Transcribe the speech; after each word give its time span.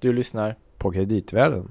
Du 0.00 0.12
lyssnar 0.12 0.56
på 0.78 0.90
kreditvärlden. 0.90 1.70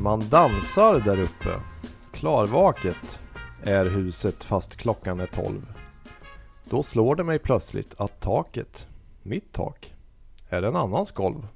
Man 0.00 0.28
dansar 0.28 1.00
där 1.00 1.20
uppe. 1.20 1.60
Klarvaket 2.12 3.20
är 3.62 3.84
huset 3.84 4.44
fast 4.44 4.76
klockan 4.76 5.20
är 5.20 5.26
tolv. 5.26 5.72
Då 6.64 6.82
slår 6.82 7.16
det 7.16 7.24
mig 7.24 7.38
plötsligt 7.38 7.94
att 8.00 8.20
taket, 8.20 8.86
mitt 9.22 9.52
tak, 9.52 9.94
är 10.48 10.62
en 10.62 10.76
annans 10.76 11.12
golv. 11.12 11.46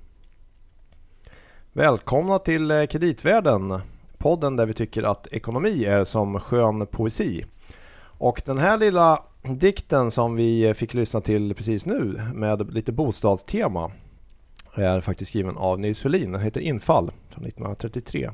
Välkomna 1.76 2.38
till 2.38 2.70
eh, 2.70 2.86
Kreditvärlden, 2.86 3.80
podden 4.18 4.56
där 4.56 4.66
vi 4.66 4.74
tycker 4.74 5.02
att 5.02 5.26
ekonomi 5.26 5.84
är 5.84 6.04
som 6.04 6.40
skön 6.40 6.86
poesi. 6.86 7.44
Och 8.18 8.42
den 8.44 8.58
här 8.58 8.78
lilla 8.78 9.22
dikten 9.42 10.10
som 10.10 10.36
vi 10.36 10.74
fick 10.74 10.94
lyssna 10.94 11.20
till 11.20 11.54
precis 11.54 11.86
nu 11.86 12.20
med 12.34 12.74
lite 12.74 12.92
bostadstema 12.92 13.92
är 14.74 15.00
faktiskt 15.00 15.28
skriven 15.28 15.56
av 15.56 15.80
Nils 15.80 16.02
Ferlin. 16.02 16.32
Den 16.32 16.40
heter 16.40 16.60
Infall 16.60 17.12
från 17.28 17.44
1933. 17.44 18.30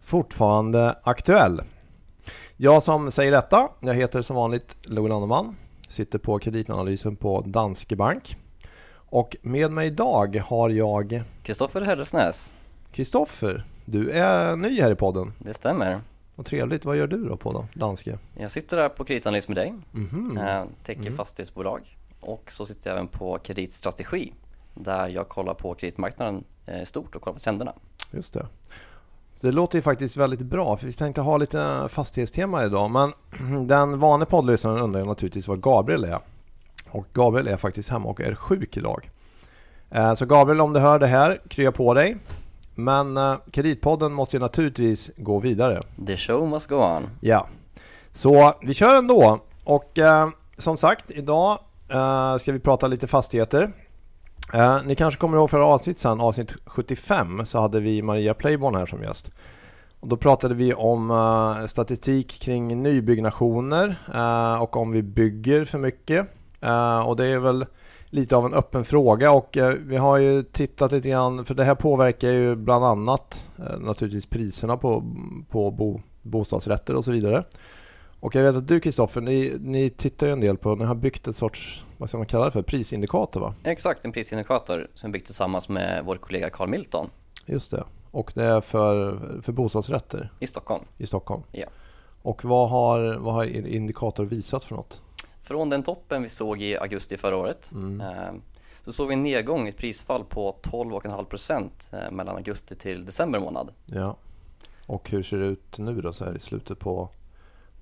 Fortfarande 0.00 0.98
aktuell. 1.02 1.62
Jag 2.56 2.82
som 2.82 3.10
säger 3.10 3.32
detta, 3.32 3.68
jag 3.80 3.94
heter 3.94 4.22
som 4.22 4.36
vanligt 4.36 4.76
Louis 4.82 5.08
Landeman. 5.08 5.56
Sitter 5.88 6.18
på 6.18 6.38
kreditanalysen 6.38 7.16
på 7.16 7.40
Danske 7.40 7.96
Bank. 7.96 8.36
Och 9.14 9.36
med 9.42 9.72
mig 9.72 9.86
idag 9.86 10.36
har 10.36 10.70
jag 10.70 11.22
Kristoffer 11.42 11.80
Herresnäs. 11.80 12.52
Kristoffer, 12.92 13.64
du 13.84 14.10
är 14.10 14.56
ny 14.56 14.80
här 14.80 14.90
i 14.90 14.94
podden. 14.94 15.32
Det 15.38 15.54
stämmer. 15.54 16.00
Vad 16.34 16.46
trevligt. 16.46 16.84
Vad 16.84 16.96
gör 16.96 17.06
du 17.06 17.28
då 17.28 17.36
på 17.36 17.52
då, 17.52 17.66
Danske? 17.74 18.18
Jag 18.38 18.50
sitter 18.50 18.76
här 18.76 18.88
på 18.88 19.04
kreditanalys 19.04 19.48
med 19.48 19.56
dig, 19.56 19.74
Mm-hmm. 19.92 20.68
täcker 20.84 21.00
mm. 21.00 21.16
fastighetsbolag 21.16 21.96
och 22.20 22.52
så 22.52 22.66
sitter 22.66 22.90
jag 22.90 22.96
även 22.96 23.08
på 23.08 23.38
kreditstrategi 23.38 24.32
där 24.74 25.08
jag 25.08 25.28
kollar 25.28 25.54
på 25.54 25.74
kreditmarknaden 25.74 26.44
i 26.66 26.70
eh, 26.70 26.82
stort 26.82 27.14
och 27.14 27.22
kollar 27.22 27.34
på 27.34 27.40
trenderna. 27.40 27.72
Just 28.10 28.34
det. 28.34 28.46
Det 29.40 29.52
låter 29.52 29.78
ju 29.78 29.82
faktiskt 29.82 30.16
väldigt 30.16 30.42
bra 30.42 30.76
för 30.76 30.86
vi 30.86 30.92
tänkte 30.92 31.20
ha 31.20 31.36
lite 31.36 31.88
fastighetstema 31.88 32.64
idag 32.64 32.90
men 32.90 33.12
den 33.68 33.98
vanliga 33.98 34.26
poddlyssnaren 34.26 34.78
undrar 34.78 35.00
ju 35.00 35.06
naturligtvis 35.06 35.48
vad 35.48 35.62
Gabriel 35.62 36.04
är. 36.04 36.20
Och 36.94 37.06
Gabriel 37.12 37.48
är 37.48 37.56
faktiskt 37.56 37.88
hemma 37.88 38.08
och 38.08 38.20
är 38.20 38.34
sjuk 38.34 38.76
idag. 38.76 39.10
Eh, 39.90 40.14
så 40.14 40.26
Gabriel 40.26 40.60
om 40.60 40.72
du 40.72 40.80
hör 40.80 40.98
det 40.98 41.06
här, 41.06 41.40
krya 41.48 41.72
på 41.72 41.94
dig. 41.94 42.16
Men 42.74 43.16
eh, 43.16 43.36
Kreditpodden 43.50 44.12
måste 44.12 44.36
ju 44.36 44.40
naturligtvis 44.40 45.10
gå 45.16 45.40
vidare. 45.40 45.82
The 46.06 46.16
show 46.16 46.48
must 46.48 46.66
go 46.68 46.76
on. 46.76 47.02
Ja. 47.20 47.46
Så 48.12 48.54
vi 48.62 48.74
kör 48.74 48.94
ändå. 48.94 49.40
Och 49.64 49.98
eh, 49.98 50.28
som 50.56 50.76
sagt, 50.76 51.10
idag 51.10 51.58
eh, 51.88 52.36
ska 52.36 52.52
vi 52.52 52.58
prata 52.58 52.86
lite 52.86 53.06
fastigheter. 53.06 53.72
Eh, 54.52 54.78
ni 54.84 54.94
kanske 54.94 55.20
kommer 55.20 55.36
ihåg 55.38 55.50
förra 55.50 55.66
avsnitt 55.66 55.98
sen, 55.98 56.20
avsnitt 56.20 56.54
75, 56.66 57.46
så 57.46 57.60
hade 57.60 57.80
vi 57.80 58.02
Maria 58.02 58.34
Playborn 58.34 58.74
här 58.74 58.86
som 58.86 59.02
gäst. 59.02 59.30
Och 60.00 60.08
då 60.08 60.16
pratade 60.16 60.54
vi 60.54 60.74
om 60.74 61.66
statistik 61.68 62.40
kring 62.40 62.82
nybyggnationer 62.82 63.96
och 64.60 64.76
om 64.76 64.90
vi 64.90 65.02
bygger 65.02 65.64
för 65.64 65.78
mycket. 65.78 66.28
Uh, 66.64 67.08
och 67.08 67.16
det 67.16 67.26
är 67.26 67.38
väl 67.38 67.66
lite 68.06 68.36
av 68.36 68.46
en 68.46 68.54
öppen 68.54 68.84
fråga 68.84 69.32
och 69.32 69.58
vi 69.78 69.96
har 69.96 70.18
ju 70.18 70.42
tittat 70.42 70.92
lite 70.92 71.08
grann, 71.08 71.44
för 71.44 71.54
det 71.54 71.64
här 71.64 71.74
påverkar 71.74 72.28
ju 72.28 72.56
bland 72.56 72.84
annat 72.84 73.48
naturligtvis 73.78 74.26
priserna 74.26 74.76
på, 74.76 75.04
på 75.50 75.70
bo, 75.70 76.00
bostadsrätter 76.22 76.94
och 76.94 77.04
så 77.04 77.12
vidare. 77.12 77.44
Och 78.20 78.34
jag 78.34 78.42
vet 78.42 78.56
att 78.56 78.68
du 78.68 78.80
Kristoffer, 78.80 79.20
ni, 79.20 79.56
ni 79.60 79.90
tittar 79.90 80.26
ju 80.26 80.32
en 80.32 80.40
del 80.40 80.56
på, 80.56 80.74
ni 80.74 80.84
har 80.84 80.94
byggt 80.94 81.28
ett 81.28 81.36
sorts, 81.36 81.84
vad 81.98 82.08
ska 82.08 82.18
man 82.18 82.26
kalla 82.26 82.44
det 82.44 82.50
för, 82.50 82.62
prisindikator 82.62 83.40
va? 83.40 83.54
Exakt, 83.64 84.04
en 84.04 84.12
prisindikator 84.12 84.88
som 84.94 85.12
byggt 85.12 85.26
tillsammans 85.26 85.68
med 85.68 86.04
vår 86.04 86.16
kollega 86.16 86.50
Carl 86.50 86.68
Milton. 86.68 87.10
Just 87.46 87.70
det. 87.70 87.84
Och 88.10 88.32
det 88.34 88.44
är 88.44 88.60
för, 88.60 89.18
för 89.42 89.52
bostadsrätter? 89.52 90.32
I 90.40 90.46
Stockholm. 90.46 90.84
I 90.98 91.06
Stockholm? 91.06 91.42
Ja. 91.52 91.66
Och 92.22 92.44
vad 92.44 92.70
har, 92.70 93.16
vad 93.18 93.34
har 93.34 93.44
indikator 93.66 94.24
visat 94.24 94.64
för 94.64 94.74
något? 94.74 95.00
Från 95.44 95.70
den 95.70 95.82
toppen 95.82 96.22
vi 96.22 96.28
såg 96.28 96.62
i 96.62 96.76
augusti 96.76 97.16
förra 97.16 97.36
året 97.36 97.70
mm. 97.72 98.00
eh, 98.00 98.34
så 98.82 98.92
såg 98.92 99.08
vi 99.08 99.14
en 99.14 99.22
nedgång, 99.22 99.68
ett 99.68 99.76
prisfall 99.76 100.24
på 100.24 100.56
12,5% 100.62 101.70
eh, 101.92 102.10
mellan 102.10 102.36
augusti 102.36 102.74
till 102.74 103.04
december 103.04 103.40
månad. 103.40 103.72
Ja. 103.86 104.16
Och 104.86 105.10
hur 105.10 105.22
ser 105.22 105.38
det 105.38 105.46
ut 105.46 105.78
nu 105.78 106.00
då, 106.00 106.12
så 106.12 106.24
här 106.24 106.36
i 106.36 106.40
slutet 106.40 106.78
på 106.78 107.08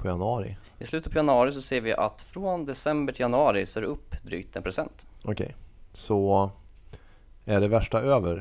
på 0.03 0.09
januari? 0.09 0.57
I 0.79 0.87
slutet 0.87 1.13
på 1.13 1.19
januari 1.19 1.53
så 1.53 1.63
ser 1.63 1.81
vi 1.81 1.93
att 1.93 2.23
från 2.23 2.67
december 2.67 3.13
till 3.13 3.21
januari 3.21 3.67
så 3.67 3.79
är 3.79 3.81
det 3.81 3.89
upp 3.89 4.23
drygt 4.23 4.57
en 4.57 4.63
procent. 4.63 5.07
Okej, 5.23 5.33
okay. 5.33 5.53
så 5.93 6.51
är 7.45 7.61
det 7.61 7.69
värsta 7.69 8.01
över? 8.01 8.35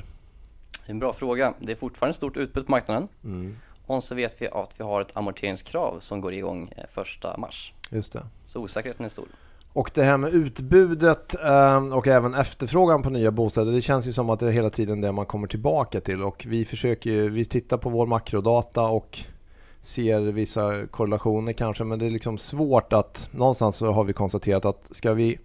Det 0.86 0.90
är 0.90 0.92
en 0.92 1.00
bra 1.00 1.14
fråga. 1.14 1.54
Det 1.60 1.72
är 1.72 1.76
fortfarande 1.76 2.14
stort 2.14 2.38
utbud 2.38 2.66
på 2.66 2.72
marknaden. 2.72 3.08
Mm. 3.24 3.58
Och 3.86 4.04
så 4.04 4.16
vet 4.16 4.42
vi 4.42 4.48
att 4.48 4.80
vi 4.80 4.84
har 4.84 5.02
ett 5.02 5.18
amorteringskrav 5.18 6.00
som 6.00 6.22
går 6.22 6.34
igång 6.34 6.74
eh, 6.78 6.84
första 6.90 7.38
mars. 7.38 7.74
Just 7.92 8.14
det. 8.14 8.24
Så 8.46 8.60
osäkerheten 8.60 9.06
är 9.06 9.10
stor. 9.10 9.26
Och 9.74 9.92
det 9.94 10.04
här 10.04 10.18
med 10.18 10.34
utbudet 10.34 11.36
ehm, 11.44 11.94
och 11.94 12.08
även 12.08 12.34
efterfrågan 12.34 13.02
på 13.02 13.10
nya 13.10 13.32
bostäder, 13.32 13.72
det 13.72 13.82
känns 13.82 14.08
ju 14.08 14.14
som 14.14 14.30
att 14.30 14.40
det 14.40 14.48
är 14.48 14.52
hela 14.52 14.70
tiden 14.70 15.02
det 15.02 15.12
man 15.12 15.26
kommer 15.26 15.48
tillbaka 15.48 16.02
till 16.02 16.24
och 16.24 16.46
vi 16.50 16.66
försöker 16.66 17.10
ju, 17.10 17.30
vi 17.30 17.46
tittar 17.46 17.78
på 17.78 17.90
vår 17.90 18.06
makrodata 18.06 18.84
och 18.84 19.20
ser 19.82 20.20
vissa 20.20 20.88
korrelationer 20.88 21.54
kanske 21.54 21.84
men 21.84 22.00
det 22.00 22.06
är 22.06 22.12
liksom 22.12 22.38
svårt 22.38 22.94
att 22.94 23.30
någonstans 23.32 23.76
så 23.76 23.92
har 23.92 24.04
vi 24.04 24.14
konstaterat 24.14 24.66
att 24.66 24.96
ska 24.96 25.14
vi 25.14 25.40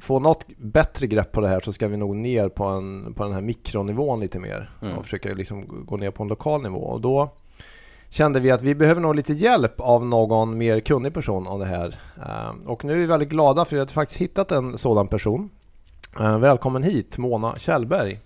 få 0.00 0.20
något 0.20 0.46
bättre 0.56 1.06
grepp 1.06 1.32
på 1.32 1.40
det 1.40 1.48
här 1.48 1.60
så 1.60 1.72
ska 1.72 1.88
vi 1.88 1.96
nog 1.96 2.16
ner 2.16 2.48
på, 2.48 2.64
en, 2.64 3.14
på 3.14 3.24
den 3.24 3.32
här 3.32 3.40
mikronivån 3.40 4.20
lite 4.20 4.38
mer 4.38 4.70
mm. 4.82 4.98
och 4.98 5.04
försöka 5.04 5.34
liksom 5.34 5.84
gå 5.86 5.96
ner 5.96 6.10
på 6.10 6.22
en 6.22 6.28
lokal 6.28 6.62
nivå 6.62 6.78
och 6.78 7.00
då 7.00 7.30
kände 8.10 8.40
vi 8.40 8.50
att 8.50 8.62
vi 8.62 8.74
behöver 8.74 9.00
nog 9.00 9.14
lite 9.14 9.32
hjälp 9.32 9.80
av 9.80 10.06
någon 10.06 10.58
mer 10.58 10.80
kunnig 10.80 11.14
person 11.14 11.46
om 11.46 11.60
det 11.60 11.66
här. 11.66 11.96
Ehm, 12.26 12.60
och 12.60 12.84
nu 12.84 12.92
är 12.92 12.96
vi 12.96 13.06
väldigt 13.06 13.28
glada 13.28 13.64
för 13.64 13.76
att 13.76 13.90
vi 13.90 13.94
faktiskt 13.94 14.20
hittat 14.20 14.52
en 14.52 14.78
sådan 14.78 15.08
person. 15.08 15.50
Ehm, 16.20 16.40
välkommen 16.40 16.82
hit 16.82 17.18
Mona 17.18 17.56
Kjellberg. 17.56 18.20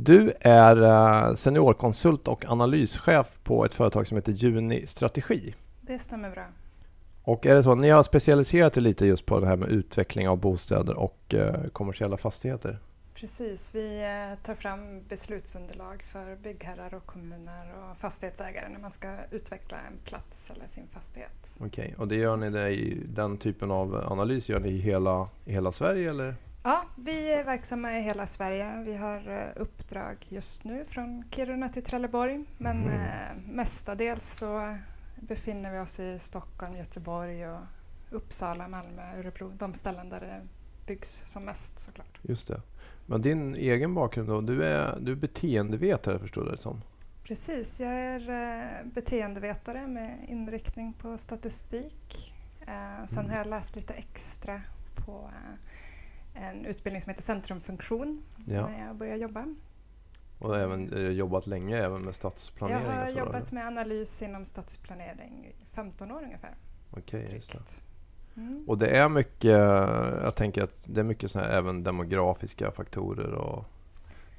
Du 0.00 0.32
är 0.40 0.82
eh, 0.82 1.34
seniorkonsult 1.34 2.28
och 2.28 2.44
analyschef 2.48 3.38
på 3.44 3.64
ett 3.64 3.74
företag 3.74 4.06
som 4.06 4.16
heter 4.16 4.32
Juni 4.32 4.86
Strategi. 4.86 5.54
Det 5.80 5.98
stämmer 5.98 6.30
bra. 6.30 6.46
Och 7.22 7.46
är 7.46 7.54
det 7.54 7.62
så, 7.62 7.74
ni 7.74 7.90
har 7.90 8.02
specialiserat 8.02 8.76
er 8.76 8.80
lite 8.80 9.06
just 9.06 9.26
på 9.26 9.40
det 9.40 9.46
här 9.46 9.56
med 9.56 9.68
utveckling 9.68 10.28
av 10.28 10.38
bostäder 10.38 10.98
och 10.98 11.34
eh, 11.34 11.54
kommersiella 11.72 12.16
fastigheter? 12.16 12.78
Precis, 13.20 13.74
vi 13.74 14.02
eh, 14.02 14.38
tar 14.44 14.54
fram 14.54 15.02
beslutsunderlag 15.08 16.02
för 16.02 16.36
byggherrar 16.36 16.94
och 16.94 17.06
kommuner 17.06 17.74
och 17.74 17.96
fastighetsägare 17.96 18.68
när 18.68 18.78
man 18.78 18.90
ska 18.90 19.16
utveckla 19.30 19.78
en 19.78 19.98
plats 20.04 20.50
eller 20.50 20.66
sin 20.66 20.86
fastighet. 20.88 21.56
Okej, 21.60 21.66
okay. 21.66 21.94
och 21.94 22.08
det 22.08 22.16
gör 22.16 22.36
ni 22.36 22.50
det 22.50 22.70
i 22.70 23.02
den 23.08 23.38
typen 23.38 23.70
av 23.70 24.12
analys, 24.12 24.48
gör 24.48 24.60
ni 24.60 24.68
i 24.68 24.78
hela, 24.78 25.28
i 25.44 25.52
hela 25.52 25.72
Sverige 25.72 26.10
eller? 26.10 26.34
Ja, 26.62 26.84
vi 26.96 27.32
är 27.32 27.44
verksamma 27.44 27.98
i 27.98 28.02
hela 28.02 28.26
Sverige. 28.26 28.82
Vi 28.86 28.96
har 28.96 29.28
eh, 29.28 29.62
uppdrag 29.62 30.26
just 30.28 30.64
nu 30.64 30.84
från 30.88 31.24
Kiruna 31.30 31.68
till 31.68 31.84
Trelleborg 31.84 32.44
men 32.58 32.82
mm. 32.82 32.94
eh, 32.94 33.52
mestadels 33.52 34.38
så 34.38 34.78
befinner 35.16 35.72
vi 35.72 35.78
oss 35.78 36.00
i 36.00 36.18
Stockholm, 36.18 36.76
Göteborg 36.76 37.48
och 37.48 37.60
Uppsala, 38.10 38.68
Malmö, 38.68 39.18
Örebro. 39.18 39.52
De 39.58 39.74
ställen 39.74 40.08
där 40.08 40.20
det 40.20 40.46
byggs 40.86 41.22
som 41.26 41.44
mest 41.44 41.80
såklart. 41.80 42.18
Just 42.22 42.48
det. 42.48 42.60
Men 43.10 43.22
din 43.22 43.54
egen 43.54 43.94
bakgrund 43.94 44.28
då? 44.28 44.40
Du 44.40 44.64
är, 44.64 44.98
du 45.00 45.12
är 45.12 45.16
beteendevetare 45.16 46.18
förstår 46.18 46.44
jag 46.44 46.54
det 46.54 46.60
som? 46.60 46.80
Precis, 47.24 47.80
jag 47.80 47.92
är 47.92 48.30
eh, 48.30 48.86
beteendevetare 48.92 49.86
med 49.86 50.18
inriktning 50.28 50.92
på 50.92 51.18
statistik. 51.18 52.34
Eh, 52.60 53.06
sen 53.06 53.18
mm. 53.18 53.30
har 53.30 53.38
jag 53.38 53.46
läst 53.46 53.76
lite 53.76 53.92
extra 53.92 54.62
på 54.94 55.30
eh, 56.34 56.48
en 56.48 56.66
utbildning 56.66 57.02
som 57.02 57.10
heter 57.10 57.22
Centrumfunktion 57.22 58.22
ja. 58.46 58.68
när 58.68 58.86
jag 58.86 58.96
började 58.96 59.18
jobba. 59.18 59.54
Och 60.38 60.56
även 60.56 61.14
jobbat 61.16 61.46
länge 61.46 61.76
även 61.76 62.02
med 62.02 62.14
stadsplanering? 62.14 62.86
Jag 62.86 62.92
har 62.92 63.08
jobbat 63.08 63.52
med 63.52 63.66
analys 63.66 64.22
inom 64.22 64.44
stadsplanering 64.44 65.46
i 65.46 65.64
15 65.74 66.12
år 66.12 66.22
ungefär. 66.22 66.54
Okej, 66.90 67.24
okay. 67.24 67.60
Mm. 68.38 68.64
Och 68.66 68.78
det 68.78 68.88
är 68.88 69.08
mycket, 69.08 69.50
jag 70.22 70.34
tänker 70.34 70.62
att 70.62 70.84
det 70.84 71.00
är 71.00 71.04
mycket 71.04 71.30
såna 71.30 71.44
här, 71.44 71.58
även 71.58 71.82
demografiska 71.82 72.70
faktorer 72.70 73.32
och 73.32 73.64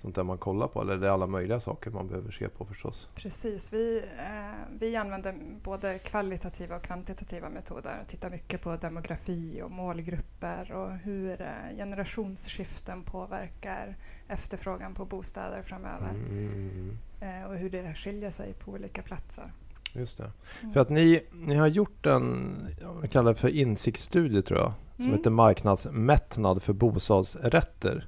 sånt 0.01 0.15
där 0.15 0.23
man 0.23 0.37
kollar 0.37 0.67
på? 0.67 0.81
Eller 0.81 0.93
är 0.93 0.97
det 0.97 1.11
alla 1.11 1.27
möjliga 1.27 1.59
saker 1.59 1.91
man 1.91 2.07
behöver 2.07 2.31
se 2.31 2.49
på 2.49 2.65
förstås? 2.65 3.09
Precis, 3.15 3.73
vi, 3.73 4.03
eh, 4.17 4.77
vi 4.79 4.95
använder 4.95 5.35
både 5.63 5.97
kvalitativa 5.97 6.75
och 6.75 6.81
kvantitativa 6.81 7.49
metoder. 7.49 8.03
Tittar 8.07 8.29
mycket 8.29 8.61
på 8.61 8.75
demografi 8.75 9.61
och 9.63 9.71
målgrupper 9.71 10.71
och 10.71 10.91
hur 10.91 11.41
eh, 11.41 11.75
generationsskiften 11.77 13.03
påverkar 13.03 13.95
efterfrågan 14.27 14.93
på 14.93 15.05
bostäder 15.05 15.61
framöver. 15.61 16.09
Mm. 16.09 16.97
Eh, 17.21 17.43
och 17.43 17.55
hur 17.55 17.69
det 17.69 17.93
skiljer 17.93 18.31
sig 18.31 18.53
på 18.53 18.71
olika 18.71 19.01
platser. 19.01 19.51
Just 19.99 20.17
det. 20.17 20.31
Mm. 20.61 20.73
För 20.73 20.79
att 20.81 20.89
ni, 20.89 21.21
ni 21.31 21.55
har 21.55 21.67
gjort 21.67 22.05
en, 22.05 22.55
jag 23.01 23.11
kallar 23.11 23.33
det 23.33 23.39
för 23.39 23.49
insiktsstudie 23.49 24.41
tror 24.41 24.59
jag, 24.59 24.73
som 24.95 25.05
Mm. 25.05 25.17
heter 25.17 25.29
Marknadsmättnad 25.29 26.63
för 26.63 26.73
bostadsrätter. 26.73 28.07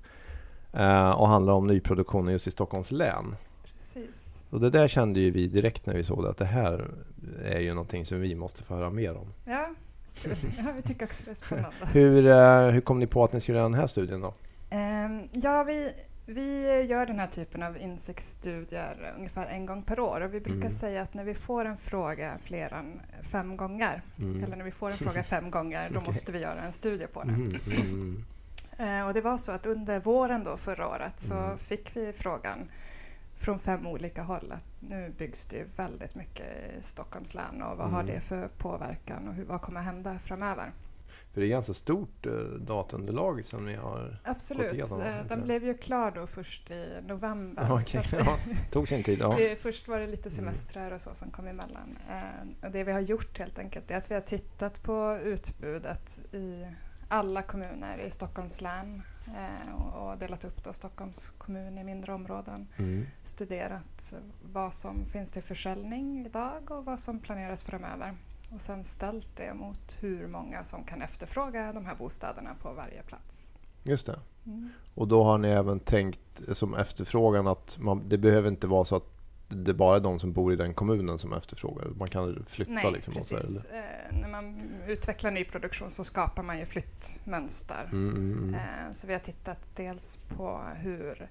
Eh, 0.73 1.09
och 1.11 1.27
handlar 1.27 1.53
om 1.53 1.67
nyproduktionen 1.67 2.33
just 2.33 2.47
i 2.47 2.51
Stockholms 2.51 2.91
län. 2.91 3.35
Precis. 3.63 4.35
Och 4.49 4.59
det 4.59 4.69
där 4.69 4.87
kände 4.87 5.19
ju 5.19 5.31
vi 5.31 5.47
direkt 5.47 5.85
när 5.85 5.93
vi 5.93 6.03
såg 6.03 6.23
det, 6.23 6.29
att 6.29 6.37
det 6.37 6.45
här 6.45 6.91
är 7.45 7.59
ju 7.59 7.73
någonting 7.73 8.05
som 8.05 8.19
vi 8.21 8.35
måste 8.35 8.63
få 8.63 8.75
höra 8.75 8.89
mer 8.89 9.17
om. 9.17 9.33
Ja. 9.45 9.69
ja, 10.57 10.73
vi 10.75 10.81
tycker 10.81 11.05
också 11.05 11.23
det 11.25 11.31
är 11.31 11.35
spännande. 11.35 11.75
Hur, 11.93 12.27
eh, 12.27 12.67
hur 12.73 12.81
kom 12.81 12.99
ni 12.99 13.07
på 13.07 13.23
att 13.23 13.33
ni 13.33 13.39
skulle 13.41 13.57
göra 13.57 13.69
den 13.69 13.79
här 13.79 13.87
studien 13.87 14.21
då? 14.21 14.33
Ehm, 14.69 15.21
ja, 15.31 15.63
vi, 15.63 15.91
vi 16.31 16.81
gör 16.81 17.05
den 17.05 17.19
här 17.19 17.27
typen 17.27 17.63
av 17.63 17.77
insiktsstudier 17.77 19.13
ungefär 19.17 19.47
en 19.47 19.65
gång 19.65 19.83
per 19.83 19.99
år 19.99 20.21
och 20.21 20.33
vi 20.33 20.39
brukar 20.39 20.59
Mm. 20.67 20.71
säga 20.71 21.01
att 21.01 21.13
när 21.13 21.23
vi 21.23 21.33
får 21.33 21.65
en 21.65 21.77
fråga 21.77 22.37
fler 22.43 22.73
än 22.73 23.01
fem 23.21 23.57
gånger, 23.57 24.01
Mm. 24.19 24.43
eller 24.43 24.55
när 24.55 24.65
vi 24.65 24.71
får 24.71 24.87
en 24.89 24.97
fråga 24.97 25.23
fem 25.23 25.51
gånger, 25.51 25.89
då 25.89 26.01
måste 26.07 26.31
vi 26.31 26.39
göra 26.39 26.61
en 26.61 26.71
studie 26.71 27.07
på 27.07 27.23
den. 27.23 27.35
Mm, 27.35 27.55
mm, 27.81 28.25
Eh, 28.77 29.07
och 29.07 29.13
det 29.13 29.21
var 29.21 29.37
så 29.37 29.51
att 29.51 29.65
under 29.65 29.99
våren 29.99 30.43
då 30.43 30.57
förra 30.57 30.87
året 30.87 31.13
så 31.21 31.33
Mm. 31.37 31.57
fick 31.57 31.95
vi 31.95 32.13
frågan 32.13 32.69
från 33.37 33.59
fem 33.59 33.87
olika 33.87 34.23
håll 34.23 34.51
att 34.51 34.89
nu 34.89 35.13
byggs 35.17 35.45
det 35.45 35.63
väldigt 35.77 36.15
mycket 36.15 36.45
i 36.79 36.81
Stockholms 36.81 37.33
län 37.35 37.61
och 37.61 37.77
vad 37.77 37.89
har 37.89 38.01
Mm. 38.01 38.15
det 38.15 38.21
för 38.21 38.47
påverkan 38.57 39.27
och 39.27 39.33
hur, 39.33 39.45
vad 39.45 39.61
kommer 39.61 39.81
hända 39.81 40.19
framöver? 40.19 40.71
För 41.33 41.41
det 41.41 41.47
är 41.47 41.49
ganska 41.49 41.73
stort 41.73 42.25
eh, 42.25 42.31
dataunderlag 42.59 43.45
som 43.45 43.65
ni 43.65 43.75
har... 43.75 44.17
Absolut, 44.23 44.73
igenom, 44.73 45.01
Eh, 45.01 45.19
inte? 45.21 45.35
den 45.35 45.43
blev 45.43 45.63
ju 45.63 45.73
klar 45.77 46.11
då 46.11 46.27
först 46.27 46.71
i 46.71 46.99
november. 47.07 47.83
Så 47.87 47.97
att- 47.99 48.25
Ja, 48.25 48.37
tog 48.71 48.87
sin 48.87 49.03
tid. 49.03 49.19
Ja. 49.21 49.37
Först 49.61 49.87
var 49.87 49.99
det 49.99 50.07
lite 50.07 50.29
Mm. 50.29 50.35
semestrar 50.35 50.91
och 50.91 51.01
så 51.01 51.13
som 51.13 51.31
kom 51.31 51.47
emellan. 51.47 51.97
Eh, 52.09 52.65
och 52.67 52.71
det 52.71 52.83
vi 52.83 52.91
har 52.91 52.99
gjort 52.99 53.37
helt 53.39 53.59
enkelt 53.59 53.91
är 53.91 53.97
att 53.97 54.11
vi 54.11 54.15
har 54.15 54.21
tittat 54.21 54.83
på 54.83 55.19
utbudet 55.23 56.19
i 56.33 56.65
alla 57.07 57.41
kommuner 57.41 57.97
i 58.01 58.09
Stockholms 58.11 58.61
län 58.61 59.01
eh, 59.27 59.75
och, 59.75 60.09
och 60.11 60.17
delat 60.17 60.43
upp 60.45 60.63
då 60.63 60.73
Stockholms 60.73 61.29
kommun 61.37 61.77
i 61.77 61.83
mindre 61.83 62.13
områden. 62.13 62.67
Mm. 62.77 63.05
Studerat 63.23 64.13
vad 64.53 64.73
som 64.73 65.05
finns 65.05 65.31
till 65.31 65.43
försäljning 65.43 66.25
idag 66.25 66.71
och 66.71 66.85
vad 66.85 66.99
som 66.99 67.19
planeras 67.19 67.63
framöver. 67.63 68.15
Och 68.53 68.61
sen 68.61 68.83
ställt 68.83 69.35
det 69.35 69.53
mot 69.53 69.97
hur 69.99 70.27
många 70.27 70.63
som 70.63 70.83
kan 70.83 71.01
efterfråga 71.01 71.73
de 71.73 71.85
här 71.85 71.95
bostäderna 71.95 72.55
på 72.61 72.73
varje 72.73 73.03
plats. 73.03 73.49
Just 73.83 74.05
det. 74.05 74.19
Mm. 74.45 74.69
Och 74.95 75.07
då 75.07 75.23
har 75.23 75.37
ni 75.37 75.47
även 75.47 75.79
tänkt 75.79 76.41
som 76.53 76.73
efterfrågan 76.73 77.47
att 77.47 77.77
man, 77.79 78.09
det 78.09 78.17
behöver 78.17 78.49
inte 78.49 78.67
vara 78.67 78.85
så 78.85 78.95
att 78.95 79.07
det 79.47 79.71
är 79.71 79.75
bara 79.75 79.95
är 79.95 79.99
de 79.99 80.19
som 80.19 80.33
bor 80.33 80.53
i 80.53 80.55
den 80.55 80.73
kommunen 80.73 81.19
som 81.19 81.33
efterfrågar. 81.33 81.87
Man 81.87 82.07
kan 82.07 82.45
flytta 82.49 82.71
Nej, 82.71 82.91
liksom. 82.91 83.13
precis. 83.13 83.65
eller? 83.65 83.79
Eh, 83.79 84.19
när 84.21 84.29
man 84.29 84.61
utvecklar 84.87 85.31
nyproduktion 85.31 85.91
så 85.91 86.03
skapar 86.03 86.43
man 86.43 86.59
ju 86.59 86.65
flyttmönster. 86.65 87.89
Mm, 87.91 88.15
mm, 88.15 88.37
mm. 88.37 88.53
Eh, 88.55 88.91
så 88.93 89.07
vi 89.07 89.13
har 89.13 89.19
tittat 89.19 89.59
dels 89.75 90.17
på 90.37 90.61
hur 90.75 91.29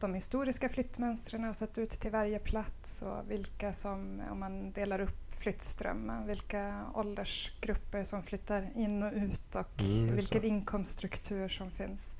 de 0.00 0.14
historiska 0.14 0.68
flyttmönstren 0.68 1.44
har 1.44 1.52
sett 1.52 1.78
ut 1.78 1.90
till 1.90 2.10
varje 2.10 2.38
plats 2.38 3.02
och 3.02 3.30
vilka 3.30 3.72
som, 3.72 4.22
om 4.30 4.40
man 4.40 4.72
delar 4.72 5.00
upp 5.00 5.25
flyttströmmen, 5.50 6.26
vilka 6.26 6.84
åldersgrupper 6.94 8.04
som 8.04 8.22
flyttar 8.22 8.68
in 8.76 9.02
och 9.02 9.12
ut 9.12 9.56
och 9.56 9.80
Mm, 9.80 10.14
vilken 10.14 10.40
det. 10.40 10.48
inkomststruktur 10.48 11.48
som 11.48 11.70
finns. 11.70 12.14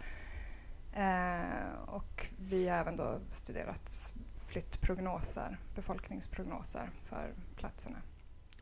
Eh, 0.92 1.78
och 1.86 2.26
vi 2.38 2.68
har 2.68 2.78
även 2.78 2.96
då 2.96 3.18
studerat 3.32 4.14
flyttprognoser, 4.48 5.58
befolkningsprognoser 5.74 6.90
för 7.04 7.32
platserna. 7.56 7.96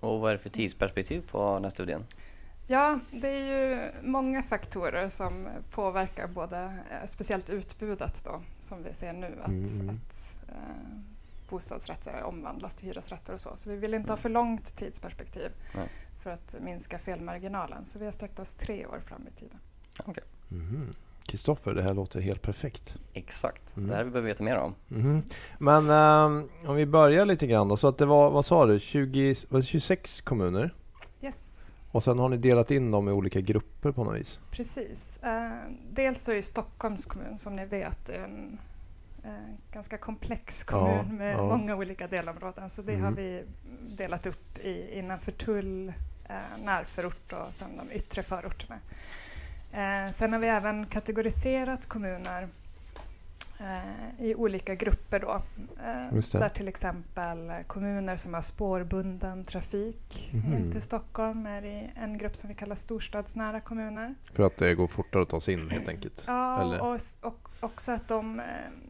Och 0.00 0.20
vad 0.20 0.30
är 0.30 0.34
det 0.36 0.42
för 0.42 0.50
tidsperspektiv 0.50 1.28
på 1.30 1.54
den 1.54 1.64
här 1.64 1.70
studien? 1.70 2.04
Ja, 2.66 2.98
det 3.10 3.28
är 3.28 3.44
ju 3.44 3.90
många 4.02 4.42
faktorer 4.42 5.08
som 5.08 5.48
påverkar 5.70 6.28
både, 6.28 6.62
eh, 6.90 7.06
speciellt 7.06 7.50
utbudet 7.50 8.24
då, 8.24 8.40
som 8.58 8.82
vi 8.82 8.94
ser 8.94 9.12
nu, 9.12 9.34
att, 9.42 9.48
Mm. 9.48 9.88
att 9.88 10.36
eh, 10.48 11.13
bostadsrätter 11.48 12.22
omvandlas 12.22 12.76
till 12.76 12.86
hyresrätter 12.86 13.32
och 13.34 13.40
så. 13.40 13.50
Så 13.56 13.70
vi 13.70 13.76
vill 13.76 13.94
inte 13.94 14.12
ha 14.12 14.16
för 14.16 14.28
långt 14.28 14.76
tidsperspektiv 14.76 15.50
Nej. 15.74 15.88
för 16.22 16.30
att 16.30 16.54
minska 16.60 16.98
felmarginalen. 16.98 17.86
Så 17.86 17.98
vi 17.98 18.04
har 18.04 18.12
sträckt 18.12 18.38
oss 18.38 18.54
tre 18.54 18.86
år 18.86 19.00
fram 19.00 19.28
i 19.28 19.38
tiden. 19.40 19.58
Mhm. 20.48 20.90
Kristoffer, 21.26 21.74
det 21.74 21.82
här 21.82 21.94
låter 21.94 22.20
helt 22.20 22.42
perfekt. 22.42 22.96
Exakt, 23.12 23.76
Mm. 23.76 23.88
det 23.90 23.96
här 23.96 24.04
vi 24.04 24.10
behöver 24.10 24.28
veta 24.28 24.44
mer 24.44 24.56
om. 24.56 24.74
Mhm. 24.88 25.22
Men 25.58 25.90
ehm, 25.90 26.48
om 26.66 26.74
vi 26.76 26.86
börjar 26.86 27.26
lite 27.26 27.46
grann 27.46 27.68
då. 27.68 27.76
Så 27.76 27.88
att 27.88 27.98
det 27.98 28.06
var, 28.06 28.30
vad 28.30 28.44
sa 28.44 28.66
du, 28.66 28.78
20, 28.80 29.34
var 29.48 29.58
det 29.60 29.64
26 29.66 30.20
kommuner? 30.20 30.74
Yes, 31.22 31.64
Och 31.92 32.04
sen 32.04 32.18
har 32.18 32.28
ni 32.28 32.36
delat 32.36 32.70
in 32.70 32.90
dem 32.90 33.08
i 33.08 33.12
olika 33.12 33.40
grupper 33.40 33.92
på 33.92 34.04
något 34.04 34.20
vis? 34.20 34.38
precis. 34.50 35.18
Eh, 35.22 35.50
dels 35.92 36.22
så 36.24 36.32
är 36.32 36.42
Stockholms 36.42 37.04
kommun 37.06 37.38
som 37.38 37.52
ni 37.52 37.64
vet 37.66 38.08
en 38.08 38.58
ganska 39.72 39.98
komplex 39.98 40.64
kommun 40.64 40.96
Ja, 40.96 41.02
med 41.02 41.32
ja. 41.34 41.42
många 41.42 41.76
olika 41.76 42.06
delområden. 42.08 42.70
Så 42.70 42.82
det 42.82 42.92
Mm. 42.92 43.04
har 43.04 43.10
vi 43.12 43.44
delat 43.96 44.26
upp 44.26 44.58
i, 44.58 44.98
innanför 44.98 45.32
tull, 45.32 45.92
eh, 46.28 46.34
närförort 46.64 47.32
och 47.32 47.54
sen 47.54 47.76
de 47.76 47.92
yttre 47.92 48.22
förorterna. 48.22 48.78
Eh, 49.72 50.12
sen 50.12 50.32
har 50.32 50.40
vi 50.40 50.48
även 50.48 50.86
kategoriserat 50.86 51.86
kommuner 51.86 52.42
eh, 52.42 52.48
i 54.18 54.34
olika 54.34 54.74
grupper 54.74 55.20
då. 55.20 55.42
Eh, 55.84 56.40
där 56.40 56.48
till 56.48 56.68
exempel 56.68 57.52
kommuner 57.66 58.16
som 58.16 58.34
har 58.34 58.40
spårbunden 58.40 59.44
trafik 59.44 60.30
Mhm. 60.32 60.52
in 60.52 60.72
till 60.72 60.82
Stockholm 60.82 61.46
är 61.46 61.64
i 61.64 61.90
en 61.96 62.18
grupp 62.18 62.36
som 62.36 62.48
vi 62.48 62.54
kallar 62.54 62.76
storstadsnära 62.76 63.60
kommuner. 63.60 64.14
För 64.32 64.42
att 64.42 64.56
det 64.56 64.74
går 64.74 64.86
fortare 64.86 65.22
att 65.22 65.28
ta 65.28 65.40
sig 65.40 65.54
in 65.54 65.70
helt 65.70 65.88
enkelt? 65.88 66.22
Ja, 66.26 66.60
Eller? 66.62 66.80
och, 66.80 67.00
och 67.20 67.48
också 67.60 67.92
att 67.92 68.08
de, 68.08 68.40
eh, 68.40 68.44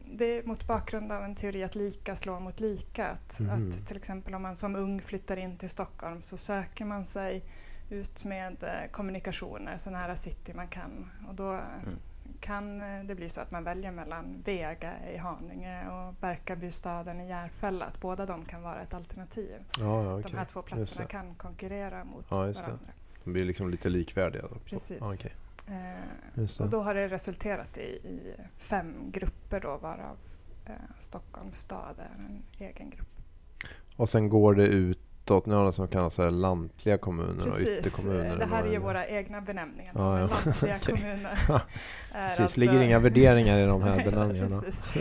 det 0.05 0.25
är 0.37 0.43
mot 0.43 0.67
bakgrund 0.67 1.11
av 1.11 1.23
en 1.23 1.35
teori 1.35 1.63
att 1.63 1.75
lika 1.75 2.15
slår 2.15 2.39
mot 2.39 2.59
lika. 2.59 3.07
Att, 3.07 3.39
Mhm. 3.39 3.49
att 3.69 3.87
till 3.87 3.97
exempel 3.97 4.35
om 4.35 4.41
man 4.41 4.55
som 4.55 4.75
ung 4.75 5.01
flyttar 5.01 5.37
in 5.37 5.57
till 5.57 5.69
Stockholm 5.69 6.21
så 6.21 6.37
söker 6.37 6.85
man 6.85 7.05
sig 7.05 7.43
ut 7.89 8.23
med 8.23 8.63
eh, 8.63 8.91
kommunikationer 8.91 9.77
så 9.77 9.89
nära 9.89 10.15
city 10.15 10.53
man 10.53 10.67
kan. 10.67 11.11
Och 11.27 11.35
då 11.35 11.49
Mm. 11.53 11.99
Kan 12.45 12.81
eh, 12.81 13.03
det 13.03 13.15
bli 13.15 13.29
så 13.29 13.41
att 13.41 13.51
man 13.51 13.63
väljer 13.63 13.91
mellan 13.91 14.41
Vega 14.45 15.09
i 15.13 15.17
Haninge 15.17 15.89
och 15.89 16.13
Barkarbystaden 16.13 17.21
i 17.21 17.27
Järfälla. 17.29 17.85
Att 17.85 17.99
båda 18.01 18.25
de 18.25 18.45
kan 18.45 18.61
vara 18.61 18.81
ett 18.81 18.93
alternativ. 18.93 19.55
Ja, 19.79 20.03
ja, 20.03 20.19
okej. 20.19 20.31
De 20.31 20.37
här 20.37 20.45
två 20.45 20.61
platserna 20.61 21.07
kan 21.07 21.35
konkurrera 21.35 22.03
mot 22.03 22.25
Ja, 22.29 22.37
varandra. 22.37 22.79
De 23.23 23.33
blir 23.33 23.45
liksom 23.45 23.69
lite 23.69 23.89
likvärdiga. 23.89 24.41
Då. 24.41 24.55
Precis. 24.65 24.97
Ja, 24.99 25.13
okej. 25.13 25.31
Eh, 25.67 26.61
Och 26.61 26.69
då 26.69 26.81
har 26.81 26.93
det 26.93 27.07
resulterat 27.07 27.77
i, 27.77 27.81
i 27.81 28.35
fem 28.57 29.11
grupper 29.11 29.59
då, 29.59 29.77
varav 29.77 30.17
eh, 30.65 30.73
Stockholms 30.97 31.59
stad 31.59 31.95
är 31.99 32.19
en 32.19 32.43
egen 32.59 32.89
grupp. 32.89 33.07
Och 33.95 34.09
sen 34.09 34.29
går 34.29 34.55
det 34.55 34.67
utåt, 35.25 35.45
nu 35.45 35.55
har 35.55 35.65
det 35.65 35.73
som 35.73 35.87
kallas 35.87 36.17
här 36.17 36.31
lantliga 36.31 36.97
kommuner 36.97 37.47
och 37.47 37.59
ytterkommuner. 37.59 38.37
det 38.37 38.45
här 38.45 38.63
är 38.63 38.71
ju 38.71 38.77
våra 38.77 39.07
egna 39.07 39.41
benämningar. 39.41 39.91
Men 39.93 40.03
ja. 40.03 40.17
Lantliga 40.45 40.75
Okej. 40.81 40.95
kommuner. 40.95 41.39
Ja, 41.49 41.61
Precis, 42.27 42.39
alltså- 42.39 42.59
ligger 42.59 42.81
inga 42.81 42.99
värderingar 42.99 43.59
i 43.59 43.65
de 43.65 43.81
här 43.83 44.03
benämningarna. 44.11 44.61
precis. 44.61 44.95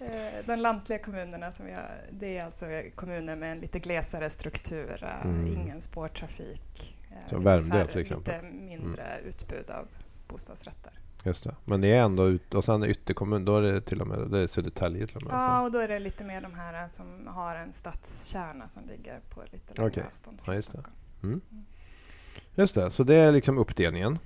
Eh, 0.00 0.08
De 0.46 0.56
lantliga 0.56 0.98
kommunerna, 0.98 1.52
som 1.52 1.66
vi 1.66 1.72
har, 1.72 1.90
det 2.10 2.38
är 2.38 2.44
alltså 2.44 2.66
kommuner 2.94 3.36
med 3.36 3.52
en 3.52 3.58
lite 3.58 3.78
glesare 3.78 4.30
struktur, 4.30 5.04
eh, 5.04 5.26
Mm. 5.30 5.46
ingen 5.46 5.80
spårtrafik. 5.80 6.96
eh, 7.10 7.16
lite 7.24 7.36
Värmdö 7.44 7.86
till 7.86 8.00
exempel. 8.00 8.34
Mm. 8.34 8.46
Lite 8.52 8.64
mindre 8.64 9.20
utbud 9.28 9.70
av 9.70 9.86
bostadsrätter. 10.28 10.92
Just 11.24 11.44
det. 11.44 11.54
Men 11.64 11.80
det 11.80 11.88
är 11.88 12.02
ändå 12.02 12.28
ut, 12.28 12.54
och 12.54 12.64
sen 12.64 12.84
ytterkommun, 12.84 13.44
då 13.44 13.56
är 13.56 13.62
det 13.62 13.80
till 13.80 14.00
och 14.00 14.06
med 14.06 14.18
det 14.30 14.38
är 14.38 14.46
Södertälje 14.46 15.06
till 15.06 15.16
och 15.16 15.22
med. 15.22 15.32
Ja, 15.32 15.62
och 15.62 15.72
då 15.72 15.78
är 15.78 15.88
det 15.88 15.98
lite 15.98 16.24
mer 16.24 16.40
de 16.40 16.54
här 16.54 16.82
eh, 16.82 16.88
som 16.88 17.26
har 17.26 17.56
en 17.56 17.72
stadskärna 17.72 18.68
som 18.68 18.86
ligger 18.86 19.20
på 19.28 19.42
lite 19.52 19.74
längre 19.74 19.90
Okej. 19.90 20.04
avstånd 20.06 20.38
Ja, 20.46 20.54
just 20.54 20.72
det. 20.72 20.78
Stockholm. 20.78 21.40
Just 22.54 22.74
det, 22.74 22.90
så 22.90 23.04
det 23.04 23.14
är 23.14 23.32
liksom 23.32 23.58
uppdelningen. 23.58 24.18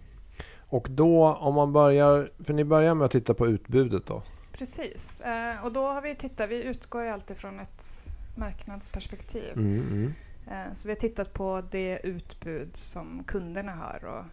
Och 0.59 0.87
då 0.91 1.35
om 1.35 1.55
man 1.55 1.73
börjar, 1.73 2.31
för 2.45 2.53
ni 2.53 2.65
börjar 2.65 2.95
med 2.95 3.05
att 3.05 3.11
titta 3.11 3.35
på 3.35 3.47
utbudet 3.47 4.07
då? 4.07 4.23
Precis, 4.53 5.21
eh, 5.21 5.65
och 5.65 5.73
då 5.73 5.87
har 5.87 6.03
vi 6.03 6.15
tittat, 6.15 6.51
vi 6.51 6.63
utgår 6.63 7.03
ju 7.03 7.09
alltid 7.09 7.37
från 7.37 7.61
ett 7.61 8.11
marknadsperspektiv. 8.37 9.53
Mm, 9.57 9.81
mm. 9.81 10.13
Eh, 10.51 10.75
så 10.75 10.89
vi 10.89 10.95
har 10.95 11.01
tittat 11.01 11.35
på 11.35 11.63
det 11.71 12.01
utbud 12.05 12.77
som 12.77 13.25
kunderna 13.27 13.73
har 13.73 14.19
att 14.19 14.27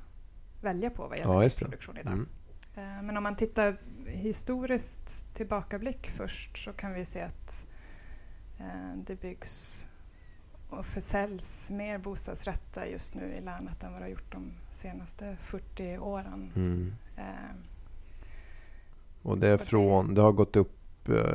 välja 0.63 0.89
på 0.89 1.07
vad 1.07 1.17
gäller 1.17 1.43
Ja, 1.43 1.49
produktion 1.59 1.97
idag. 1.97 2.13
Mm. 2.13 2.27
Eh, 2.79 3.01
men 3.03 3.17
om 3.17 3.23
man 3.23 3.35
tittar 3.35 3.77
historiskt 4.05 5.25
tillbakablick 5.33 6.09
först 6.09 6.63
så 6.63 6.73
kan 6.73 6.93
vi 6.93 7.05
se 7.05 7.21
att 7.21 7.65
eh, 8.59 8.97
det 9.05 9.21
byggs 9.21 9.87
och 10.69 10.85
försäljs 10.85 11.71
mer 11.71 11.97
bostadsrätter 11.97 12.85
just 12.85 13.15
nu 13.15 13.33
i 13.33 13.41
länet 13.41 13.83
än 13.83 13.91
vad 13.91 14.01
det 14.01 14.05
har 14.05 14.11
gjort 14.11 14.31
de 14.31 14.51
senaste 14.73 15.37
40 15.41 15.97
åren. 15.97 16.51
Mm. 16.55 16.93
Eh, 17.17 17.55
och 19.21 19.37
det, 19.37 19.47
är 19.47 19.57
från, 19.57 20.13
det 20.13 20.21
har 20.21 20.31
gått 20.31 20.55
upp 20.55 20.75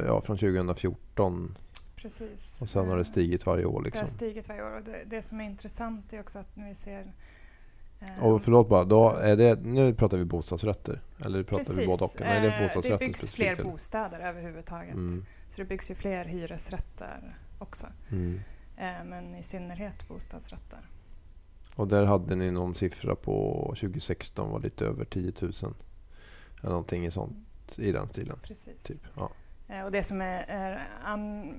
ja, 0.07 0.21
från 0.21 0.39
2014 0.39 1.57
Precis. 2.05 2.57
Och 2.61 2.69
sen 2.69 2.89
har 2.89 2.97
det 2.97 3.05
stigit 3.05 3.47
varje 3.47 3.65
år? 3.65 3.83
Liksom. 3.83 3.99
Det 3.99 4.11
har 4.11 4.17
stigit 4.17 4.49
varje 4.49 4.63
år. 4.63 4.77
Och 4.77 4.83
det, 4.83 5.05
det 5.07 5.23
som 5.23 5.41
är 5.41 5.45
intressant 5.45 6.13
är 6.13 6.21
också 6.21 6.39
att 6.39 6.57
när 6.57 6.69
vi 6.69 6.75
ser 6.75 7.13
och 8.21 8.43
förlåt 8.43 8.69
bara, 8.69 8.85
då 8.85 9.11
är 9.11 9.37
det, 9.37 9.61
nu 9.63 9.95
pratar 9.95 10.19
vi 10.19 10.25
bostadsrätter? 10.25 11.01
Eller 11.25 11.43
pratar 11.43 11.65
Precis. 11.65 11.79
vi 11.79 11.87
både 11.87 12.05
och? 12.05 12.17
Nej, 12.21 12.41
det, 12.41 12.47
är 12.47 12.63
bostadsrätter 12.63 12.99
det 12.99 13.07
byggs 13.07 13.35
fler 13.35 13.53
eller? 13.53 13.65
bostäder 13.65 14.21
överhuvudtaget. 14.21 14.95
Mm. 14.95 15.25
Så 15.49 15.61
det 15.61 15.65
byggs 15.65 15.91
ju 15.91 15.95
fler 15.95 16.25
hyresrätter 16.25 17.39
också. 17.59 17.87
Mm. 18.11 18.41
Eh, 18.77 19.05
men 19.05 19.35
i 19.35 19.43
synnerhet 19.43 20.09
bostadsrätter. 20.09 20.79
Och 21.77 21.89
där 21.89 22.05
hade 22.05 22.37
ni 22.37 22.51
någon 22.51 22.75
siffra 22.75 23.15
på 23.15 23.67
2016 23.81 24.51
var 24.51 24.61
lite 24.61 24.85
över 24.87 25.05
10 25.05 25.33
000? 25.41 25.53
Eller 26.61 26.71
någonting 26.71 27.07
i, 27.07 27.11
sånt, 27.11 27.79
i 27.79 27.93
den 27.93 28.09
stilen? 28.09 28.39
Precis. 28.43 28.83
Typ. 28.83 29.01
Ja. 29.17 29.31
Eh, 29.69 29.85
och 29.85 29.93
det 29.93 30.03
som 30.03 30.21
är, 30.21 30.45
är 30.49 30.89
an, 31.05 31.55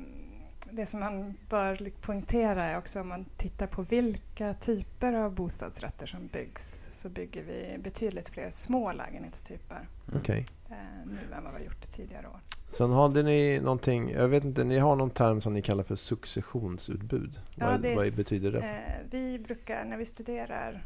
det 0.72 0.86
som 0.86 1.00
man 1.00 1.34
bör 1.50 1.92
poängtera 2.02 2.64
är 2.64 2.78
också 2.78 3.02
om 3.02 3.08
man 3.08 3.26
tittar 3.38 3.68
på 3.68 3.82
vilka 3.82 4.54
typer 4.54 5.14
av 5.14 5.36
bostadsrätter 5.36 6.06
som 6.06 6.28
byggs 6.28 6.90
så 6.94 7.10
bygger 7.10 7.44
vi 7.44 7.78
betydligt 7.78 8.30
fler 8.30 8.50
små 8.50 8.92
lägenhetstyper 8.92 9.88
mm. 10.08 10.22
okay. 10.22 10.40
eh, 10.70 10.76
nu 11.06 11.36
än 11.36 11.44
vad 11.44 11.54
vi 11.54 11.60
har 11.60 11.66
gjort 11.66 11.92
tidigare 11.92 12.28
år. 12.28 12.40
Sen 12.78 12.92
hade 12.92 13.24
ni 13.24 13.60
någonting, 13.60 14.12
jag 14.12 14.28
vet 14.28 14.44
inte, 14.44 14.64
ni 14.64 14.78
har 14.78 14.96
någon 14.96 15.10
term 15.10 15.42
som 15.42 15.54
ni 15.54 15.62
kallar 15.62 15.84
för 15.84 15.96
successionsutbud. 15.96 17.40
Ja, 17.56 17.66
vad, 17.66 17.82
det, 17.82 17.96
vad 17.96 18.16
betyder 18.16 18.52
det? 18.52 18.60
Eh, 18.60 19.08
vi 19.12 19.40
brukar, 19.40 19.86
när 19.86 19.98
vi 19.98 20.06
studerar 20.06 20.84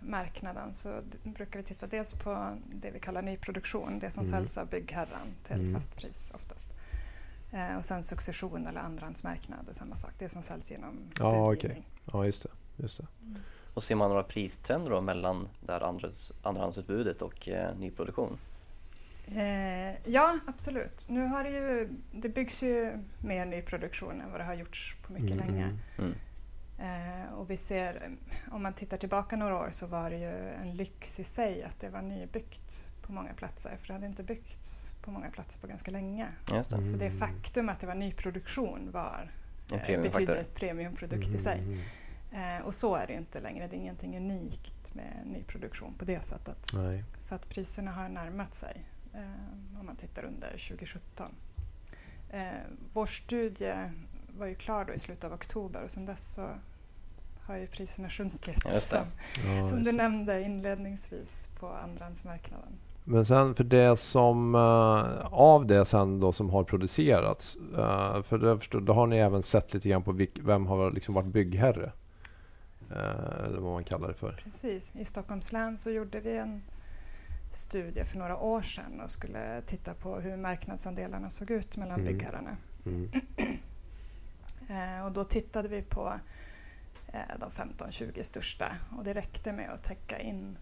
marknaden 0.00 0.74
så 0.74 1.00
brukar 1.22 1.58
vi 1.58 1.64
titta 1.64 1.86
dels 1.86 2.12
på 2.12 2.56
det 2.74 2.90
vi 2.90 2.98
kallar 2.98 3.22
nyproduktion, 3.22 3.98
det 3.98 4.10
som 4.10 4.24
mm. 4.24 4.34
säljs 4.34 4.58
av 4.58 4.68
byggherran 4.68 5.28
till 5.42 5.60
mm. 5.60 5.74
fast 5.74 5.96
pris 5.96 6.32
oftast. 6.34 6.75
Eh, 7.56 7.76
och 7.76 7.84
sen 7.84 8.02
succession 8.02 8.66
eller 8.66 8.80
andrahandsmarknad 8.80 9.68
är 9.68 9.74
samma 9.74 9.96
sak. 9.96 10.10
Det 10.18 10.28
som 10.28 10.42
säljs 10.42 10.70
genom 10.70 11.10
ja, 11.18 11.52
okay. 11.52 11.82
Ja, 12.12 12.26
just 12.26 12.42
det. 12.42 12.48
Just 12.82 12.98
det. 12.98 13.06
Mm. 13.22 13.40
Och 13.74 13.82
ser 13.82 13.94
man 13.94 14.08
några 14.08 14.22
pristrender 14.22 14.90
då 14.90 15.00
mellan 15.00 15.48
det 15.60 15.72
här 15.72 15.80
andrahandsutbudet 16.42 17.22
och 17.22 17.48
eh, 17.48 17.78
nyproduktion? 17.78 18.38
Eh, 19.26 20.10
ja, 20.10 20.38
absolut. 20.46 21.06
Nu 21.08 21.26
har 21.26 21.44
det 21.44 21.50
ju, 21.50 21.88
det 22.12 22.28
byggs 22.28 22.62
ju 22.62 22.92
mer 23.24 23.46
nyproduktion 23.46 24.20
än 24.20 24.30
vad 24.30 24.40
det 24.40 24.44
har 24.44 24.54
gjorts 24.54 24.96
på 25.06 25.12
mycket 25.12 25.36
mm. 25.36 25.46
länge. 25.46 25.78
Mm. 25.98 26.14
Eh, 26.78 27.32
och 27.32 27.50
vi 27.50 27.56
ser, 27.56 28.16
om 28.50 28.62
man 28.62 28.72
tittar 28.72 28.96
tillbaka 28.96 29.36
några 29.36 29.56
år 29.56 29.68
så 29.70 29.86
var 29.86 30.10
det 30.10 30.18
ju 30.18 30.48
en 30.50 30.76
lyx 30.76 31.20
i 31.20 31.24
sig 31.24 31.62
att 31.62 31.80
det 31.80 31.88
var 31.88 32.02
nybyggt 32.02 32.84
på 33.02 33.12
många 33.12 33.34
platser. 33.34 33.76
För 33.80 33.86
det 33.86 33.92
hade 33.92 34.06
inte 34.06 34.22
byggts 34.22 34.85
på 35.06 35.12
många 35.12 35.30
platser 35.30 35.58
på 35.60 35.66
ganska 35.66 35.90
länge. 35.90 36.26
Just 36.52 36.70
det. 36.70 36.82
Så 36.82 36.96
det 36.96 37.10
faktum 37.10 37.68
att 37.68 37.80
det 37.80 37.86
var 37.86 37.94
nyproduktion 37.94 38.90
var 38.92 39.30
eh, 39.72 40.02
betyder 40.02 40.36
ett 40.36 40.54
premiumprodukt 40.54 41.28
i 41.28 41.38
sig. 41.38 41.58
Mm. 41.58 41.78
Eh, 42.58 42.66
och 42.66 42.74
så 42.74 42.94
är 42.94 43.06
det 43.06 43.12
inte 43.12 43.40
längre. 43.40 43.68
Det 43.68 43.76
är 43.76 43.78
ingenting 43.78 44.16
unikt 44.16 44.94
med 44.94 45.22
nyproduktion 45.24 45.94
på 45.98 46.04
det 46.04 46.24
sättet. 46.24 46.72
Nej. 46.72 47.04
Så 47.18 47.34
att 47.34 47.48
priserna 47.48 47.90
har 47.90 48.08
närmat 48.08 48.54
sig 48.54 48.86
eh, 49.14 49.80
om 49.80 49.86
man 49.86 49.96
tittar 49.96 50.24
under 50.24 50.50
2017. 50.50 51.34
Eh, 52.30 52.48
vår 52.92 53.06
studie 53.06 53.90
var 54.38 54.46
ju 54.46 54.54
klar 54.54 54.84
då 54.84 54.92
i 54.92 54.98
slutet 54.98 55.24
av 55.24 55.32
oktober 55.32 55.82
och 55.82 55.90
sedan 55.90 56.04
dess 56.04 56.32
så 56.32 56.48
har 57.42 57.56
ju 57.56 57.66
priserna 57.66 58.10
sjunkit 58.10 58.62
som, 58.62 59.06
ja, 59.46 59.66
som 59.66 59.84
du 59.84 59.92
nämnde 59.92 60.42
inledningsvis 60.42 61.48
på 61.60 61.68
andrahandsmarknaden. 61.68 62.78
Men 63.08 63.26
sen 63.26 63.54
för 63.54 63.64
det 63.64 63.96
som, 63.96 64.54
uh, 64.54 65.26
av 65.32 65.66
det 65.66 65.84
sen 65.84 66.20
då 66.20 66.32
som 66.32 66.50
har 66.50 66.64
producerats, 66.64 67.56
uh, 67.56 68.22
för 68.22 68.38
det 68.38 68.58
förstår, 68.58 68.80
då 68.80 68.92
har 68.92 69.06
ni 69.06 69.16
även 69.16 69.42
sett 69.42 69.74
lite 69.74 69.88
grann 69.88 70.02
på 70.02 70.12
vilk, 70.12 70.38
vem 70.42 70.66
har 70.66 70.90
liksom 70.90 71.14
varit 71.14 71.26
byggherre? 71.26 71.92
Uh, 72.90 73.44
eller 73.46 73.60
vad 73.60 73.72
man 73.72 73.84
kallar 73.84 74.08
det 74.08 74.14
för. 74.14 74.32
Precis. 74.44 74.92
I 74.96 75.04
Stockholms 75.04 75.52
län 75.52 75.78
så 75.78 75.90
gjorde 75.90 76.20
vi 76.20 76.36
en 76.36 76.62
studie 77.52 78.04
för 78.04 78.18
några 78.18 78.36
år 78.36 78.62
sedan 78.62 79.00
och 79.04 79.10
skulle 79.10 79.62
titta 79.66 79.94
på 79.94 80.20
hur 80.20 80.36
marknadsandelarna 80.36 81.30
såg 81.30 81.50
ut 81.50 81.76
mellan 81.76 82.00
mm. 82.00 82.12
byggherrarna. 82.12 82.56
Mm. 82.86 83.10
och 85.06 85.12
då 85.12 85.24
tittade 85.24 85.68
vi 85.68 85.82
på 85.82 86.12
de 87.38 87.50
15-20 87.50 88.22
största 88.22 88.76
och 88.98 89.04
det 89.04 89.14
räckte 89.14 89.52
med 89.52 89.70
att 89.70 89.82
täcka 89.82 90.18
in 90.18 90.58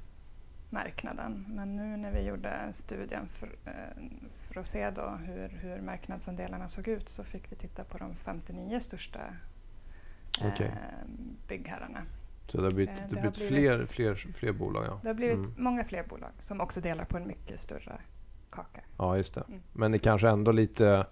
marknaden. 0.74 1.44
Men 1.48 1.76
nu 1.76 1.96
när 1.96 2.12
vi 2.12 2.20
gjorde 2.20 2.72
studien 2.72 3.28
för, 3.28 3.48
eh, 3.64 3.72
för 4.48 4.60
att 4.60 4.66
se 4.66 4.90
då 4.90 5.18
hur, 5.26 5.48
hur 5.48 5.80
marknadsandelarna 5.80 6.68
såg 6.68 6.88
ut 6.88 7.08
så 7.08 7.24
fick 7.24 7.52
vi 7.52 7.56
titta 7.56 7.84
på 7.84 7.98
de 7.98 8.14
59 8.16 8.80
största 8.80 9.20
okay. 10.38 10.66
eh, 10.66 10.72
byggherrarna. 11.48 12.02
Så 12.46 12.56
det 12.56 12.62
har 12.62 12.70
blivit, 12.70 12.98
eh, 12.98 13.08
det, 13.08 13.14
det 13.14 13.20
har 13.20 13.30
blivit, 13.30 13.48
fler, 13.48 13.78
fler, 13.78 14.14
fler 14.14 14.52
bolag? 14.52 14.84
Ja. 14.86 14.98
Det 15.02 15.08
har 15.08 15.14
blivit 15.14 15.38
mm. 15.38 15.54
många 15.56 15.84
fler 15.84 16.02
bolag 16.02 16.30
som 16.38 16.60
också 16.60 16.80
delar 16.80 17.04
på 17.04 17.16
en 17.16 17.26
mycket 17.26 17.60
större 17.60 18.00
kaka. 18.50 18.80
Ja, 18.98 19.16
just 19.16 19.34
det. 19.34 19.44
Mm. 19.48 19.60
Men 19.72 19.92
det 19.92 19.98
kanske 19.98 20.28
ändå 20.28 20.52
lite 20.52 21.06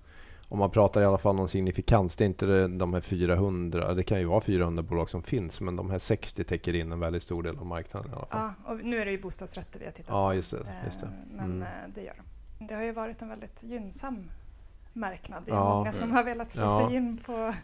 om 0.53 0.59
man 0.59 0.71
pratar 0.71 1.03
i 1.03 1.05
alla 1.05 1.19
fall 1.19 1.41
om 1.41 1.49
signifikans, 1.49 2.17
det 2.17 2.25
är 2.25 2.27
inte 2.27 2.69
de 2.69 2.95
här 2.95 3.01
400, 3.01 3.95
det 3.95 4.05
kan 4.05 4.19
ju 4.19 4.25
vara 4.25 4.41
400 4.41 4.83
bolag 4.83 5.11
som 5.11 5.23
finns, 5.23 5.61
men 5.61 5.77
de 5.77 5.91
här 5.91 5.99
60 5.99 6.45
täcker 6.45 6.75
in 6.75 6.93
en 6.93 7.01
väldigt 7.01 7.23
stor 7.23 7.43
del 7.43 7.59
av 7.59 7.67
marknaden 7.67 8.11
i 8.11 8.15
alla 8.15 8.27
fall. 8.27 8.53
Ja, 8.65 8.73
och 8.73 8.85
nu 8.85 9.01
är 9.01 9.05
det 9.05 9.11
ju 9.11 9.23
bostadsrätter 9.23 9.79
vi 9.79 9.85
har 9.85 9.93
tittat 9.93 10.09
ja, 10.09 10.29
på. 10.29 10.35
Just 10.35 10.51
det, 10.51 10.59
just 10.85 11.01
det. 11.01 11.07
Eh, 11.07 11.13
men 11.31 11.45
mm. 11.45 11.63
Eh, 11.63 11.69
det 11.95 12.03
gör 12.03 12.15
de. 12.59 12.67
Det 12.67 12.75
har 12.75 12.83
ju 12.83 12.93
varit 12.93 13.23
en 13.23 13.29
väldigt 13.29 13.63
gynnsam 13.63 14.31
marknad. 14.93 15.43
Det 15.47 15.53
är 15.53 15.57
ja. 15.57 15.75
många 15.75 15.93
som 15.93 16.11
har 16.11 16.25
velat 16.25 16.51
slå 16.51 16.65
ja. 16.65 16.89
sig 16.89 16.97
in 16.97 17.21
på 17.27 17.55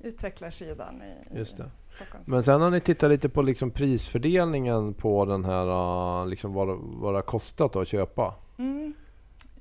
utvecklarsidan 0.00 1.02
i, 1.02 1.38
Just 1.38 1.56
det. 1.56 1.70
Stockholm. 1.88 2.24
Men 2.26 2.42
sen 2.42 2.60
har 2.60 2.70
ni 2.70 2.80
tittat 2.80 3.10
lite 3.10 3.28
på 3.28 3.42
liksom 3.42 3.70
prisfördelningen 3.70 4.94
på 4.94 5.24
den 5.24 5.44
här, 5.44 5.66
ah, 5.66 6.24
liksom 6.24 6.52
vad, 6.52 6.68
vad 6.78 7.12
det 7.14 7.18
har 7.18 7.22
kostat 7.22 7.76
att 7.76 7.88
köpa. 7.88 8.34
Mm. 8.58 8.94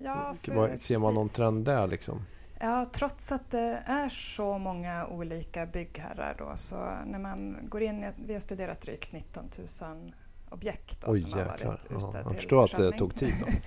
Ja, 0.04 0.36
Ser 0.80 1.00
man 1.00 1.14
någon 1.14 1.30
trend 1.30 1.66
där? 1.66 1.88
Liksom? 1.88 2.22
Ja, 2.64 2.90
trots 2.92 3.32
att 3.32 3.52
det 3.52 3.84
är 3.86 4.10
så 4.10 4.58
många 4.58 5.08
olika 5.08 5.66
byggherrar 5.66 6.36
då, 6.38 6.52
så 6.56 6.76
när 7.06 7.20
man 7.20 7.58
går 7.62 7.82
in, 7.82 8.06
vi 8.26 8.34
har 8.34 8.40
studerat 8.40 8.82
drygt 8.82 9.12
19 9.12 9.50
000 9.82 10.16
objekt 10.50 11.02
då, 11.02 11.12
Oj, 11.12 11.22
som 11.22 11.30
jäklar. 11.30 11.46
har 11.46 11.66
varit 11.66 11.86
ute 11.86 11.94
ja, 11.94 12.12
till 12.12 12.22
Jag 12.24 12.36
förstår 12.36 12.64
att 12.64 12.78
det 12.78 12.92
tog 12.92 13.16
tid. 13.16 13.34
Då. 13.40 13.48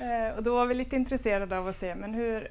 Eh, 0.00 0.36
och 0.36 0.42
då 0.42 0.54
var 0.54 0.66
vi 0.66 0.74
lite 0.74 0.96
intresserade 0.96 1.58
av 1.58 1.68
att 1.68 1.76
se, 1.76 1.94
men 1.94 2.14
hur, 2.14 2.48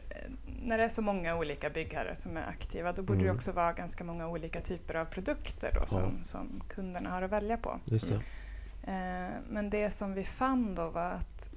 när 0.63 0.77
det 0.77 0.83
är 0.83 0.89
så 0.89 1.01
många 1.01 1.35
olika 1.35 1.69
byggherrar 1.69 2.13
som 2.13 2.37
är 2.37 2.47
aktiva, 2.47 2.91
då 2.91 3.01
borde 3.01 3.19
mm. 3.19 3.27
det 3.27 3.33
också 3.33 3.51
vara 3.51 3.73
ganska 3.73 4.03
många 4.03 4.27
olika 4.27 4.61
typer 4.61 4.95
av 4.95 5.05
produkter 5.05 5.71
då, 5.81 5.87
som, 5.87 6.01
ja. 6.01 6.23
som 6.23 6.63
kunderna 6.69 7.09
har 7.09 7.21
att 7.21 7.31
välja 7.31 7.57
på. 7.57 7.79
Just 7.85 8.07
det. 8.07 8.15
Eh, 8.91 9.31
men 9.49 9.69
det 9.69 9.89
som 9.89 10.13
vi 10.13 10.23
fann 10.23 10.75
då 10.75 10.89
var 10.89 11.11
att 11.11 11.51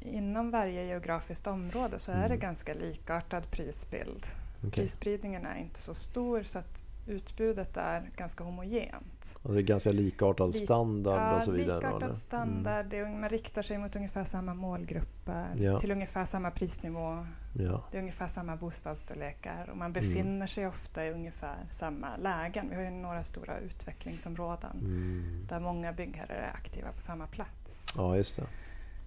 inom 0.00 0.50
varje 0.50 0.84
geografiskt 0.84 1.46
område 1.46 1.98
så 1.98 2.12
är 2.12 2.20
det 2.20 2.24
mm. 2.24 2.40
ganska 2.40 2.74
likartad 2.74 3.50
prisbild. 3.50 4.26
Okay. 4.58 4.70
Prisspridningen 4.70 5.46
är 5.46 5.58
inte 5.58 5.80
så 5.80 5.94
stor 5.94 6.42
så 6.42 6.58
att 6.58 6.82
utbudet 7.06 7.76
är 7.76 8.10
ganska 8.16 8.44
homogent. 8.44 9.36
Och 9.42 9.52
det 9.54 9.60
är 9.60 9.62
ganska 9.62 9.92
likartad 9.92 10.54
standard 10.54 11.20
ja, 11.20 11.36
och 11.36 11.42
så 11.42 11.50
vidare? 11.50 11.76
likartad 11.76 12.02
eller? 12.02 12.14
standard. 12.14 12.94
Mm. 12.94 13.20
man 13.20 13.30
riktar 13.30 13.62
sig 13.62 13.78
mot 13.78 13.96
ungefär 13.96 14.24
samma 14.24 14.54
målgrupper 14.54 15.54
ja. 15.56 15.78
till 15.78 15.90
ungefär 15.90 16.24
samma 16.24 16.50
prisnivå. 16.50 17.26
Ja. 17.58 17.84
Det 17.90 17.96
är 17.96 18.00
ungefär 18.00 18.26
samma 18.26 18.56
bostadsstorlekar 18.56 19.68
och 19.70 19.76
man 19.76 19.92
befinner 19.92 20.22
mm. 20.22 20.48
sig 20.48 20.66
ofta 20.66 21.06
i 21.06 21.10
ungefär 21.10 21.56
samma 21.72 22.16
lägen. 22.16 22.68
Vi 22.70 22.74
har 22.74 22.82
ju 22.82 22.90
några 22.90 23.24
stora 23.24 23.58
utvecklingsområden 23.58 24.78
mm. 24.80 25.46
där 25.48 25.60
många 25.60 25.92
byggherrar 25.92 26.34
är 26.34 26.52
aktiva 26.54 26.92
på 26.92 27.00
samma 27.00 27.26
plats. 27.26 27.86
Ja, 27.96 28.16
just 28.16 28.36
det. 28.36 28.46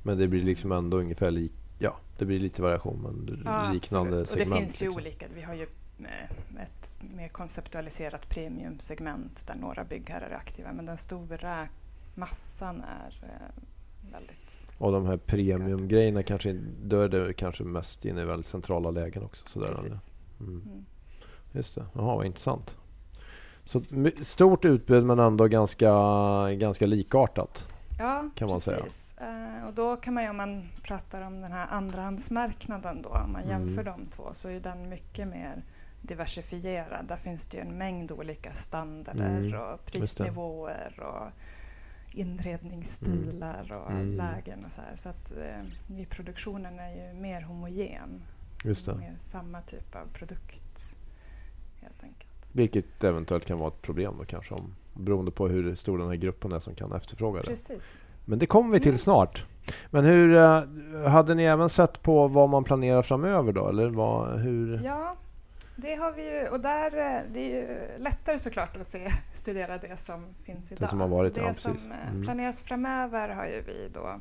Men 0.04 0.18
det 0.18 0.28
blir 0.28 0.44
liksom 0.44 0.72
ändå 0.72 0.98
ungefär 0.98 1.32
lik, 1.32 1.54
ja, 1.80 1.98
det 2.18 2.26
blir 2.26 2.40
lite 2.40 2.62
variation 2.62 3.02
men 3.02 3.42
ja, 3.46 3.72
liknande 3.72 4.22
absolut. 4.22 4.30
segment. 4.30 4.52
Och 4.52 4.56
det 4.56 4.62
finns 4.62 4.82
ju 4.82 4.86
liksom. 4.86 5.02
olika. 5.02 5.26
Vi 5.36 5.42
har 5.42 5.54
ju 5.54 5.68
eh, 6.00 6.64
ett 6.64 6.96
mer 7.16 7.28
konceptualiserat 7.28 8.30
premiumsegment 8.30 9.48
där 9.48 9.56
några 9.56 9.84
byggherrar 9.84 10.30
är 10.30 10.36
aktiva 10.36 10.74
men 10.74 10.86
den 10.86 10.98
stora 10.98 11.68
massan 12.16 12.82
är 12.82 13.24
eh, 13.24 13.64
väldigt... 14.12 14.62
Och 14.78 14.92
de 14.92 15.06
här 15.06 15.18
premiumgrejerna 15.18 16.24
kanske, 16.24 16.60
då 16.84 17.00
är 17.00 17.10
det 17.10 17.34
kanske 17.34 17.64
mest 17.64 18.06
inne 18.06 18.22
i 18.22 18.26
väldigt 18.26 18.48
centrala 18.48 18.92
lägen 18.92 19.24
också. 19.24 19.46
Sådär, 19.46 19.68
Precis. 19.68 20.12
Mm. 20.40 20.62
Mm. 20.66 20.86
Just 21.52 21.76
det, 21.76 21.86
jaha 21.94 22.16
vad 22.16 22.26
intressant. 22.26 22.78
Så 23.66 23.82
stort 24.22 24.66
utbud 24.66 25.04
men 25.04 25.20
ändå 25.20 25.48
ganska, 25.48 25.92
ganska 26.54 26.86
likartat. 26.86 27.68
Ja, 28.00 28.30
kan 28.36 28.50
man 28.50 28.60
precis. 28.60 29.16
Säga. 29.18 29.58
Uh, 29.60 29.68
och 29.68 29.74
då 29.74 29.96
kan 29.96 30.14
man 30.14 30.24
ju 30.24 30.30
om 30.30 30.38
man 30.38 30.70
pratar 30.82 31.22
om 31.22 31.42
den 31.42 31.52
här 31.52 31.68
andrahandsmarknaden 31.70 33.02
då, 33.02 33.10
om 33.10 33.32
man 33.32 33.48
jämför 33.48 33.82
mm. 33.82 33.86
de 33.86 34.06
två, 34.06 34.34
så 34.34 34.50
är 34.50 34.60
den 34.60 34.90
mycket 34.90 35.28
mer 35.28 35.64
diversifierad. 36.02 37.06
Där 37.08 37.18
finns 37.18 37.46
det 37.46 37.58
ju 37.58 37.64
en 37.64 37.78
mängd 37.78 38.12
olika 38.12 38.54
standarder 38.54 39.38
mm. 39.38 39.62
och 39.62 39.86
prisnivåer 39.86 41.00
och 41.00 41.32
inredningsstilar 42.14 43.72
och 43.72 43.92
mm. 43.92 44.16
lägen 44.16 44.66
och 44.66 44.72
så 44.72 44.82
här. 44.82 44.96
Så 44.96 45.10
att 45.10 45.32
eh, 45.32 45.64
nyproduktionen 45.88 46.80
är 46.80 46.90
ju 46.90 47.14
mer 47.14 47.42
homogen. 47.42 48.24
Just 48.64 48.86
det. 48.86 48.96
Mer 48.96 49.16
samma 49.20 49.62
typ 49.62 49.96
av 49.96 50.08
produkt 50.14 50.96
helt 51.82 52.04
enkelt. 52.04 52.48
Vilket 52.52 53.04
eventuellt 53.04 53.46
kan 53.46 53.60
vara 53.60 53.68
ett 53.68 53.82
problem 53.82 54.16
då 54.18 54.26
kanske 54.26 54.54
om, 54.54 54.76
beroende 54.94 55.32
på 55.32 55.48
hur 55.48 55.76
stor 55.76 55.98
den 55.98 56.08
här 56.08 56.16
gruppen 56.16 56.52
är 56.52 56.60
som 56.60 56.76
kan 56.76 56.92
efterfråga 56.92 57.42
det. 57.42 57.48
Precis. 57.48 58.06
Men 58.26 58.40
det 58.40 58.46
kommer 58.46 58.74
vi 58.74 58.80
till 58.80 58.90
mm. 58.90 58.98
snart. 58.98 59.46
Men 59.92 60.06
hur, 60.06 60.36
eh, 60.36 60.64
hade 61.08 61.36
ni 61.36 61.44
även 61.44 61.70
sett 61.70 62.02
på 62.02 62.28
vad 62.28 62.50
man 62.50 62.64
planerar 62.64 63.02
framöver 63.02 63.54
då? 63.54 63.70
Eller 63.70 63.90
vad, 63.90 64.40
hur? 64.40 64.82
Ja, 64.84 65.16
det 65.76 65.96
har 65.96 66.12
vi 66.12 66.24
ju, 66.24 66.48
och 66.48 66.60
där, 66.60 66.86
eh, 66.86 67.22
det 67.34 67.40
är 67.40 67.62
ju 67.62 67.78
lättare 67.98 68.40
såklart 68.40 68.78
att 68.78 68.88
se, 68.88 69.12
studera 69.34 69.78
det 69.78 70.00
som 70.00 70.26
finns 70.44 70.72
idag. 70.72 70.80
Det 70.80 70.88
som 70.88 71.00
har 71.00 71.08
varit, 71.08 71.36
Så 71.36 71.42
det 71.42 71.48
ja, 71.48 71.54
som 71.54 71.92
eh, 71.92 72.12
mm. 72.12 72.24
planeras 72.24 72.62
framöver 72.62 73.30
har 73.30 73.46
ju 73.46 73.62
vi 73.62 73.90
då 73.94 74.20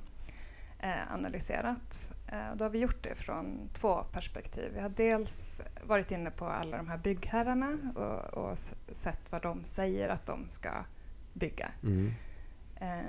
analyserat. 1.10 2.10
Eh, 2.26 2.56
då 2.56 2.64
har 2.64 2.70
vi 2.70 2.78
gjort 2.78 3.02
det 3.02 3.14
från 3.14 3.68
två 3.72 4.04
perspektiv. 4.12 4.72
Vi 4.74 4.80
har 4.80 4.88
dels 4.88 5.60
varit 5.82 6.10
inne 6.10 6.30
på 6.30 6.46
alla 6.46 6.76
de 6.76 6.88
här 6.88 6.98
byggherrarna 6.98 7.78
och, 7.94 8.44
och 8.44 8.58
sett 8.92 9.32
vad 9.32 9.42
de 9.42 9.64
säger 9.64 10.08
att 10.08 10.26
de 10.26 10.48
ska 10.48 10.70
bygga. 11.32 11.68
Mm. 11.82 12.10
Eh, 12.76 13.04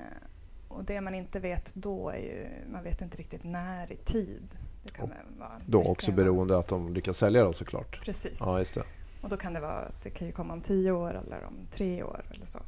och 0.68 0.84
det 0.84 1.00
man 1.00 1.14
inte 1.14 1.40
vet 1.40 1.74
då 1.74 2.10
är 2.10 2.18
ju, 2.18 2.48
man 2.72 2.84
vet 2.84 3.00
inte 3.00 3.16
riktigt 3.16 3.44
när 3.44 3.92
i 3.92 3.96
tid 3.96 4.58
det 4.82 4.92
kan 4.92 5.10
vara, 5.38 5.60
då 5.66 5.84
också 5.84 6.12
beroende 6.12 6.54
vara. 6.54 6.60
att 6.60 6.68
de 6.68 6.94
lyckas 6.94 7.18
sälja 7.18 7.44
då 7.44 7.52
såklart. 7.52 8.04
Precis. 8.04 8.36
Ja, 8.40 8.58
just 8.58 8.74
det. 8.74 8.82
Och 9.20 9.28
då 9.28 9.36
kan 9.36 9.52
det 9.52 9.60
vara 9.60 9.80
att 9.80 10.02
det 10.02 10.10
kan 10.10 10.32
komma 10.32 10.52
om 10.52 10.60
tio 10.60 10.92
år 10.92 11.22
eller 11.26 11.44
om 11.44 11.66
tre 11.70 12.02
år 12.02 12.24
eller 12.30 12.46
så. 12.46 12.58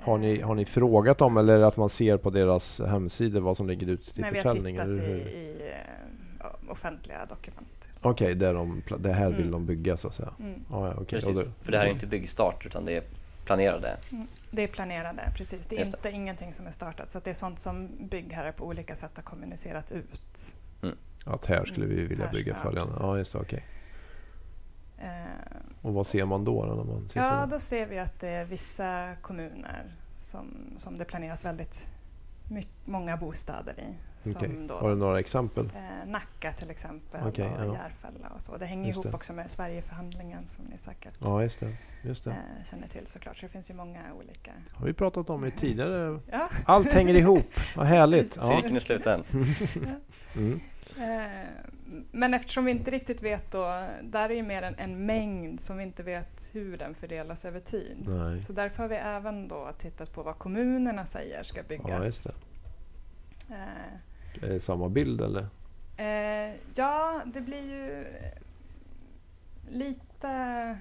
Har 0.00 0.18
ni, 0.18 0.40
har 0.40 0.54
ni 0.54 0.64
frågat 0.64 1.18
dem 1.18 1.36
eller 1.36 1.60
att 1.60 1.76
man 1.76 1.88
ser 1.88 2.16
på 2.16 2.30
deras 2.30 2.80
hemsidor 2.80 3.40
vad 3.40 3.56
som 3.56 3.68
ligger 3.68 3.86
ut 3.86 4.14
till 4.14 4.22
Nej, 4.22 4.34
försäljning? 4.34 4.76
Nej, 4.76 4.86
vi 4.86 4.92
har 4.92 5.00
tittat 5.00 5.32
i, 5.32 5.38
i 5.38 5.72
uh, 6.40 6.70
offentliga 6.70 7.26
dokument. 7.26 7.88
Okej, 8.00 8.24
okay, 8.24 8.34
där 8.34 8.54
de, 8.54 8.82
det 8.98 9.12
här 9.12 9.30
vill 9.30 9.40
mm. 9.40 9.50
de 9.50 9.66
bygga 9.66 9.96
så 9.96 10.08
att 10.08 10.14
säga. 10.14 10.32
Mm. 10.40 10.64
Ah, 10.70 10.86
ja, 10.86 10.94
okay. 10.94 11.20
Precis, 11.20 11.48
för 11.62 11.72
det 11.72 11.78
här 11.78 11.86
är 11.86 11.90
inte 11.90 12.06
byggstart 12.06 12.66
utan 12.66 12.84
det 12.84 12.96
är 12.96 13.02
planerade? 13.44 13.96
Mm. 14.10 14.26
Det 14.50 14.62
är 14.62 14.68
planerade, 14.68 15.22
precis. 15.36 15.66
Det 15.66 15.76
är 15.76 15.84
inte 15.84 15.98
det. 16.02 16.12
ingenting 16.12 16.52
som 16.52 16.66
är 16.66 16.70
startat. 16.70 17.10
Så 17.10 17.20
det 17.24 17.30
är 17.30 17.34
sånt 17.34 17.58
som 17.58 17.88
byggherrar 17.98 18.52
på 18.52 18.66
olika 18.66 18.94
sätt 18.94 19.10
har 19.16 19.22
kommunicerat 19.22 19.92
ut. 19.92 20.54
Mm. 20.82 20.96
Att 21.24 21.46
här 21.46 21.64
skulle 21.64 21.86
vi 21.86 22.04
vilja 22.04 22.30
bygga 22.32 22.54
följande. 22.54 22.92
Ja, 22.98 23.18
just 23.18 23.32
det. 23.32 23.38
Okej. 23.38 23.56
Okay. 23.56 23.68
Uh, 24.98 25.06
och 25.82 25.94
vad 25.94 26.06
ser 26.06 26.24
man 26.24 26.44
då? 26.44 26.64
När 26.64 26.74
man 26.74 27.08
ser 27.08 27.20
ja, 27.20 27.46
då 27.46 27.58
ser 27.58 27.86
vi 27.86 27.98
att 27.98 28.20
det 28.20 28.28
är 28.28 28.44
vissa 28.44 29.16
kommuner 29.20 29.94
som, 30.16 30.74
som 30.76 30.98
det 30.98 31.04
planeras 31.04 31.44
väldigt 31.44 31.88
mycket, 32.50 32.86
många 32.86 33.16
bostäder 33.16 33.74
i. 33.78 33.96
Okay. 34.30 34.48
Då, 34.68 34.74
Har 34.74 34.90
du 34.90 34.96
några 34.96 35.20
exempel? 35.20 35.70
Eh, 35.76 36.10
Nacka 36.10 36.52
till 36.52 36.70
exempel 36.70 37.28
okay, 37.28 37.44
och 37.44 37.60
ja. 37.60 37.74
Järfälla 37.74 38.28
och 38.34 38.42
så. 38.42 38.56
Det 38.56 38.66
hänger 38.66 38.86
just 38.86 38.96
ihop 38.96 39.12
det. 39.12 39.16
också 39.16 39.32
med 39.32 39.50
Sverigeförhandlingen 39.50 40.48
som 40.48 40.64
ni 40.64 40.78
säkert 40.78 41.14
ja, 41.18 41.42
just 41.42 41.60
det. 41.60 41.76
Just 42.02 42.24
det. 42.24 42.30
Eh, 42.30 42.64
känner 42.70 42.88
till 42.88 43.06
såklart. 43.06 43.36
Så 43.36 43.46
det 43.46 43.52
finns 43.52 43.70
ju 43.70 43.74
många 43.74 44.00
olika... 44.18 44.52
har 44.72 44.86
vi 44.86 44.92
pratat 44.92 45.30
om 45.30 45.44
i 45.44 45.50
tidigare. 45.58 46.20
ja. 46.30 46.48
Allt 46.64 46.92
hänger 46.92 47.14
ihop. 47.14 47.46
Vad 47.76 47.86
härligt. 47.86 48.36
Ja. 48.44 48.50
Cirkeln 48.50 48.76
är 48.76 48.80
sluten. 48.80 49.24
mm. 50.36 50.60
Eh, 50.98 51.48
men 52.10 52.34
eftersom 52.34 52.64
vi 52.64 52.70
inte 52.70 52.90
riktigt 52.90 53.22
vet 53.22 53.50
då, 53.50 53.86
där 54.02 54.30
är 54.30 54.34
ju 54.34 54.42
mer 54.42 54.62
en, 54.62 54.74
en 54.78 55.06
mängd 55.06 55.60
som 55.60 55.76
vi 55.76 55.82
inte 55.82 56.02
vet 56.02 56.48
hur 56.52 56.76
den 56.76 56.94
fördelas 56.94 57.44
över 57.44 57.60
tid. 57.60 58.04
Nej. 58.06 58.42
Så 58.42 58.52
därför 58.52 58.82
har 58.82 58.88
vi 58.88 58.96
även 58.96 59.48
då 59.48 59.72
tittat 59.78 60.12
på 60.12 60.22
vad 60.22 60.38
kommunerna 60.38 61.06
säger 61.06 61.42
ska 61.42 61.62
byggas. 61.62 62.26
Ja, 62.26 62.32
det. 63.48 63.54
Eh, 63.54 64.44
är 64.44 64.48
det 64.48 64.60
samma 64.60 64.88
bild 64.88 65.20
eller? 65.20 65.46
Eh, 65.96 66.56
ja, 66.74 67.22
det 67.26 67.40
blir 67.40 67.66
ju 67.66 68.06
lite, 69.68 70.78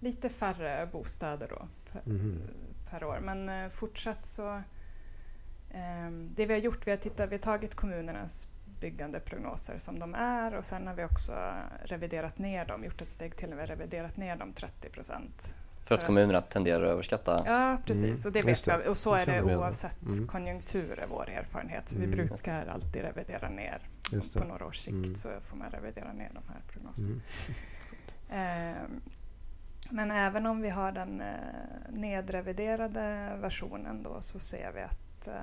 lite 0.00 0.28
färre 0.28 0.88
bostäder 0.92 1.48
då 1.48 1.68
per, 1.92 2.02
mm. 2.06 2.42
per 2.90 3.04
år. 3.04 3.18
Men 3.22 3.70
fortsatt 3.70 4.26
så, 4.26 4.54
eh, 5.70 6.10
det 6.10 6.46
vi 6.46 6.52
har 6.54 6.60
gjort, 6.60 6.86
vi 6.86 6.90
har, 6.90 6.98
tittat, 6.98 7.30
vi 7.30 7.34
har 7.34 7.42
tagit 7.42 7.74
kommunernas 7.74 8.48
byggandeprognoser 8.80 9.78
som 9.78 9.98
de 9.98 10.14
är 10.14 10.54
och 10.54 10.64
sen 10.64 10.86
har 10.86 10.94
vi 10.94 11.04
också 11.04 11.32
reviderat 11.84 12.38
ner 12.38 12.64
dem, 12.64 12.84
gjort 12.84 13.02
ett 13.02 13.10
steg 13.10 13.36
till 13.36 13.50
och 13.50 13.56
med 13.56 13.68
reviderat 13.68 14.16
ner 14.16 14.36
dem 14.36 14.52
30 14.52 14.88
procent. 14.88 15.54
För 15.88 15.94
att 15.94 16.06
kommunerna 16.06 16.40
tenderar 16.40 16.84
att 16.84 16.90
överskatta? 16.90 17.42
Ja, 17.46 17.78
precis. 17.86 18.04
Mm. 18.04 18.20
Och, 18.26 18.32
det 18.32 18.42
vet 18.42 18.64
det. 18.64 18.88
och 18.88 18.98
så 18.98 19.14
är 19.14 19.26
det 19.26 19.42
oavsett 19.42 20.02
mm. 20.02 20.26
konjunktur 20.26 20.98
är 21.00 21.06
vår 21.06 21.30
erfarenhet. 21.30 21.88
Så 21.88 21.96
mm. 21.96 22.10
vi 22.10 22.16
brukar 22.16 22.66
alltid 22.66 23.02
revidera 23.02 23.48
ner. 23.48 23.78
På 24.34 24.44
några 24.44 24.66
års 24.66 24.78
sikt 24.78 24.94
mm. 24.94 25.14
så 25.14 25.28
får 25.50 25.56
man 25.56 25.70
revidera 25.70 26.12
ner 26.12 26.30
de 26.34 26.42
här 26.52 26.60
prognoserna. 26.72 27.20
Eh, 28.30 28.82
men 29.90 30.10
även 30.10 30.46
om 30.46 30.62
vi 30.62 30.68
har 30.68 30.92
den 30.92 31.20
eh, 31.20 31.26
nedreviderade 31.90 33.32
versionen 33.40 34.02
då 34.02 34.20
så 34.20 34.38
ser 34.38 34.72
vi 34.72 34.80
att 34.80 35.28
eh, 35.28 35.34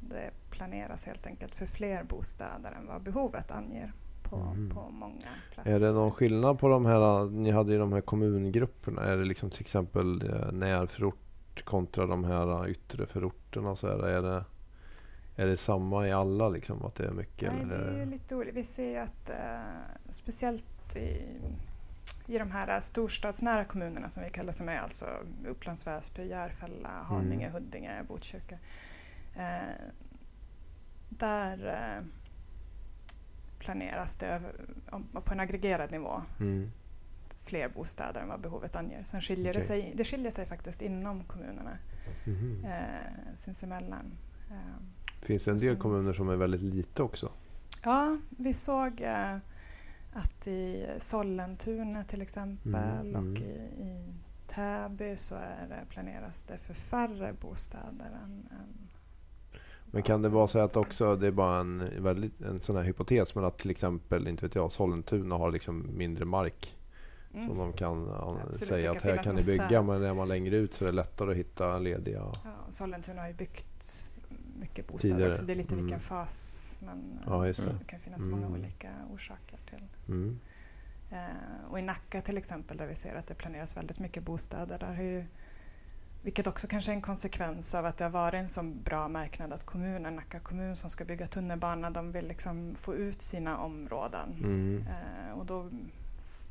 det 0.00 0.30
planeras 0.50 1.06
helt 1.06 1.26
enkelt 1.26 1.54
för 1.54 1.66
fler 1.66 2.04
bostäder 2.04 2.72
än 2.72 2.86
vad 2.86 3.02
behovet 3.02 3.50
anger 3.50 3.92
på, 4.22 4.36
mm. 4.36 4.70
på 4.70 4.88
många 4.90 5.28
platser. 5.54 5.70
Är 5.72 5.80
det 5.80 5.92
någon 5.92 6.10
skillnad 6.10 6.58
på 6.58 6.68
de 6.68 6.86
här, 6.86 7.30
ni 7.30 7.50
hade 7.50 7.72
ju 7.72 7.78
de 7.78 7.92
här 7.92 8.00
kommungrupperna, 8.00 9.02
är 9.02 9.16
det 9.16 9.24
liksom 9.24 9.50
till 9.50 9.60
exempel 9.60 10.30
eh, 10.30 10.52
närförort 10.52 11.64
kontra 11.64 12.06
de 12.06 12.24
här 12.24 12.68
yttre 12.68 13.06
förorterna? 13.06 13.76
Så 13.76 13.86
är, 13.86 13.98
det, 13.98 14.10
är, 14.10 14.22
det, 14.22 14.44
är 15.36 15.46
det 15.46 15.56
samma 15.56 16.08
i 16.08 16.12
alla 16.12 16.48
liksom, 16.48 16.84
att 16.84 16.94
det 16.94 17.06
är 17.06 17.12
mycket? 17.12 17.52
Nej, 17.52 17.62
eller? 17.62 17.92
det 17.92 18.02
är 18.02 18.06
lite 18.06 18.36
olika. 18.36 18.52
Vi 18.52 18.64
ser 18.64 18.90
ju 18.90 18.96
att 18.96 19.30
eh, 19.30 19.36
speciellt 20.10 20.96
i, 20.96 21.22
i 22.26 22.38
de 22.38 22.50
här 22.50 22.80
storstadsnära 22.80 23.64
kommunerna 23.64 24.08
som 24.08 24.22
vi 24.22 24.30
kallar 24.30 24.52
som 24.52 24.68
är 24.68 24.78
alltså 24.78 25.06
Upplands 25.48 25.86
Väsby, 25.86 26.28
Järfälla, 26.28 26.88
Haninge, 26.88 27.46
mm. 27.46 27.52
Huddinge, 27.52 28.02
Botkyrka. 28.08 28.58
Eh, 29.40 29.74
där 31.08 31.66
eh, 31.66 32.04
planeras 33.58 34.16
det 34.16 34.40
på 35.24 35.32
en 35.32 35.40
aggregerad 35.40 35.90
nivå 35.90 36.22
mm. 36.40 36.70
fler 37.44 37.68
bostäder 37.68 38.20
än 38.20 38.28
vad 38.28 38.40
behovet 38.40 38.76
anger. 38.76 39.04
Sen 39.04 39.20
skiljer 39.20 39.50
okay. 39.50 39.62
det, 39.62 39.66
sig, 39.66 39.92
det 39.96 40.04
skiljer 40.04 40.30
sig 40.30 40.46
faktiskt 40.46 40.82
inom 40.82 41.24
kommunerna 41.24 41.78
mm. 42.26 42.64
eh, 42.64 43.36
sinsemellan. 43.36 44.12
Eh, 44.50 44.56
Finns 45.22 45.44
det 45.44 45.50
en 45.50 45.58
del 45.58 45.76
kommuner 45.76 46.12
som 46.12 46.28
är 46.28 46.36
väldigt 46.36 46.62
lite 46.62 47.02
också? 47.02 47.32
Ja, 47.82 48.18
vi 48.30 48.54
såg 48.54 49.00
eh, 49.00 49.36
att 50.12 50.46
i 50.46 50.86
Sollentuna 50.98 52.04
till 52.04 52.22
exempel 52.22 52.74
mm, 52.74 53.14
och 53.14 53.20
mm. 53.20 53.36
i, 53.36 53.82
i 53.82 54.14
Täby 54.46 55.16
så 55.16 55.34
är 55.34 55.66
det, 55.68 55.84
planeras 55.88 56.42
det 56.42 56.58
för 56.58 56.74
färre 56.74 57.32
bostäder 57.32 58.10
än, 58.24 58.48
än 58.50 58.79
men 59.90 60.02
kan 60.02 60.22
det 60.22 60.28
vara 60.28 60.46
så 60.46 60.58
att 60.58 60.76
också, 60.76 61.16
det 61.16 61.26
är 61.26 61.32
bara 61.32 61.60
en, 61.60 62.02
väldigt, 62.02 62.40
en 62.40 62.58
sån 62.58 62.76
här 62.76 62.82
hypotes, 62.82 63.34
men 63.34 63.44
att 63.44 63.58
till 63.58 63.70
exempel, 63.70 64.28
inte 64.28 64.46
vet 64.46 64.54
jag, 64.54 64.72
Sollentuna 64.72 65.34
har 65.34 65.50
liksom 65.50 65.86
mindre 65.96 66.24
mark. 66.24 66.76
Mm. 67.34 67.48
Som 67.48 67.58
de 67.58 67.72
kan 67.72 68.10
Absolut, 68.10 68.56
säga 68.56 68.90
att 68.90 69.02
här 69.02 69.16
kan 69.16 69.34
ni 69.34 69.42
bygga, 69.42 69.82
men 69.82 70.04
är 70.04 70.14
man 70.14 70.28
längre 70.28 70.56
ut 70.56 70.74
så 70.74 70.84
är 70.84 70.86
det 70.86 70.94
lättare 70.94 71.30
att 71.30 71.36
hitta 71.36 71.78
lediga. 71.78 72.32
Ja, 72.44 72.52
Sollentuna 72.70 73.20
har 73.20 73.28
ju 73.28 73.34
byggt 73.34 74.08
mycket 74.60 74.86
bostäder 74.86 75.14
Tidigare. 75.14 75.30
också. 75.30 75.44
Det 75.44 75.52
är 75.52 75.56
lite 75.56 75.74
mm. 75.74 75.84
vilken 75.84 76.00
fas 76.00 76.66
men 76.80 77.20
ja, 77.26 77.42
det. 77.42 77.52
det. 77.52 77.84
kan 77.86 78.00
finnas 78.00 78.20
mm. 78.20 78.30
många 78.30 78.48
olika 78.48 78.88
orsaker 79.12 79.58
till. 79.70 79.84
Mm. 80.08 80.40
Uh, 81.12 81.70
och 81.70 81.78
i 81.78 81.82
Nacka 81.82 82.22
till 82.22 82.38
exempel 82.38 82.76
där 82.76 82.86
vi 82.86 82.94
ser 82.94 83.14
att 83.14 83.26
det 83.26 83.34
planeras 83.34 83.76
väldigt 83.76 83.98
mycket 83.98 84.22
bostäder. 84.22 84.78
Där 84.78 84.94
har 84.94 85.02
ju 85.02 85.24
vilket 86.22 86.46
också 86.46 86.66
kanske 86.66 86.90
är 86.90 86.94
en 86.94 87.02
konsekvens 87.02 87.74
av 87.74 87.86
att 87.86 87.96
det 87.96 88.04
har 88.04 88.10
varit 88.10 88.40
en 88.40 88.48
så 88.48 88.62
bra 88.62 89.08
marknad 89.08 89.52
att 89.52 89.66
kommunen, 89.66 90.16
Nacka 90.16 90.40
kommun 90.40 90.76
som 90.76 90.90
ska 90.90 91.04
bygga 91.04 91.26
tunnelbana, 91.26 91.90
de 91.90 92.12
vill 92.12 92.28
liksom 92.28 92.76
få 92.80 92.94
ut 92.94 93.22
sina 93.22 93.58
områden. 93.58 94.36
Mm. 94.42 94.84
Eh, 94.86 95.38
och 95.38 95.46
då 95.46 95.66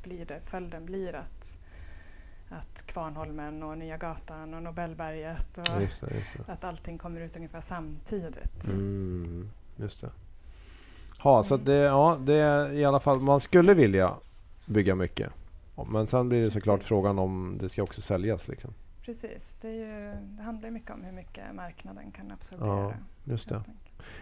blir 0.03 0.25
det, 0.25 0.39
följden 0.45 0.85
blir 0.85 1.15
att, 1.15 1.57
att 2.49 2.81
Kvarnholmen 2.85 3.63
och 3.63 3.77
Nya 3.77 3.97
Gatan 3.97 4.53
och 4.53 4.63
Nobelberget 4.63 5.57
och 5.57 5.81
just 5.81 6.01
det, 6.01 6.15
just 6.15 6.37
det. 6.37 6.53
att 6.53 6.63
allting 6.63 6.97
kommer 6.97 7.21
ut 7.21 7.35
ungefär 7.35 7.61
samtidigt. 7.61 8.63
Mm, 8.65 9.49
just 9.75 10.01
det. 10.01 10.11
Ha, 11.19 11.43
så 11.43 11.53
mm. 11.53 11.65
det, 11.65 11.75
ja, 11.75 12.17
det 12.21 12.33
är 12.33 12.73
i 12.73 12.85
alla 12.85 12.99
fall, 12.99 13.19
man 13.19 13.39
skulle 13.39 13.73
vilja 13.73 14.13
bygga 14.65 14.95
mycket. 14.95 15.31
Men 15.87 16.07
sen 16.07 16.29
blir 16.29 16.41
det 16.41 16.51
såklart 16.51 16.79
Precis. 16.79 16.87
frågan 16.87 17.19
om 17.19 17.57
det 17.61 17.69
ska 17.69 17.83
också 17.83 18.01
säljas. 18.01 18.47
Liksom. 18.47 18.73
Precis. 19.09 19.57
Det, 19.61 19.71
ju, 19.71 20.15
det 20.21 20.43
handlar 20.43 20.71
mycket 20.71 20.91
om 20.91 21.03
hur 21.03 21.11
mycket 21.11 21.55
marknaden 21.55 22.11
kan 22.11 22.31
absorbera. 22.31 22.67
Ja, 22.67 22.93
just 23.23 23.49
det. 23.49 23.63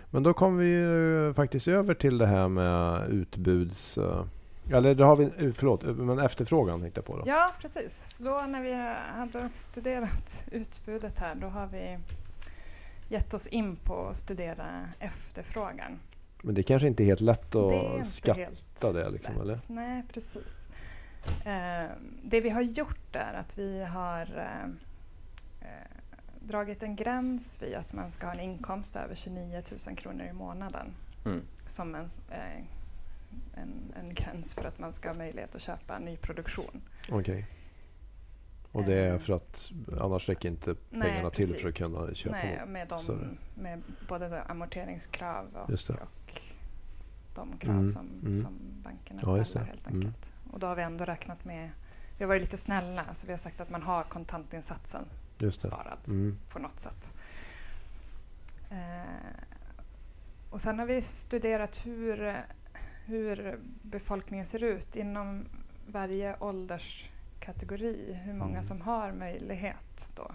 Men 0.10 0.23
då 0.23 0.34
kommer 0.34 0.63
vi 0.63 0.69
ju 0.69 1.34
faktiskt 1.34 1.67
över 1.67 1.93
till 1.93 2.17
det 2.17 2.26
här 2.26 2.47
med 2.47 3.10
utbuds... 3.10 3.97
Eh, 3.97 4.26
eller 4.71 4.95
det 4.95 5.04
har 5.04 5.15
vi, 5.15 5.54
förlåt, 5.54 5.84
men 5.84 6.19
efterfrågan 6.19 6.82
tänkte 6.82 6.97
jag 6.97 7.06
på 7.06 7.17
då. 7.17 7.23
Ja, 7.26 7.52
precis. 7.62 8.17
Så 8.17 8.23
då 8.23 8.45
när 8.47 8.62
vi 8.62 8.73
hade 9.15 9.50
studerat 9.50 10.45
utbudet 10.52 11.19
här, 11.19 11.36
då 11.36 11.47
har 11.47 11.67
vi 11.67 11.97
gett 13.10 13.34
oss 13.34 13.47
in 13.47 13.76
på 13.76 14.08
att 14.08 14.17
studera 14.17 14.89
efterfrågan. 15.00 16.00
Men 16.41 16.56
det 16.56 16.63
kanske 16.63 16.88
inte 16.88 17.04
är 17.04 17.06
helt 17.06 17.21
lätt 17.21 17.56
att 17.56 18.08
skatta 18.08 18.93
det? 18.93 19.10
Liksom, 19.10 19.41
eller? 19.41 19.60
Nej, 19.67 20.04
precis. 20.13 20.56
Eh, 21.46 21.92
det 22.24 22.42
vi 22.42 22.50
har 22.50 22.62
gjort 22.62 23.16
är 23.16 23.34
att 23.34 23.58
vi 23.58 23.84
har 23.84 24.38
eh, 24.38 24.63
eh, 25.62 25.88
dragit 26.40 26.84
en 26.84 26.96
gräns 26.96 27.62
vid 27.62 27.76
att 27.76 27.94
man 27.94 28.12
ska 28.12 28.28
ha 28.28 28.34
en 28.34 28.40
inkomst 28.40 28.96
över 28.96 29.16
29 29.16 29.62
000 29.88 29.98
kronor 29.98 30.26
i 30.26 30.34
månaden 30.34 30.94
mm. 31.26 31.42
som 31.66 31.96
en, 31.96 32.06
eh, 32.30 32.63
en, 33.54 33.94
en, 34.02 34.13
gräns 34.13 34.54
för 34.54 34.66
att 34.66 34.80
man 34.80 34.94
ska 34.94 35.10
ha 35.10 35.16
möjlighet 35.16 35.56
att 35.56 35.62
köpa 35.62 36.00
nyproduktion. 36.00 36.82
Okej. 37.10 37.20
Okay. 37.20 37.44
Och 38.72 38.84
det 38.84 39.00
är 39.00 39.18
för 39.18 39.34
att 39.34 39.72
annars 40.02 40.30
räcker 40.30 40.50
inte 40.50 40.76
pengarna 40.76 41.22
Nej, 41.22 41.32
till 41.32 41.56
för 41.56 41.68
att 41.68 41.74
kunna 41.74 42.13
köpa 42.13 42.36
Nej, 42.36 42.62
med, 42.68 42.88
de, 42.88 43.38
med 43.56 43.82
både 44.08 44.42
amorteringskrav 44.42 45.46
och, 45.54 45.70
och 45.70 46.42
de 47.36 47.58
krav 47.58 47.76
mm, 47.76 47.90
som, 47.90 48.08
mm. 48.26 48.42
som 48.42 48.60
bankerna 48.84 49.20
ja, 49.24 49.46
ställer 49.46 49.66
helt 49.66 49.88
mm. 49.88 50.00
enkelt. 50.00 50.34
Och 50.51 50.60
då 50.60 50.67
har 50.67 50.75
vi 50.75 50.81
ändå 50.81 51.05
räknat 51.05 51.45
med, 51.45 51.69
vi 52.17 52.23
har 52.23 52.27
varit 52.27 52.41
lite 52.41 52.57
snälla, 52.57 53.13
så 53.13 53.27
vi 53.27 53.33
har 53.33 53.38
sagt 53.38 53.62
att 53.62 53.69
man 53.69 53.81
har 53.81 54.03
kontantinsatsen 54.03 55.05
sparad 55.51 55.99
mm. 56.07 56.38
på 56.49 56.60
något 56.60 56.79
sätt. 56.79 57.10
Eh, 58.71 59.47
och 60.49 60.62
sen 60.62 60.79
har 60.79 60.86
vi 60.86 61.01
studerat 61.01 61.86
hur, 61.86 62.45
hur 63.05 63.60
befolkningen 63.81 64.45
ser 64.45 64.63
ut 64.63 64.95
inom 64.95 65.45
varje 65.88 66.38
ålders 66.39 67.10
kategori 67.39 68.19
hur 68.23 68.33
många 68.33 68.51
mm. 68.51 68.63
som 68.63 68.81
har 68.81 69.12
möjlighet 69.12 70.12
då 70.15 70.31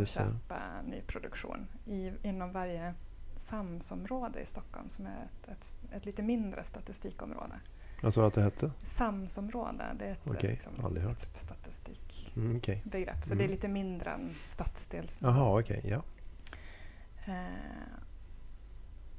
att 0.00 0.08
köpa 0.08 0.60
nyproduktion 0.84 1.66
i, 1.86 2.12
inom 2.22 2.52
varje 2.52 2.94
SAMS-område 3.36 4.40
i 4.40 4.46
Stockholm 4.46 4.90
som 4.90 5.06
är 5.06 5.24
ett, 5.24 5.48
ett, 5.48 5.76
ett, 5.92 6.06
lite 6.06 6.22
mindre 6.22 6.64
statistikområde. 6.64 7.60
Vad 8.00 8.14
sa 8.14 8.20
du 8.20 8.26
att 8.26 8.34
det 8.34 8.42
hette? 8.42 8.70
SAMS-område, 8.82 9.84
det 9.98 10.04
är 10.04 10.12
ett, 10.12 10.30
okay. 10.30 10.50
liksom, 10.50 10.96
ett 10.96 11.28
statistikbegrepp. 11.34 12.36
Mm, 12.36 12.56
okay. 12.56 12.80
Så 12.84 12.94
mm. 13.02 13.14
det 13.22 13.32
är 13.32 13.34
mm. 13.34 13.50
lite 13.50 13.68
mindre 13.68 14.10
än 14.10 14.30
stadsdels. 14.46 15.18
Jaha, 15.20 15.60
okej. 15.60 15.78
Okay, 15.78 15.90
ja. 15.90 16.02
Eh, 17.26 17.34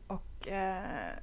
och 0.07 0.47
eh, 0.47 1.13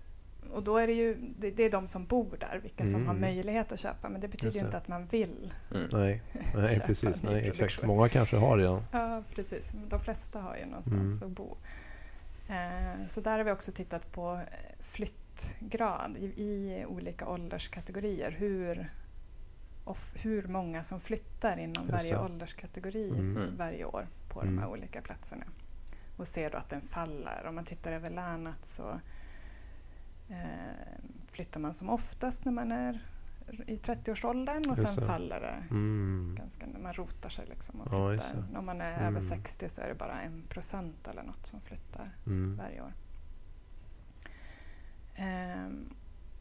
och 0.52 0.62
då 0.62 0.78
är 0.78 0.86
det 0.86 0.92
ju 0.92 1.16
det, 1.38 1.50
det 1.50 1.62
är 1.62 1.70
de 1.70 1.88
som 1.88 2.06
bor 2.06 2.36
där, 2.40 2.60
vilka 2.62 2.84
mm. 2.84 2.92
som 2.92 3.06
har 3.06 3.14
mm. 3.14 3.20
möjlighet 3.20 3.72
att 3.72 3.80
köpa. 3.80 4.08
Men 4.08 4.20
det 4.20 4.28
betyder 4.28 4.58
ju 4.58 4.64
inte 4.64 4.76
att 4.76 4.88
man 4.88 5.06
vill 5.06 5.54
mm. 5.70 5.88
Nej, 5.92 6.22
nej 6.54 6.80
precis. 6.86 7.22
Nej, 7.22 7.48
exakt. 7.48 7.82
Många 7.82 8.08
kanske 8.08 8.36
har 8.36 8.58
redan. 8.58 8.82
Ja, 8.92 9.22
precis. 9.34 9.74
De 9.88 10.00
flesta 10.00 10.40
har 10.40 10.56
ju 10.56 10.66
någonstans 10.66 11.22
mm. 11.22 11.32
att 11.32 11.36
bo. 11.36 11.56
Eh, 12.48 13.06
så 13.06 13.20
där 13.20 13.38
har 13.38 13.44
vi 13.44 13.50
också 13.50 13.72
tittat 13.72 14.12
på 14.12 14.34
eh, 14.34 14.82
flyttgrad 15.42 16.16
i, 16.16 16.24
i 16.24 16.84
olika 16.88 17.28
ålderskategorier. 17.28 18.30
Hur, 18.30 18.90
hur 20.14 20.48
många 20.48 20.84
som 20.84 21.00
flyttar 21.00 21.56
inom 21.56 21.86
varje 21.86 22.18
ålderskategori 22.18 23.08
mm. 23.08 23.56
varje 23.56 23.84
år 23.84 24.06
på 24.28 24.40
de 24.40 24.58
här 24.58 24.66
mm. 24.66 24.70
olika 24.70 25.02
platserna. 25.02 25.44
Och 26.16 26.28
ser 26.28 26.50
då 26.50 26.58
att 26.58 26.68
den 26.68 26.80
faller. 26.80 27.44
Om 27.48 27.54
man 27.54 27.64
tittar 27.64 27.92
över 27.92 28.10
länet 28.10 28.66
så 28.66 29.00
eh, 30.28 31.00
flyttar 31.28 31.60
man 31.60 31.74
som 31.74 31.90
oftast 31.90 32.44
när 32.44 32.52
man 32.52 32.72
är 32.72 33.00
i 33.66 33.76
30-årsåldern 33.76 34.70
och 34.70 34.78
sen 34.78 35.06
faller 35.06 35.40
det 35.40 35.74
mm. 35.74 36.34
ganska 36.38 36.66
man 36.82 36.92
rotar 36.92 37.30
sig. 37.30 37.46
Liksom 37.46 37.80
och 37.80 38.08
flyttar. 38.08 38.44
Ja, 38.52 38.58
Om 38.58 38.66
man 38.66 38.80
är 38.80 38.92
mm. 38.94 39.06
över 39.06 39.20
60 39.20 39.68
så 39.68 39.80
är 39.80 39.88
det 39.88 39.94
bara 39.94 40.20
en 40.20 40.42
procent 40.48 41.08
eller 41.08 41.22
något 41.22 41.46
som 41.46 41.60
flyttar 41.60 42.10
mm. 42.26 42.56
varje 42.56 42.82
år. 42.82 42.92
Um, 45.18 45.94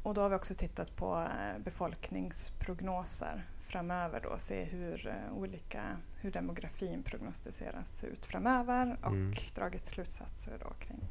och 0.04 0.14
då 0.14 0.22
har 0.22 0.30
vi 0.30 0.36
också 0.36 0.54
tittat 0.54 0.96
på 0.96 1.16
uh, 1.16 1.64
befolkningsprognoser 1.64 3.46
framöver 3.68 4.22
då, 4.24 4.38
se 4.38 4.64
hur 4.64 5.08
uh, 5.08 5.38
olika, 5.38 5.82
hur 6.22 6.32
demografin 6.32 7.04
prognostiseras 7.04 8.04
ut 8.04 8.26
framöver 8.26 8.98
och 9.02 9.08
mm. 9.08 9.34
dragit 9.56 9.86
slutsatser 9.86 10.54
då 10.60 10.86
kring 10.86 11.10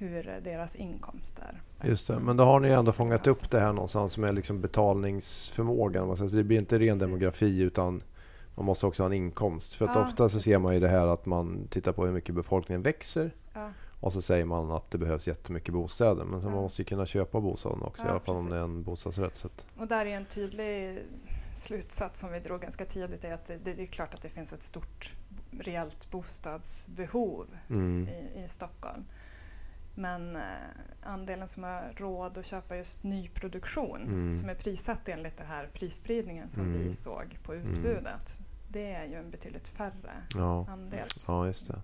hur 0.00 0.40
deras 0.44 0.76
inkomst 0.76 1.38
är. 1.38 1.88
Just 1.88 2.06
det, 2.06 2.20
men 2.20 2.36
då 2.36 2.44
har 2.44 2.60
ni 2.60 2.68
ändå 2.68 2.92
fångat 2.92 3.26
upp 3.26 3.50
det 3.50 3.60
här 3.60 3.72
någonstans 3.72 4.18
med 4.18 4.34
liksom 4.34 4.60
betalningsförmågan. 4.60 6.16
Så 6.16 6.36
det 6.36 6.44
blir 6.44 6.58
inte 6.58 6.78
ren 6.78 6.86
precis. 6.86 7.00
demografi 7.00 7.60
utan 7.60 8.02
man 8.54 8.66
måste 8.66 8.86
också 8.86 9.02
ha 9.02 9.06
en 9.06 9.12
inkomst. 9.12 9.74
För 9.74 9.84
att 9.84 9.96
ja, 9.96 10.02
ofta 10.02 10.16
så 10.16 10.36
precis. 10.36 10.42
ser 10.42 10.58
man 10.58 10.74
ju 10.74 10.80
det 10.80 10.88
här 10.88 11.06
att 11.06 11.26
man 11.26 11.66
tittar 11.70 11.92
på 11.92 12.06
hur 12.06 12.12
mycket 12.12 12.34
befolkningen 12.34 12.82
växer. 12.82 13.30
Ja. 13.52 13.70
Och 14.00 14.12
så 14.12 14.22
säger 14.22 14.44
man 14.44 14.70
att 14.70 14.90
det 14.90 14.98
behövs 14.98 15.26
jättemycket 15.26 15.74
bostäder. 15.74 16.24
Men 16.24 16.40
ja. 16.40 16.48
man 16.48 16.62
måste 16.62 16.82
ju 16.82 16.86
kunna 16.86 17.06
köpa 17.06 17.40
bostaden 17.40 17.82
också, 17.82 18.06
i 18.06 18.08
alla 18.08 18.20
fall 18.20 18.34
precis. 18.34 18.44
om 18.44 18.50
det 18.50 18.56
är 18.56 18.62
en 18.62 18.82
bostadsrätt. 18.82 19.36
Så 19.36 19.48
Och 19.76 19.86
där 19.86 20.06
är 20.06 20.16
en 20.16 20.24
tydlig 20.24 20.98
slutsats 21.54 22.20
som 22.20 22.32
vi 22.32 22.40
drog 22.40 22.60
ganska 22.60 22.84
tidigt 22.84 23.24
är 23.24 23.32
att 23.32 23.46
det, 23.46 23.58
det 23.64 23.82
är 23.82 23.86
klart 23.86 24.14
att 24.14 24.22
det 24.22 24.28
finns 24.28 24.52
ett 24.52 24.62
stort 24.62 25.14
reellt 25.50 26.10
bostadsbehov 26.10 27.46
mm. 27.68 28.08
i, 28.08 28.42
i 28.44 28.48
Stockholm. 28.48 29.04
Men 29.94 30.36
eh, 30.36 30.42
andelen 31.02 31.48
som 31.48 31.62
har 31.62 31.92
råd 31.96 32.38
att 32.38 32.46
köpa 32.46 32.76
just 32.76 33.02
nyproduktion 33.02 34.02
mm. 34.02 34.32
som 34.32 34.48
är 34.48 34.54
prissatt 34.54 35.08
enligt 35.08 35.36
den 35.36 35.46
här 35.46 35.70
prisspridningen 35.72 36.50
som 36.50 36.64
mm. 36.64 36.82
vi 36.82 36.92
såg 36.92 37.38
på 37.42 37.52
mm. 37.52 37.70
utbudet. 37.70 38.38
Det 38.68 38.92
är 38.92 39.04
ju 39.04 39.14
en 39.14 39.30
betydligt 39.30 39.68
färre 39.68 40.12
ja. 40.34 40.66
andel. 40.68 41.08
Ja, 41.26 41.46
just 41.46 41.66
det. 41.68 41.82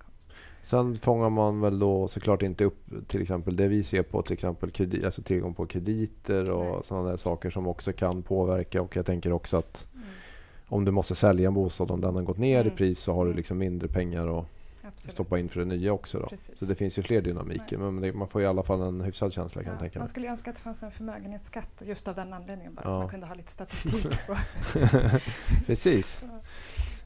Sen 0.66 0.96
fångar 0.96 1.30
man 1.30 1.60
väl 1.60 1.78
då 1.78 2.08
såklart 2.08 2.42
inte 2.42 2.64
upp 2.64 2.84
till 3.06 3.22
exempel 3.22 3.56
det 3.56 3.68
vi 3.68 3.82
ser 3.82 4.02
på 4.02 4.22
till 4.22 4.32
exempel 4.32 4.70
kredit, 4.70 5.04
alltså 5.04 5.22
tillgång 5.22 5.54
på 5.54 5.66
krediter 5.66 6.50
och 6.52 6.84
sådana 6.84 7.10
där 7.10 7.16
saker 7.16 7.50
som 7.50 7.66
också 7.66 7.92
kan 7.92 8.22
påverka. 8.22 8.82
Och 8.82 8.96
jag 8.96 9.06
tänker 9.06 9.32
också 9.32 9.56
att 9.56 9.86
mm. 9.94 10.06
om 10.68 10.84
du 10.84 10.90
måste 10.90 11.14
sälja 11.14 11.48
en 11.48 11.54
bostad, 11.54 11.90
om 11.90 12.00
den 12.00 12.14
har 12.14 12.22
gått 12.22 12.38
ner 12.38 12.58
i 12.58 12.60
mm. 12.60 12.76
pris 12.76 13.00
så 13.00 13.14
har 13.14 13.26
du 13.26 13.32
liksom 13.32 13.58
mindre 13.58 13.88
pengar 13.88 14.26
och 14.26 14.46
Absolut. 14.82 15.12
stoppa 15.12 15.38
in 15.38 15.48
för 15.48 15.60
det 15.60 15.66
nya 15.66 15.92
också. 15.92 16.18
Då. 16.18 16.36
Så 16.56 16.64
det 16.64 16.74
finns 16.74 16.98
ju 16.98 17.02
fler 17.02 17.20
dynamiker. 17.22 17.78
Nej. 17.78 17.90
Men 17.90 18.02
det, 18.02 18.12
man 18.12 18.28
får 18.28 18.42
i 18.42 18.46
alla 18.46 18.62
fall 18.62 18.82
en 18.82 19.00
hyfsad 19.00 19.32
känsla 19.32 19.62
kan 19.62 19.68
ja, 19.68 19.74
jag 19.74 19.80
tänka 19.80 19.98
mig. 19.98 20.00
Man 20.00 20.08
skulle 20.08 20.28
önska 20.28 20.50
att 20.50 20.56
det 20.56 20.62
fanns 20.62 20.82
en 20.82 20.90
förmögenhetsskatt 20.90 21.82
just 21.84 22.08
av 22.08 22.14
den 22.14 22.32
anledningen. 22.32 22.74
Bara, 22.74 22.82
ja. 22.84 22.94
Att 22.94 23.00
man 23.00 23.08
kunde 23.08 23.26
ha 23.26 23.34
lite 23.34 23.52
statistik. 23.52 24.06
Precis. 25.66 26.22
Uh, 26.22 26.28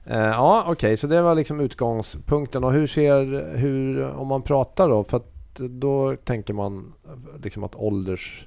ja, 0.05 0.61
okej, 0.63 0.73
okay, 0.73 0.97
så 0.97 1.07
det 1.07 1.23
var 1.23 1.35
liksom 1.35 1.61
utgångspunkten. 1.61 2.65
Och 2.65 2.73
hur 2.73 2.87
ser, 2.87 3.57
hur, 3.57 4.09
om 4.09 4.29
man 4.29 4.43
pratar 4.43 4.89
då, 4.89 5.05
för 5.05 5.23
då 5.69 6.17
tänker 6.17 6.55
man 6.55 6.93
liksom 7.43 7.65
att 7.65 7.75
ålders... 7.75 8.47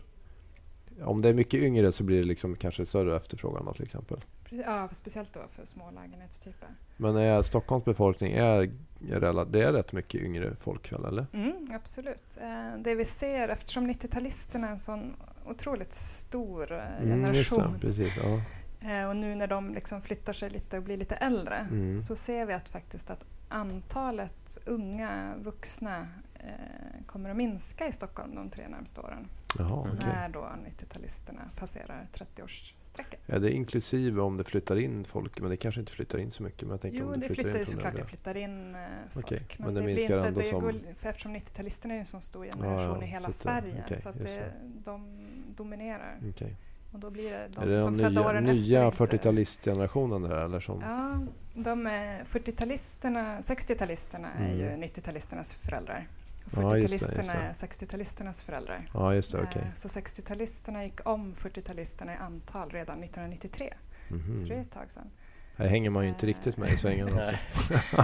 Om 1.04 1.22
det 1.22 1.30
är 1.30 1.34
mycket 1.34 1.60
yngre 1.60 1.92
så 1.92 2.04
blir 2.04 2.18
det 2.18 2.24
liksom 2.24 2.56
kanske 2.56 2.86
större 2.86 3.16
efterfrågan 3.16 3.74
till 3.74 3.84
exempel. 3.84 4.18
Ja, 4.50 4.89
speciellt 4.92 5.34
då 5.34 5.39
för 5.52 5.66
små 5.66 5.92
lägenhetstyper. 5.92 6.70
Men 6.98 7.16
är 7.16 7.42
Stockholms 7.42 7.86
befolkning 7.86 8.34
är, 8.34 8.72
är 9.10 9.46
det 9.46 9.63
är 9.63 9.74
rätt 9.74 9.94
mycket 9.94 10.22
yngre 10.22 10.56
folk 10.56 10.92
väl, 10.92 11.06
eller? 11.06 11.26
Mm, 11.34 11.72
absolut. 11.76 12.38
Eh, 12.42 12.82
det 12.84 12.96
vi 12.96 13.06
ser, 13.06 13.50
eftersom 13.50 13.89
90-talisterna 13.89 14.68
är 14.68 14.72
en 14.72 14.80
sån 14.80 15.16
otroligt 15.46 15.94
stor 15.94 16.72
eh, 16.72 17.06
generation. 17.06 17.62
Mm, 17.62 17.74
det, 17.74 17.80
precis, 17.80 18.18
ja. 18.24 18.42
Eh, 18.86 19.10
och 19.10 19.15
nu 19.15 19.36
när 19.36 19.48
de 19.48 19.74
liksom 19.74 20.02
flyttar 20.02 20.34
sig 20.34 20.50
lite 20.50 20.78
och 20.78 20.84
blir 20.84 20.98
lite 20.98 21.15
äldre 21.15 21.56
mm. 21.56 22.02
så 22.02 22.15
ser 22.15 22.46
vi 22.46 22.54
att 22.54 22.69
faktiskt 22.69 23.10
att 23.10 23.26
antalet 23.50 24.58
unga 24.65 25.36
vuxna 25.43 26.08
eh, 26.34 27.06
kommer 27.06 27.30
att 27.30 27.36
minska 27.36 27.88
i 27.88 27.91
Stockholm 27.91 28.36
de 28.36 28.50
tre 28.50 28.67
närmaste 28.67 29.02
åren. 29.02 29.28
Jaha, 29.58 29.82
okay. 29.82 30.06
När 30.06 30.30
då 30.30 30.39
90-talisterna 30.39 31.41
passerar 31.56 32.08
30-årsstrecket. 32.13 33.17
Ja, 33.26 33.39
det 33.39 33.52
är 33.52 33.52
inklusive 33.52 34.22
om 34.22 34.38
det 34.38 34.43
flyttar 34.43 34.76
in 34.76 35.06
folk, 35.06 35.41
men 35.41 35.50
det 35.50 35.58
kanske 35.58 35.82
inte 35.82 35.91
flyttar 35.91 36.17
in 36.17 36.32
så 36.32 36.43
mycket. 36.43 36.62
Men 36.62 36.69
jag 36.69 36.82
tänker 36.82 37.00
jo, 37.00 37.13
om 37.13 37.19
det, 37.19 37.28
det 37.28 37.34
flyttar, 37.34 37.60
ju 37.60 37.65
såklart 37.65 37.96
det 37.96 38.06
flyttar 38.06 38.38
in 38.38 38.76
eh, 38.76 38.82
folk. 39.13 39.26
Okay, 39.26 39.39
men, 39.58 39.65
men 39.65 39.74
det, 39.74 39.80
det 39.80 39.86
minskar 39.86 40.17
ändå 40.17 40.39
det 40.39 40.46
som... 40.46 40.62
Går, 40.62 40.76
eftersom 41.02 41.36
90-talisterna 41.36 41.93
är 41.93 42.00
en 42.00 42.06
så 42.06 42.22
stor 42.22 42.46
generation 42.46 42.80
ja, 42.80 42.98
ja, 42.98 43.04
i 43.04 43.08
hela 43.08 43.32
Sverige 43.32 43.84
okay, 43.86 44.00
så 44.00 44.10
att 44.10 44.24
det, 44.24 44.54
de 44.84 45.26
dominerar. 45.56 46.19
Okay. 46.30 46.54
Och 46.93 46.99
då 46.99 47.10
blir 47.10 47.32
det 47.32 47.47
de 47.56 47.63
är 47.63 47.67
det 47.67 47.82
som 47.82 47.97
de 47.97 48.10
nya, 48.10 48.41
nya 48.41 48.89
40-talistgenerationen 48.89 50.29
där 50.29 50.45
eller? 50.45 50.60
Som? 50.60 50.82
Ja, 50.82 51.19
de 51.53 51.88
40-talisterna, 52.32 53.41
60-talisterna 53.41 54.27
mm. 54.38 54.51
är 54.51 54.56
ju 54.56 54.84
90-talisternas 54.84 55.56
föräldrar. 55.56 56.08
40-talisterna 56.45 57.34
är 57.34 57.53
60-talisternas 57.53 58.43
föräldrar. 58.45 58.86
Ja, 58.93 59.15
just 59.15 59.32
det, 59.32 59.41
okay. 59.41 59.62
Eh, 59.62 59.73
så 59.73 59.88
60-talisterna 59.88 60.84
gick 60.84 61.08
om 61.08 61.36
40-talisterna 61.36 62.13
i 62.13 62.17
antal 62.17 62.69
redan 62.69 63.03
1993. 63.03 63.73
Mm 64.10 64.21
-hmm. 64.21 64.41
Så 64.41 64.47
det 64.47 64.56
är 64.56 64.62
ett 64.62 64.71
tag 64.71 64.91
sedan. 64.91 65.10
Här 65.56 65.67
hänger 65.67 65.89
man 65.89 66.03
ju 66.03 66.10
inte 66.10 66.25
riktigt 66.25 66.58
med 66.58 66.69
i 66.69 66.77
svängen. 66.77 67.10
Alltså. 67.13 67.36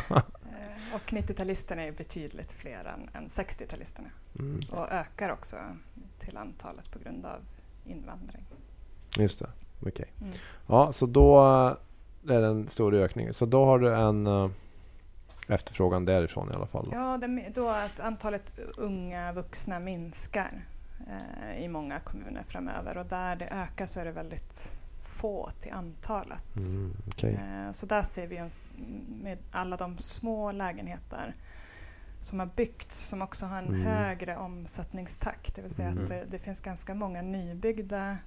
Eh, 0.10 0.96
och 0.96 1.12
90-talisterna 1.12 1.80
är 1.80 1.92
betydligt 1.92 2.52
fler 2.52 2.86
än, 2.86 3.10
än 3.14 3.30
60-talisterna 3.30 4.10
Mm. 4.40 4.60
och 4.72 4.92
ökar 4.92 5.30
också 5.30 5.58
till 6.20 6.38
antalet 6.38 6.92
på 6.92 7.00
grund 7.00 7.26
av 7.26 7.42
invandring. 7.86 8.46
Just 9.18 9.40
det, 9.40 9.50
okej. 9.82 10.12
Mm. 10.22 10.34
Ja, 10.68 10.92
så 10.92 11.06
då 11.06 11.38
eh, 11.40 12.36
är 12.36 12.42
det 12.42 12.48
en 12.48 12.68
stor 12.68 12.94
ökning. 12.94 13.34
Så 13.34 13.46
då 13.46 13.66
har 13.66 13.80
du 13.80 13.96
en 13.96 14.28
eh, 14.28 14.50
efterfrågan 15.48 16.06
därifrån 16.06 16.52
i 16.52 16.56
alla 16.56 16.68
fall. 16.68 16.86
Då. 16.86 16.92
Ja, 16.98 17.18
det, 17.18 17.52
då 17.56 17.70
att 17.70 18.00
antalet 18.00 18.60
unga 18.78 19.34
vuxna 19.34 19.80
minskar 19.80 20.66
eh, 21.08 21.64
i 21.64 21.68
många 21.68 22.00
kommuner 22.00 22.44
framöver 22.48 22.98
och 22.98 23.06
där 23.06 23.36
det 23.36 23.46
ökar 23.48 23.86
så 23.86 24.00
är 24.00 24.06
det 24.06 24.12
väldigt 24.12 24.74
få 25.04 25.50
till 25.60 25.72
antalet. 25.74 26.58
Mm, 26.58 26.94
okej. 27.08 27.34
Eh, 27.34 27.72
Så 27.72 27.86
där 27.86 28.04
ser 28.04 28.28
vi 28.28 28.38
en 28.38 28.50
med 29.24 29.38
alla 29.52 29.78
de 29.78 29.98
små 29.98 30.52
lägenheter 30.52 31.36
som 32.22 32.40
har 32.40 32.50
byggts 32.56 32.98
som 33.08 33.22
också 33.22 33.46
har 33.46 33.58
en 33.58 33.68
Mm. 33.68 33.82
högre 33.82 34.38
omsättningstakt. 34.38 35.56
Det 35.56 35.62
vill 35.62 35.74
säga 35.76 35.88
Mm. 35.90 36.04
att 36.04 36.10
det, 36.10 36.26
det 36.30 36.40
finns 36.40 36.62
ganska 36.62 36.94
många 36.94 37.22
nybyggda 37.22 38.18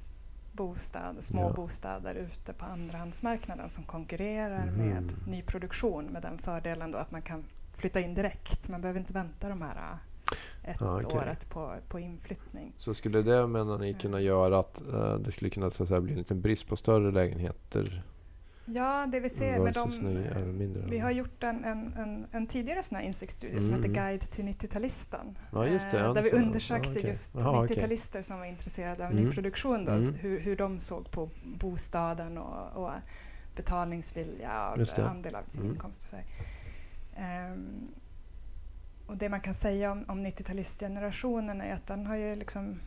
bostäder, 0.53 1.23
små 1.23 1.41
Ja. 1.43 1.53
bostäder 1.53 2.15
ute 2.15 2.53
på 2.53 2.65
andrahandsmarknaden 2.65 3.69
som 3.69 3.85
konkurrerar 3.85 4.67
Mhm. 4.67 4.75
med 4.77 5.12
nyproduktion 5.29 6.05
med 6.05 6.23
den 6.23 6.38
fördelen 6.38 6.91
då 6.91 6.99
att 6.99 7.11
man 7.11 7.23
kan 7.23 7.45
flytta 7.77 8.01
in 8.01 8.15
direkt. 8.15 8.69
Man 8.69 8.81
behöver 8.81 9.01
inte 9.01 9.12
vänta 9.12 9.49
de 9.49 9.62
här 9.62 9.77
äh, 9.77 10.71
ett 10.71 10.83
Ah, 10.83 10.97
okej. 10.97 11.19
året 11.19 11.51
på, 11.51 11.75
på 11.88 12.01
inflyttning. 12.01 12.73
Så 12.79 12.95
skulle 12.95 13.23
det 13.23 13.47
menar 13.47 13.79
ni 13.79 13.95
kunna 13.95 14.21
göra 14.21 14.59
att 14.59 14.81
eh, 14.93 15.15
det 15.15 15.33
skulle 15.33 15.51
kunna 15.51 15.71
så 15.71 15.83
att 15.83 15.88
säga, 15.88 16.01
bli 16.01 16.12
en 16.12 16.19
liten 16.19 16.41
brist 16.41 16.67
på 16.69 16.77
större 16.77 17.11
lägenheter? 17.11 18.03
Ja, 18.64 19.07
det 19.12 19.20
vi 19.20 19.29
ser 19.29 19.53
med 19.53 19.61
versus 19.62 19.98
de, 19.98 20.05
nya 20.14 20.31
eller 20.31 20.53
mindre? 20.53 20.83
Vi 20.90 20.98
har 20.98 21.11
gjort 21.11 21.42
en, 21.42 21.64
en, 21.64 21.92
en, 21.94 22.27
en 22.33 22.46
tidigare 22.46 22.83
sån 22.83 22.96
här 22.96 23.05
insiktsstudie 23.05 23.61
som 23.62 23.75
Mm. 23.75 23.83
heter 23.83 23.94
Guide 24.03 24.31
till 24.31 24.44
90-talisten. 24.44 25.35
Ja. 25.53 25.66
Eh, 25.66 25.72
Ja, 25.92 26.12
där 26.12 26.22
vi 26.22 26.31
undersökte 26.31 26.88
ja, 26.90 26.96
okej. 26.98 27.09
just 27.11 27.35
Jaha, 27.35 27.64
okej. 27.64 27.77
90-talister 27.77 28.22
som 28.22 28.38
var 28.38 28.44
intresserade 28.46 29.07
av 29.07 29.12
Mm. 29.12 29.25
nyproduktion. 29.25 29.85
Då, 29.85 29.92
Mm. 29.92 30.14
hur, 30.14 30.40
hur 30.40 30.57
de 30.57 30.81
såg 30.81 31.11
på 31.11 31.31
bostaden 31.59 32.38
och, 32.38 32.83
och 32.85 32.90
betalningsvilja 33.57 34.75
det. 34.77 34.98
andel 35.09 35.35
av 35.35 35.42
sin 35.48 35.61
Mm. 35.61 35.72
inkomst. 35.72 36.03
Och, 36.03 36.09
så. 36.09 36.16
Ehm, 37.20 37.88
och 39.07 39.16
det 39.16 39.29
man 39.29 39.40
kan 39.40 39.55
säga 39.55 39.92
om, 39.92 40.05
om 40.09 40.27
90-talistgenerationen 40.27 41.62
är 41.62 41.75
att 41.75 41.87
den 41.87 42.07
har 42.07 42.16
ju 42.16 42.37
liksom 42.37 42.81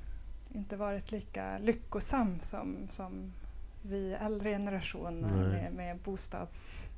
inte 0.53 0.75
varit 0.75 1.11
lika 1.11 1.57
lyckosam 1.57 2.39
som, 2.41 2.75
som 2.89 3.31
vi 3.87 4.13
äldre 4.13 4.49
generationer 4.49 5.29
Nej. 5.37 5.47
med, 5.61 5.73
med 5.73 5.97
bostadsresan. 5.97 6.89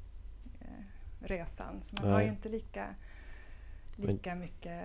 Så 1.84 1.95
man 2.04 2.12
har 2.12 2.17
Nej. 2.17 2.26
ju 2.28 2.32
inte 2.32 2.50
lika, 2.50 2.95
lika 3.95 4.36
mycket 4.36 4.84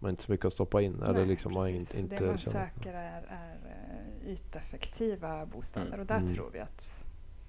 Man 0.00 0.06
har 0.06 0.10
inte 0.10 0.22
så 0.22 0.32
mycket 0.32 0.46
att 0.46 0.52
stoppa 0.52 0.82
in? 0.82 1.02
eller 1.02 1.12
Nej, 1.12 1.26
liksom 1.26 1.52
man 1.54 1.68
inte, 1.68 1.98
inte 2.00 2.16
det 2.16 2.26
man 2.26 2.38
känner- 2.38 2.70
söker 2.74 2.94
är, 2.94 3.22
är 3.28 3.56
eh, 4.24 4.30
yteffektiva 4.32 5.46
bostäder 5.46 5.86
Mm. 5.86 6.00
och 6.00 6.06
där 6.06 6.16
Mm. 6.18 6.34
tror 6.34 6.50
vi 6.50 6.58
att 6.60 7.04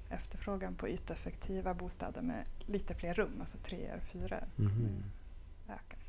efterfrågan 0.10 0.76
på 0.76 0.90
yteffektiva 0.90 1.74
bostäder 1.74 2.22
med 2.22 2.50
lite 2.66 2.94
fler 2.94 3.14
rum, 3.14 3.38
alltså 3.40 3.58
tre 3.64 3.86
eller 3.86 4.02
fyra, 4.02 4.44
Mhm. 4.56 5.04
ökar. 5.68 6.00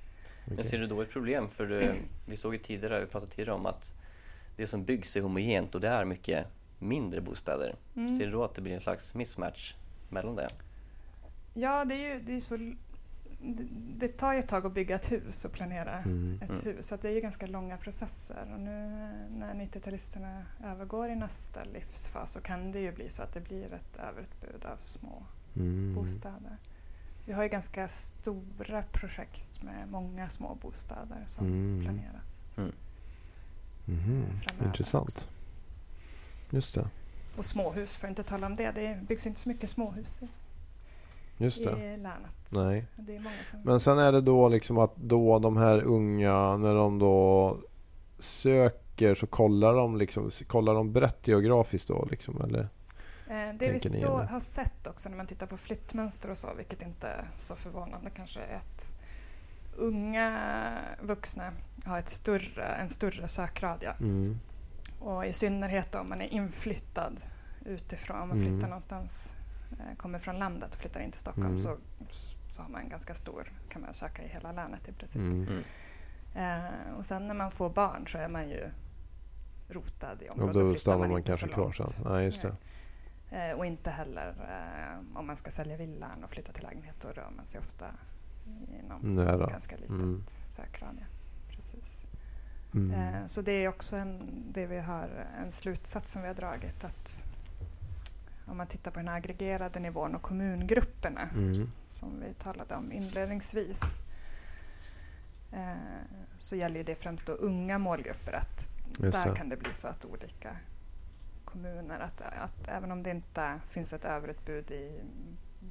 Men 0.45 0.55
Okej. 0.55 0.65
ser 0.65 0.79
du 0.79 0.87
då 0.87 1.03
ett 1.03 1.11
problem? 1.11 1.49
För 1.49 1.95
vi 2.27 2.37
såg 2.37 2.55
ju 2.55 2.59
tidigare, 2.61 3.01
vi 3.01 3.07
pratade 3.07 3.33
tidigare 3.33 3.53
om 3.55 3.67
att 3.67 3.95
det 4.57 4.67
som 4.67 4.85
byggs 4.85 5.17
är 5.17 5.21
homogent 5.21 5.75
och 5.75 5.81
det 5.81 5.89
är 5.89 6.05
mycket 6.05 6.47
mindre 6.81 7.21
bostäder. 7.21 7.75
Mm. 7.97 8.19
Ser 8.19 8.27
du 8.27 8.33
då 8.33 8.45
att 8.45 8.55
det 8.55 8.63
blir 8.63 8.75
en 8.75 8.81
slags 8.81 9.15
mismatch 9.15 9.75
mellan 10.09 10.37
det? 10.37 10.49
Ja, 11.55 11.85
det 11.85 11.95
är 11.95 12.15
ju 12.15 12.21
det 12.21 12.37
är 12.37 12.41
så... 12.41 12.57
Det, 13.43 13.65
det 13.97 14.09
tar 14.09 14.33
ju 14.33 14.39
ett 14.39 14.49
tag 14.49 14.67
att 14.67 14.73
bygga 14.75 14.95
ett 14.95 15.13
hus 15.13 15.45
och 15.45 15.53
planera 15.53 15.99
Mm. 15.99 16.39
ett 16.43 16.51
Mm. 16.51 16.63
hus. 16.77 16.87
Så 16.87 16.95
att 16.95 17.03
det 17.03 17.09
är 17.09 17.13
ju 17.13 17.21
ganska 17.21 17.47
långa 17.47 17.77
processer. 17.77 18.51
Och 18.55 18.61
nu 18.61 18.89
när 19.39 19.55
90-talisterna 19.55 20.43
övergår 20.65 21.09
i 21.09 21.17
nästa 21.17 21.65
livsfas 21.65 22.33
så 22.33 22.41
kan 22.41 22.73
det 22.73 22.79
ju 22.81 22.93
bli 22.93 23.09
så 23.11 23.23
att 23.23 23.35
det 23.35 23.41
blir 23.41 23.73
ett 23.73 23.97
överutbud 23.97 24.65
av 24.65 24.77
små 24.83 25.23
Mm. 25.57 25.95
bostäder. 25.95 26.57
Vi 27.27 27.33
har 27.33 27.43
ju 27.43 27.49
ganska 27.49 27.89
stora 27.89 28.83
projekt 28.83 29.63
med 29.63 29.89
många 29.91 30.29
små 30.29 30.55
bostäder 30.55 31.23
som 31.27 31.47
Mm. 31.47 31.81
planeras. 31.85 32.25
Mhm. 33.87 34.27
framöver 34.43 34.67
Intressant. 34.67 35.03
också. 35.05 35.21
Just 36.51 36.75
det. 36.75 36.89
Och 37.37 37.45
småhus, 37.47 37.97
för 37.97 38.07
att 38.07 38.11
inte 38.11 38.23
tala 38.23 38.47
om 38.47 38.55
det. 38.55 38.71
Det 38.71 38.99
byggs 39.09 39.27
inte 39.27 39.41
så 39.41 39.49
mycket 39.49 39.71
småhus 39.71 40.23
i, 40.23 40.29
Just 41.37 41.65
det. 41.65 41.71
i 41.85 41.97
länet. 41.97 42.31
Nej. 42.49 42.87
Det 42.97 43.17
är 43.17 43.21
många 43.21 43.37
som... 43.51 43.61
Men 43.65 43.81
sen 43.81 43.99
är 43.99 44.13
det 44.13 44.21
då 44.21 44.49
liksom 44.49 44.79
att 44.79 44.97
då 44.97 45.39
de 45.39 45.57
här 45.57 45.83
unga, 45.83 46.57
när 46.57 46.75
de 46.75 46.99
då 46.99 47.57
söker 48.19 49.15
så 49.15 49.27
kollar 49.27 49.75
de 49.75 49.97
liksom, 49.97 50.31
kollar 50.47 50.75
de 50.75 50.93
brett 50.93 51.29
geografiskt 51.29 51.89
då 51.89 52.09
liksom 52.11 52.41
eller? 52.41 52.61
Eh, 53.29 53.55
Det 53.59 53.73
vi 53.73 53.81
tänker 53.81 53.89
så, 54.07 54.19
eller? 54.19 54.27
har 54.29 54.41
sett 54.41 54.87
också 54.87 55.09
när 55.09 55.17
man 55.17 55.27
tittar 55.27 55.47
på 55.47 55.57
flyttmönster 55.57 56.31
och 56.31 56.37
så, 56.37 56.49
vilket 56.57 56.83
inte 56.83 57.09
är 57.09 57.25
så 57.39 57.57
förvånande 57.57 58.11
kanske, 58.11 58.41
är 58.41 58.57
att 58.57 58.93
unga 59.77 60.39
vuxna 61.03 61.53
har 61.85 61.99
ett 61.99 62.09
större, 62.09 62.65
en 62.65 62.89
större 62.89 63.29
sökradie. 63.29 63.91
Mm. 64.01 64.39
Och 65.01 65.27
i 65.27 65.33
synnerhet 65.33 65.95
om 65.95 66.09
man 66.09 66.21
är 66.23 66.27
inflyttad 66.35 67.21
utifrån, 67.65 68.21
om 68.21 68.29
man 68.29 68.39
flyttar 68.39 68.55
Mm. 68.57 68.69
någonstans, 68.71 69.35
eh, 69.73 69.97
kommer 69.97 70.19
från 70.19 70.39
landet 70.39 70.75
och 70.75 70.81
flyttar 70.81 71.01
in 71.01 71.11
till 71.11 71.21
Stockholm 71.21 71.47
Mm. 71.47 71.61
så, 71.61 71.77
så 72.53 72.63
har 72.63 72.69
man 72.69 72.89
ganska 72.89 73.15
stor, 73.15 73.53
kan 73.69 73.83
man 73.83 73.95
söka 73.95 74.23
i 74.25 74.29
hela 74.29 74.53
länet 74.53 74.89
i 74.89 74.93
princip. 74.93 75.17
Mm. 75.23 75.49
Mm. 75.49 75.63
Eh, 76.35 76.95
och 76.99 77.07
sen 77.07 77.27
när 77.27 77.35
man 77.35 77.51
får 77.51 77.71
barn 77.71 78.07
så 78.09 78.19
är 78.19 78.29
man 78.29 78.49
ju 78.49 78.71
rotad 79.69 80.23
i 80.23 80.29
Och 80.29 80.33
området. 80.35 80.55
då 80.55 80.61
flyttar 80.61 80.81
stannar 80.81 80.99
man 81.09 81.11
inte 81.19 81.27
kanske 81.27 81.49
kvar 81.49 81.73
sen. 81.73 81.87
Ja, 82.05 82.23
just 82.23 82.43
det. 82.43 82.57
Eh, 83.37 83.59
och 83.59 83.67
inte 83.67 83.91
heller 83.91 84.29
eh, 84.29 85.19
om 85.19 85.27
man 85.27 85.37
ska 85.37 85.51
sälja 85.51 85.77
villan 85.77 86.25
och 86.25 86.31
flytta 86.31 86.53
till 86.53 86.63
lägenhet, 86.65 86.95
då 87.01 87.09
rör 87.09 87.31
man 87.37 87.47
sig 87.47 87.61
ofta 87.61 87.87
inom 88.85 89.15
Nära. 89.15 89.47
ganska 89.47 89.77
litet 89.77 89.91
Mm. 89.91 90.25
sökradie. 90.29 91.07
Mm. 92.75 92.91
Eh, 93.15 93.27
så 93.27 93.43
det 93.43 93.53
är 93.53 93.69
också 93.69 93.97
en, 93.97 94.31
det 94.53 94.67
vi 94.67 94.79
har, 94.79 95.27
en 95.39 95.53
slutsats 95.53 96.13
som 96.13 96.23
vi 96.23 96.29
har 96.29 96.35
dragit 96.35 96.85
att 96.85 97.25
om 98.47 98.57
man 98.57 98.67
tittar 98.67 98.91
på 98.91 98.99
den 98.99 99.09
aggregerade 99.09 99.81
nivån 99.81 100.15
och 100.15 100.23
kommungrupperna 100.23 101.29
Mm. 101.35 101.69
som 101.89 102.21
vi 102.21 102.35
talade 102.35 102.75
om 102.75 102.93
inledningsvis 102.93 103.81
eh, 105.53 105.73
så 106.39 106.57
gäller 106.57 106.85
det 106.85 106.95
främst 106.95 107.27
då 107.27 107.33
unga 107.33 107.79
målgrupper 107.79 108.33
att 108.33 108.71
Just 108.99 109.13
där 109.13 109.31
det. 109.31 109.37
kan 109.37 109.49
det 109.49 109.57
bli 109.57 109.73
så 109.73 109.89
att 109.89 110.05
olika 110.05 110.57
kommuner, 111.45 112.01
att, 112.01 112.21
att 112.21 112.69
även 112.69 112.93
om 112.93 113.03
det 113.03 113.11
inte 113.11 113.61
finns 113.71 113.93
ett 113.93 114.05
överutbud 114.05 114.71
i 114.71 115.01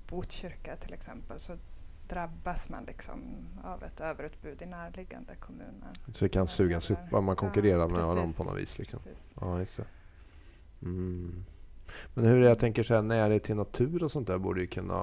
Botkyrka 0.10 0.76
till 0.76 0.94
exempel 0.94 1.40
så 1.40 1.58
drabbas 2.10 2.70
man 2.70 2.84
liksom 2.84 3.22
av 3.64 3.84
ett 3.84 4.02
överutbud 4.02 4.62
i 4.62 4.66
närliggande 4.66 5.36
kommuner. 5.36 5.90
Så 6.14 6.26
det 6.26 6.30
kan 6.30 6.48
sugas 6.48 6.92
upp, 6.92 7.12
man 7.12 7.36
konkurrerar 7.36 7.88
med 7.88 8.00
Ja, 8.00 8.04
varandra 8.04 8.22
precis. 8.24 8.38
på 8.38 8.44
något 8.44 8.58
vis. 8.58 8.80
Liksom. 8.80 9.00
Precis. 9.00 9.34
Ja, 9.42 9.60
just. 9.60 9.80
Mm. 10.82 11.46
Men 12.14 12.26
hur 12.26 12.42
jag 12.42 12.60
tänker 12.60 12.84
så 12.84 12.94
här, 12.94 13.02
närhet 13.02 13.44
till 13.44 13.56
natur 13.56 14.04
och 14.04 14.12
sånt 14.12 14.28
där 14.28 14.38
borde 14.38 14.62
ju 14.62 14.68
kunna 14.68 15.02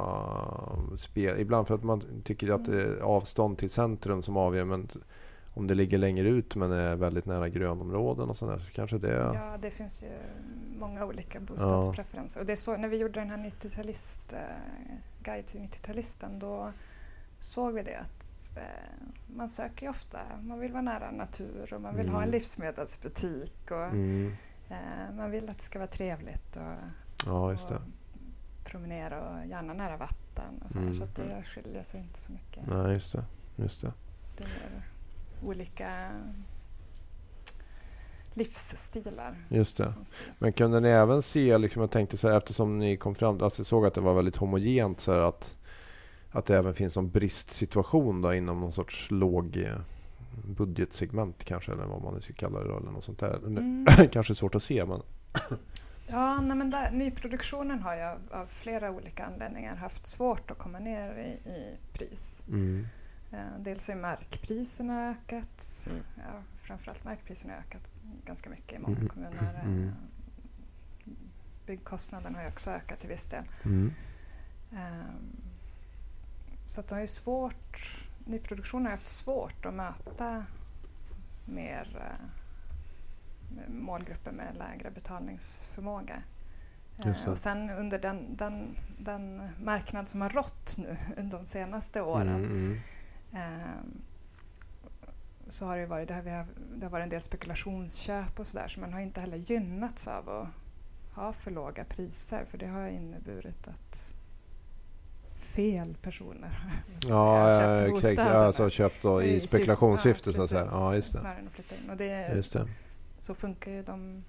spela. 0.96 1.38
Ibland 1.38 1.66
för 1.66 1.74
att 1.74 1.84
man 1.84 2.22
tycker 2.24 2.50
att 2.50 2.64
det 2.64 2.82
är 2.82 3.00
avstånd 3.00 3.58
till 3.58 3.70
centrum 3.70 4.22
som 4.22 4.36
avgör. 4.36 4.64
Men 4.64 4.88
om 5.54 5.66
det 5.66 5.74
ligger 5.74 5.98
längre 5.98 6.28
ut 6.28 6.56
men 6.56 6.72
är 6.72 6.96
väldigt 6.96 7.26
nära 7.26 7.48
grönområden 7.48 8.28
och 8.28 8.36
sånt 8.36 8.52
där 8.52 8.58
så 8.58 8.72
kanske 8.72 8.98
det... 8.98 9.12
Ja, 9.14 9.56
det 9.62 9.70
finns 9.70 10.02
ju 10.02 10.08
många 10.78 11.04
olika 11.04 11.40
bostadspreferenser. 11.40 12.40
Och 12.40 12.46
det 12.46 12.52
är 12.52 12.56
så, 12.56 12.76
när 12.76 12.88
vi 12.88 12.96
gjorde 12.96 13.20
den 13.20 13.30
här 13.30 13.38
90-talist, 13.38 14.32
eh, 14.32 14.38
guide 15.22 15.46
till 15.46 15.60
90-talisten 15.60 16.38
då 16.38 16.72
såg 17.46 17.74
vi 17.74 17.82
det 17.82 17.96
att 17.98 18.50
eh, 18.56 18.92
man 19.36 19.48
söker 19.48 19.86
ju 19.86 19.90
ofta, 19.90 20.18
man 20.42 20.58
vill 20.58 20.72
vara 20.72 20.82
nära 20.82 21.10
natur 21.10 21.72
och 21.74 21.80
man 21.80 21.96
vill 21.96 22.08
ha 22.08 22.16
en 22.16 22.22
Mm. 22.22 22.30
livsmedelsbutik 22.32 23.70
och 23.70 23.84
Mm. 23.86 24.32
eh, 24.68 25.14
man 25.16 25.30
vill 25.30 25.48
att 25.48 25.56
det 25.58 25.62
ska 25.64 25.78
vara 25.78 25.88
trevligt 25.88 26.56
och, 26.56 26.62
Ja, 27.26 27.52
och 27.52 27.58
promenera 28.64 29.30
och 29.30 29.46
gärna 29.46 29.74
nära 29.74 29.96
vatten 29.96 30.62
och 30.64 30.70
så, 30.70 30.78
Mm. 30.78 30.94
så 30.94 31.04
att 31.04 31.14
det 31.16 31.42
skiljer 31.54 31.82
sig 31.82 32.00
inte 32.00 32.18
så 32.20 32.32
mycket. 32.32 32.66
Nej, 32.66 32.92
just 32.92 33.12
det. 33.12 33.24
Just 33.56 33.80
det. 33.80 33.92
Det 34.36 34.44
är 34.44 34.82
olika 35.42 36.10
livsstilar. 38.34 39.36
Just 39.48 39.76
det. 39.76 39.94
Men 40.38 40.52
kunde 40.52 40.80
ni 40.80 40.88
även 40.88 41.22
se, 41.22 41.58
liksom, 41.58 41.80
jag 41.82 41.90
tänkte 41.90 42.16
så 42.16 42.28
här, 42.28 42.36
eftersom 42.36 42.78
ni 42.78 42.96
kom 42.96 43.14
fram, 43.14 43.40
alltså 43.42 43.60
jag 43.60 43.66
såg 43.66 43.86
att 43.86 43.94
det 43.94 44.00
var 44.00 44.14
väldigt 44.14 44.36
homogent 44.36 45.00
så 45.00 45.12
här, 45.12 45.18
att, 45.18 45.55
att 46.36 46.46
det 46.46 46.56
även 46.56 46.74
finns 46.74 46.96
en 46.96 47.10
bristsituation 47.10 48.22
då, 48.22 48.34
inom 48.34 48.60
någon 48.60 48.72
sorts 48.72 49.10
låg 49.10 49.56
eh, 49.56 49.76
budgetsegment 50.44 51.44
kanske 51.44 51.72
eller 51.72 51.86
vad 51.86 52.02
man 52.02 52.14
nu 52.14 52.20
ska 52.20 52.34
kalla 52.34 52.60
det 52.60 52.68
då, 52.68 52.76
eller 52.76 52.90
något 52.90 53.04
sånt 53.04 53.18
där. 53.18 53.36
Mm. 53.36 53.86
kanske 54.12 54.34
svårt 54.34 54.54
att 54.54 54.62
se 54.62 54.84
men 54.84 55.02
Ja, 56.08 56.40
nej 56.40 56.56
men 56.56 56.70
där, 56.70 56.90
nyproduktionen 56.90 57.82
har 57.82 57.96
ju 57.96 58.02
av, 58.36 58.46
flera 58.48 58.90
olika 58.90 59.24
anledningar 59.24 59.76
haft 59.76 60.06
svårt 60.06 60.50
att 60.50 60.58
komma 60.58 60.78
ner 60.78 61.18
i, 61.18 61.50
i 61.50 61.76
pris. 61.92 62.42
Mm. 62.48 62.86
Eh, 63.32 63.38
dels 63.58 63.88
har 63.88 63.94
markpriserna 63.94 65.10
ökat, 65.10 65.86
mm. 65.90 66.02
ja, 66.16 66.42
framförallt 66.62 67.04
markpriserna 67.04 67.52
har 67.52 67.60
ökat 67.60 67.88
ganska 68.24 68.50
mycket 68.50 68.78
i 68.78 68.82
många 68.82 68.96
mm. 68.96 69.08
kommuner. 69.08 69.60
Mm. 69.64 69.88
Eh, 69.88 69.92
byggkostnaderna 71.66 72.38
har 72.38 72.44
ju 72.44 72.50
också 72.50 72.70
ökat 72.70 73.00
till 73.00 73.08
viss 73.08 73.26
del. 73.26 73.44
Mm. 73.64 73.92
Um, 74.70 75.45
så 76.66 76.80
att 76.80 76.88
de 76.88 76.98
är 76.98 77.06
svårt, 77.06 78.00
nyproduktionen 78.24 78.86
har 78.86 78.92
haft 78.92 79.08
svårt 79.08 79.66
att 79.66 79.74
möta 79.74 80.44
mer 81.44 81.96
uh, 81.96 82.26
målgrupper 83.68 84.32
med 84.32 84.56
lägre 84.58 84.90
betalningsförmåga. 84.90 86.22
Uh, 87.06 87.28
och 87.28 87.38
sen 87.38 87.70
under 87.70 87.98
den, 87.98 88.36
den, 88.36 88.76
den 88.98 89.48
marknad 89.62 90.08
som 90.08 90.20
har 90.20 90.30
rått 90.30 90.76
nu 90.78 90.96
de 91.30 91.46
senaste 91.46 92.02
åren 92.02 92.44
mm, 92.44 92.78
um, 93.32 94.02
så 95.48 95.66
har 95.66 95.76
det 95.76 95.86
varit, 95.86 96.08
det 96.08 96.14
har, 96.14 96.46
det 96.76 96.84
har 96.84 96.90
varit 96.90 97.02
en 97.04 97.08
del 97.08 97.22
spekulationsköp 97.22 98.40
och 98.40 98.46
sådär 98.46 98.68
så 98.68 98.80
man 98.80 98.92
har 98.92 99.00
inte 99.00 99.20
heller 99.20 99.36
gynnats 99.36 100.08
av 100.08 100.28
att 100.28 100.48
ha 101.14 101.32
för 101.32 101.50
låga 101.50 101.84
priser 101.84 102.44
för 102.44 102.58
det 102.58 102.66
har 102.66 102.88
inneburit 102.88 103.68
att 103.68 104.15
fel 105.56 105.96
personer 106.02 106.50
ja, 107.08 107.60
köpt 107.60 108.04
exakt. 108.04 108.18
Alltså 108.18 108.70
köpt 108.70 109.02
då 109.02 109.22
i 109.22 109.40
spekulationssyfte 109.40 110.30
ja, 110.30 110.34
så 110.34 110.42
att 110.42 110.50
säga. 110.50 110.68
Ja, 110.70 110.94
just 110.94 111.12
det. 111.12 111.18
Att 111.18 111.52
flytta 111.52 111.74
in. 111.74 111.90
Och 111.90 111.96
det, 111.96 112.34
just 112.34 112.52
det. 112.52 112.68
Så 113.18 113.34
funkar 113.34 113.70
ju 113.70 113.82
de 113.82 114.24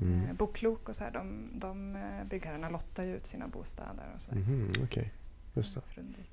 mm. 0.00 0.24
eh, 0.24 0.32
Boklok 0.32 0.88
och 0.88 0.96
så 0.96 1.04
här, 1.04 1.10
de, 1.10 1.50
de 1.54 1.96
eh, 1.96 2.24
byggherrarna 2.30 2.70
lottar 2.70 3.02
ju 3.02 3.16
ut 3.16 3.26
sina 3.26 3.48
bostäder 3.48 4.12
och 4.14 4.22
så. 4.22 4.30
Mm, 4.30 4.72
okay. 4.82 5.04
Just 5.54 5.74
det. 5.74 5.80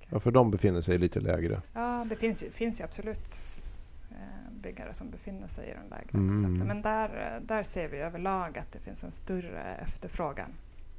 Ja, 0.09 0.19
för 0.19 0.31
de 0.31 0.51
befinner 0.51 0.81
sig 0.81 0.97
lite 0.97 1.19
lägre. 1.19 1.61
Ja, 1.73 2.05
det 2.09 2.15
finns 2.15 2.43
ju, 2.43 2.49
finns 2.49 2.79
ju 2.79 2.83
absolut 2.83 3.63
byggare 4.63 4.93
som 4.93 5.09
befinner 5.09 5.47
sig 5.47 5.69
i 5.69 5.73
de 5.73 5.89
lägre 5.89 6.09
mm. 6.13 6.67
Men 6.67 6.81
där, 6.81 7.39
där 7.41 7.63
ser 7.63 7.87
vi 7.87 7.97
överlag 7.97 8.57
att 8.57 8.71
det 8.71 8.79
finns 8.79 9.03
en 9.03 9.11
större 9.11 9.75
efterfrågan 9.75 10.49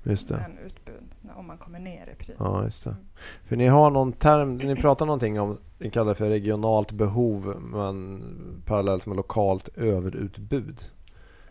just 0.04 0.28
det. 0.28 0.34
än 0.34 0.58
utbud 0.66 1.14
om 1.36 1.46
man 1.46 1.58
kommer 1.58 1.78
ner 1.78 2.08
i 2.12 2.24
pris. 2.24 2.36
Ja, 2.38 2.62
just 2.64 2.84
det. 2.84 2.90
Mm. 2.90 3.02
För 3.44 3.56
ni 3.56 3.66
har 3.66 3.90
någon 3.90 4.12
term, 4.12 4.56
ni 4.56 4.76
pratar 4.76 5.06
någonting 5.06 5.40
om, 5.40 5.58
ni 5.78 5.90
kallar 5.90 6.08
det 6.08 6.14
för 6.14 6.28
regionalt 6.28 6.92
behov 6.92 7.56
men 7.60 8.22
parallellt 8.66 9.06
med 9.06 9.16
lokalt 9.16 9.68
överutbud. 9.68 10.86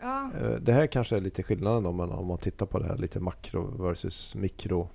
Ja. 0.02 0.30
Eh, 0.40 0.50
det 0.50 0.72
här 0.72 0.86
kanske 0.86 1.16
är 1.16 1.20
lite 1.20 1.42
skillnaden 1.42 1.82
då 1.82 1.92
men 1.92 2.10
om 2.10 2.26
man 2.26 2.38
tittar 2.38 2.66
på 2.66 2.78
det 2.78 2.86
här 2.86 2.96
lite 2.96 3.20
makro 3.20 3.82
versus 3.82 4.34
mikro. 4.34 4.88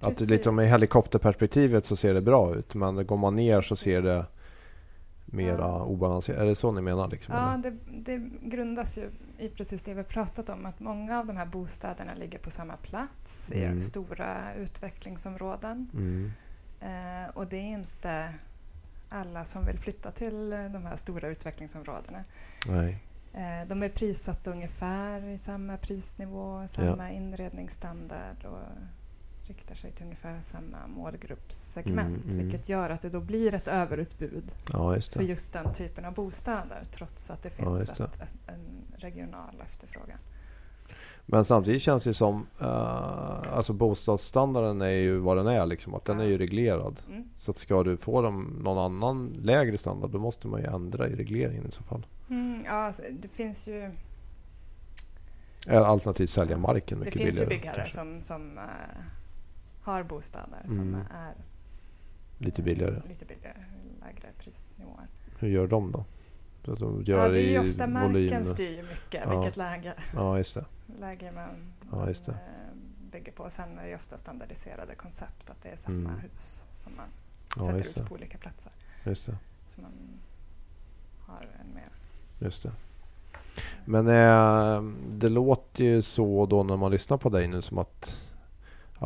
Precis. 0.00 0.22
Att 0.22 0.30
liksom 0.30 0.60
i 0.60 0.66
helikopterperspektivet 0.66 1.84
så 1.84 1.96
ser 1.96 2.14
det 2.14 2.20
bra 2.20 2.54
ut 2.54 2.74
men 2.74 3.06
går 3.06 3.16
man 3.16 3.36
ner 3.36 3.60
så 3.60 3.76
ser 3.76 4.02
det 4.02 4.24
mera 5.26 5.58
ja. 5.58 5.82
obalanserat. 5.82 6.40
Är 6.40 6.44
det 6.44 6.54
så 6.54 6.72
ni 6.72 6.80
menar? 6.80 7.08
Liksom, 7.08 7.34
ja, 7.34 7.56
det, 7.62 7.76
det, 8.02 8.30
grundas 8.42 8.98
ju 8.98 9.10
i 9.38 9.48
precis 9.48 9.82
det 9.82 9.94
vi 9.94 10.02
pratat 10.02 10.48
om, 10.48 10.66
att 10.66 10.80
många 10.80 11.18
av 11.18 11.26
de 11.26 11.36
här 11.36 11.46
bostäderna 11.46 12.14
ligger 12.14 12.38
på 12.38 12.50
samma 12.50 12.76
plats 12.76 13.52
mm. 13.52 13.78
i 13.78 13.80
stora 13.80 14.54
utvecklingsområden. 14.54 15.90
Mm. 15.94 16.32
Eh, 16.80 17.30
och 17.34 17.46
det 17.46 17.56
är 17.56 17.72
inte 17.72 18.34
alla 19.08 19.44
som 19.44 19.64
vill 19.64 19.78
flytta 19.78 20.10
till 20.10 20.50
de 20.50 20.86
här 20.86 20.96
stora 20.96 21.28
utvecklingsområdena. 21.28 22.24
Nej. 22.68 23.02
Eh, 23.32 23.68
de 23.68 23.82
är 23.82 23.88
prissatta 23.88 24.50
ungefär 24.50 25.28
i 25.28 25.38
samma 25.38 25.76
prisnivå, 25.76 26.68
samma 26.68 27.12
ja. 27.12 27.16
inredningsstandard. 27.16 28.44
Och 28.44 28.58
riktar 29.48 29.74
sig 29.74 29.92
till 29.92 30.04
ungefär 30.04 30.40
samma 30.44 30.86
målgruppssegment 30.86 32.24
mm, 32.24 32.30
mm. 32.30 32.44
vilket 32.44 32.68
gör 32.68 32.90
att 32.90 33.00
det 33.00 33.08
då 33.08 33.20
blir 33.20 33.54
ett 33.54 33.68
överutbud 33.68 34.44
ja, 34.72 34.94
just 34.94 35.14
för 35.14 35.22
just 35.22 35.52
den 35.52 35.74
typen 35.74 36.04
av 36.04 36.14
bostäder 36.14 36.84
trots 36.92 37.30
att 37.30 37.42
det 37.42 37.50
finns 37.50 37.68
ja, 37.68 37.94
det. 37.96 38.04
Ett, 38.04 38.22
ett, 38.22 38.28
en 38.46 38.84
regional 38.96 39.62
efterfrågan. 39.70 40.18
Men 41.28 41.44
samtidigt 41.44 41.82
känns 41.82 42.04
det 42.04 42.14
som 42.14 42.46
uh, 42.62 42.68
alltså 43.52 43.72
bostadsstandarden 43.72 44.82
är 44.82 44.88
ju 44.88 45.18
vad 45.18 45.36
den 45.36 45.46
är. 45.46 45.66
Liksom, 45.66 45.94
att 45.94 46.04
den 46.04 46.20
är 46.20 46.24
ju 46.24 46.38
reglerad. 46.38 47.00
Mm. 47.08 47.28
Så 47.36 47.50
att 47.50 47.58
ska 47.58 47.82
du 47.82 47.96
få 47.96 48.22
dem 48.22 48.60
någon 48.62 48.78
annan 48.78 49.32
lägre 49.42 49.78
standard 49.78 50.10
då 50.10 50.18
måste 50.18 50.48
man 50.48 50.60
ju 50.60 50.66
ändra 50.66 51.08
i 51.08 51.14
regleringen 51.14 51.66
i 51.66 51.70
så 51.70 51.82
fall. 51.82 52.06
Mm, 52.30 52.62
ja, 52.64 52.72
alltså, 52.72 53.02
det 53.10 53.28
finns 53.28 53.68
ju 53.68 53.90
Alternativt 55.68 56.30
sälja 56.30 56.58
marken 56.58 56.98
mycket 56.98 57.14
billigare. 57.14 57.30
Det 57.30 57.36
finns 57.36 57.52
ju 57.52 57.56
byggherrar 57.56 57.86
som, 57.86 58.22
som 58.22 58.58
uh, 58.58 58.64
har 59.86 60.02
bostäder 60.02 60.62
som 60.68 60.78
mm. 60.78 61.00
är 61.10 61.34
lite 62.38 62.62
billigare. 62.62 63.02
lite 63.08 63.24
billigare, 63.24 63.64
lägre 64.00 64.28
prisnivåer. 64.38 65.06
Hur 65.38 65.48
gör 65.48 65.66
de 65.66 65.92
då? 65.92 66.04
De 66.62 67.02
gör 67.04 67.18
ja, 67.18 67.28
det 67.28 67.42
är 67.42 67.62
ju 67.62 67.70
ofta 67.70 67.86
marken 67.86 68.44
styr 68.44 68.82
mycket, 68.82 69.22
ja. 69.24 69.40
vilket 69.40 69.56
läge, 69.56 69.94
ja, 70.14 70.38
just 70.38 70.54
det. 70.54 70.64
läge 71.00 71.32
man, 71.32 71.72
ja, 71.92 72.08
just 72.08 72.26
det. 72.26 72.32
Eh, 72.32 72.76
bygger 73.12 73.32
på. 73.32 73.50
Sen 73.50 73.78
är 73.78 73.86
det 73.86 73.94
ofta 73.94 74.18
standardiserade 74.18 74.94
koncept, 74.94 75.50
att 75.50 75.62
det 75.62 75.68
är 75.68 75.76
samma 75.76 76.10
mm. 76.10 76.20
hus 76.20 76.64
som 76.76 76.92
man 76.96 77.08
ja, 77.56 77.62
sätter 77.62 78.02
ut 78.02 78.08
på 78.08 78.14
olika 78.14 78.38
platser. 78.38 78.72
Just 79.04 79.26
det. 79.26 79.36
Så 79.66 79.80
man 79.80 79.92
har 81.20 81.48
en 81.60 81.74
mer... 81.74 81.88
Just 82.38 82.62
det. 82.62 82.72
Men 83.84 84.08
eh, 84.08 84.82
det 85.10 85.28
låter 85.28 85.84
ju 85.84 86.02
så 86.02 86.46
då 86.46 86.62
när 86.62 86.76
man 86.76 86.90
lyssnar 86.90 87.16
på 87.16 87.28
dig 87.28 87.48
nu 87.48 87.62
som 87.62 87.78
att 87.78 88.25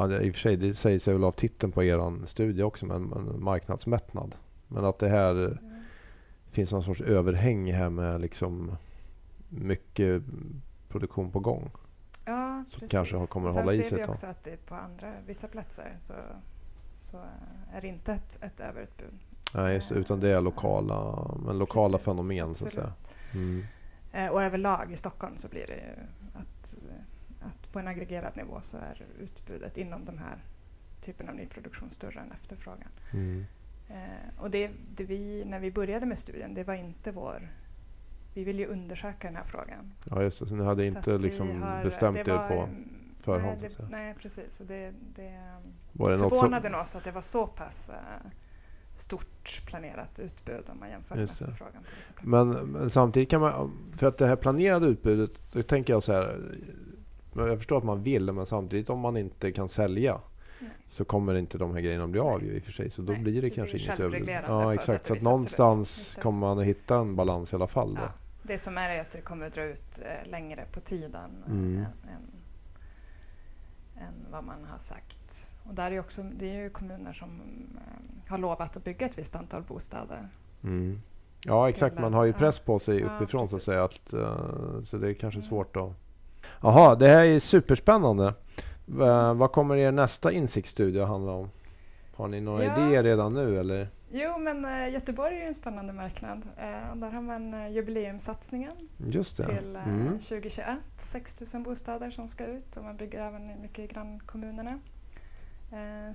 Ja, 0.01 0.07
det, 0.07 0.23
I 0.23 0.31
och 0.31 0.35
för 0.35 0.41
sig, 0.41 0.57
det 0.57 0.75
säger 0.75 0.99
sig 0.99 1.15
väl 1.15 1.25
av 1.25 1.33
titeln 1.33 1.73
på 1.73 1.85
er 1.85 2.27
studie 2.27 2.63
också, 2.63 2.87
men, 2.87 3.03
men 3.03 3.45
marknadsmättnad. 3.45 4.35
Men 4.69 4.85
att 4.85 4.99
det 4.99 5.09
här 5.09 5.35
mm. 5.35 5.59
finns 6.51 6.73
någon 6.73 6.83
sorts 6.83 7.01
överhäng 7.01 7.73
här 7.73 7.91
med 7.91 8.21
liksom 8.21 8.77
mycket 9.49 10.23
produktion 10.89 11.31
på 11.31 11.41
gång. 11.41 11.71
Ja, 12.25 12.65
som 12.69 12.81
precis. 12.81 12.91
kanske 12.91 13.27
kommer 13.27 13.49
att 13.49 13.55
hålla 13.55 13.73
i 13.73 13.77
sig 13.77 13.85
ett. 13.85 13.89
Sen 13.89 13.99
ser 13.99 14.05
vi 14.05 14.13
också 14.13 14.27
att 14.27 14.43
det 14.43 14.67
på 14.67 14.75
andra, 14.75 15.13
vissa 15.27 15.49
platser 15.49 15.97
så, 15.99 16.15
så 16.99 17.17
är 17.73 17.81
det 17.81 17.87
inte 17.87 18.13
ett, 18.13 18.39
ett 18.43 18.61
överutbud. 18.61 19.19
Nej, 19.55 19.75
just 19.75 19.93
utan 19.93 20.21
det 20.21 20.29
är 20.29 20.41
lokala, 20.41 21.29
men 21.47 21.59
lokala 21.59 21.99
precis, 21.99 22.05
fenomen 22.05 22.55
så 22.55 22.67
att 22.67 22.73
säga. 22.73 22.93
Mm. 23.35 23.65
Eh, 24.13 24.27
och 24.27 24.43
överlag 24.43 24.93
i 24.93 24.97
Stockholm 24.97 25.37
så 25.37 25.49
blir 25.49 25.67
det 25.67 25.75
ju 25.75 26.07
att 26.41 26.51
att 26.61 26.75
på 27.73 27.79
en 27.79 27.89
aggregerad 27.89 28.37
nivå 28.37 28.59
så 28.63 28.77
är 28.77 29.07
utbudet 29.21 29.79
inom 29.79 30.05
den 30.05 30.19
här 30.19 30.45
typen 31.01 31.29
av 31.29 31.35
nyproduktion 31.35 31.91
större 31.91 32.21
än 32.21 32.33
efterfrågan. 32.33 32.89
Mm. 33.13 33.45
Eh, 33.89 34.43
och 34.43 34.51
det, 34.51 34.71
det, 34.95 35.05
vi, 35.05 35.45
när 35.45 35.61
vi 35.61 35.71
började 35.71 36.07
med 36.07 36.19
studien, 36.19 36.55
det 36.55 36.65
var 36.65 36.75
inte 36.75 37.11
vår... 37.13 37.49
Vi 38.35 38.45
ville 38.45 38.63
ju 38.63 38.67
undersöka 38.69 39.27
den 39.29 39.37
här 39.37 39.45
frågan. 39.45 39.93
Ja, 40.11 40.23
just 40.23 40.41
det. 40.41 40.47
Så 40.47 40.55
ni 40.55 40.65
hade 40.65 40.87
inte 40.87 41.19
liksom 41.19 41.63
har, 41.63 41.85
bestämt 41.85 42.19
er 42.19 42.49
på 42.49 42.69
förhand? 43.23 43.61
Nej, 43.61 43.71
det, 43.79 43.89
nej 43.91 44.15
precis. 44.15 44.59
Det, 44.59 44.95
det 45.15 45.43
var 45.93 46.11
det 46.11 46.19
förvånade 46.19 46.69
också? 46.69 46.81
oss 46.81 46.97
att 46.97 47.05
det 47.05 47.13
var 47.13 47.23
så 47.23 47.47
pass 47.47 47.91
uh, 47.93 48.31
stort 48.97 49.63
planerat 49.67 50.19
utbud 50.19 50.65
om 50.69 50.81
man 50.81 50.89
jämför 50.89 51.15
med 51.15 51.25
efterfrågan. 51.25 51.83
Men, 52.23 52.49
men, 52.51 52.91
samtidigt 52.91 53.31
kan 53.31 53.41
man, 53.41 53.73
för 53.97 54.07
att 54.07 54.19
det 54.19 54.27
här 54.27 54.37
planerade 54.37 54.87
utbudet, 54.87 55.43
då 55.53 55.63
tänker 55.63 55.93
jag 55.93 56.03
så 56.03 56.13
här, 56.13 56.41
jag 57.35 57.59
förstår 57.59 57.79
att 57.79 57.85
man 57.85 58.03
vill, 58.03 58.33
men 58.33 58.47
samtidigt 58.47 58.91
om 58.91 59.01
man 59.01 59.17
inte 59.17 59.53
kan 59.53 59.69
sälja 59.69 60.21
Nej. 60.59 60.71
så 60.89 61.05
kommer 61.05 61.35
inte 61.35 61.59
de 61.59 61.75
här 61.75 61.81
grejerna 61.81 62.09
bli 62.09 62.21
av 62.21 62.43
i 62.43 62.59
och 62.59 62.63
för 62.63 62.73
sig. 62.73 62.91
Så 62.91 63.03
då 63.03 63.13
Nej, 63.13 63.23
blir 63.23 63.35
det, 63.35 63.41
det 63.41 63.51
kanske 63.51 63.77
blir 63.77 63.87
inget 63.87 64.01
över... 64.01 64.43
Ja, 64.49 64.75
exakt. 64.75 65.07
Så 65.07 65.13
att 65.13 65.23
någonstans 65.23 66.19
kommer 66.23 66.39
man 66.39 66.59
att 66.59 66.65
hitta 66.65 66.97
en 66.97 67.17
balans 67.17 67.53
i 67.53 67.57
alla 67.57 67.67
fall. 67.67 67.99
Ja. 68.03 68.13
Det 68.43 68.59
som 68.59 68.79
är 68.79 68.89
är 68.91 69.01
att 69.01 69.11
det 69.11 69.21
kommer 69.21 69.47
att 69.47 69.53
dra 69.53 69.65
ut 69.65 69.99
eh, 69.99 70.31
längre 70.31 70.65
på 70.73 70.81
tiden 70.81 71.31
mm. 71.47 71.77
än, 71.77 71.85
än, 71.85 72.31
än, 74.03 74.15
vad 74.31 74.45
man 74.45 74.65
har 74.65 74.79
sagt. 74.79 75.55
Och 75.65 75.75
där 75.75 75.91
är 75.91 76.01
också, 76.01 76.23
det 76.23 76.51
är 76.51 76.63
ju 76.63 76.71
kommuner 76.71 77.13
som 77.13 77.41
eh, 77.77 78.31
har 78.31 78.39
lovat 78.39 78.77
att 78.77 78.85
bygga 78.85 79.07
ett 79.07 79.19
visst 79.19 79.37
antal 79.37 79.63
bostäder. 79.63 80.29
Mm. 80.63 81.01
Ja, 81.47 81.69
exakt. 81.69 81.99
Man 81.99 82.15
har 82.15 82.25
ju 82.25 82.33
press 82.33 82.59
på 82.59 82.79
sig 82.79 83.03
uppifrån 83.03 83.41
ja, 83.41 83.47
så 83.47 83.57
att 83.57 83.63
säga. 83.63 83.85
Att, 83.85 84.15
uh, 84.15 84.83
så 84.83 84.97
det 84.97 85.11
är 85.11 85.15
kanske 85.15 85.39
mm. 85.39 85.49
svårt 85.49 85.77
att 85.77 85.93
Jaha, 86.63 86.95
det 86.95 87.09
här 87.09 87.25
är 87.25 87.39
superspännande. 87.39 88.35
Vad 89.35 89.53
kommer 89.53 89.77
er 89.77 89.93
nästa 89.93 90.33
insiktsstudie 90.33 91.03
att 91.03 91.09
handla 91.09 91.33
om? 91.33 91.51
Har 92.15 92.29
ni 92.29 92.41
några 92.41 92.65
ja. 92.65 92.73
idéer 92.73 93.03
redan 93.03 93.35
nu 93.35 93.61
eller? 93.61 93.89
Jo, 94.13 94.39
men 94.39 94.65
uh, 94.65 94.93
Göteborg 94.93 95.37
är 95.37 95.41
ju 95.41 95.47
en 95.47 95.55
spännande 95.55 95.93
marknad. 95.93 96.39
Uh, 96.39 96.97
där 96.97 97.13
har 97.13 97.21
man 97.21 97.55
uh, 97.55 97.71
jubileumssatsningen 97.73 98.77
till 99.37 99.77
mm. 99.77 100.19
2021. 100.19 100.79
6 100.99 101.55
000 101.55 101.63
bostäder 101.63 102.11
som 102.11 102.29
ska 102.29 102.47
ut 102.47 102.77
och 102.77 102.85
man 102.85 102.97
bygger 102.97 103.27
även 103.27 103.63
mycket 103.63 103.79
i 103.79 103.87
grannkommunerna. 103.87 104.79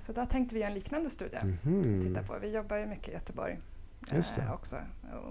Så 0.00 0.12
där 0.12 0.26
tänkte 0.26 0.54
vi 0.54 0.60
göra 0.60 0.68
en 0.68 0.74
liknande 0.74 1.10
studie. 1.10 1.36
Mm. 1.64 2.02
Titta 2.02 2.22
på. 2.22 2.38
Vi 2.40 2.54
jobbar 2.54 2.76
ju 2.76 2.86
mycket 2.86 3.08
i 3.08 3.12
Göteborg 3.12 3.58
också 4.54 4.76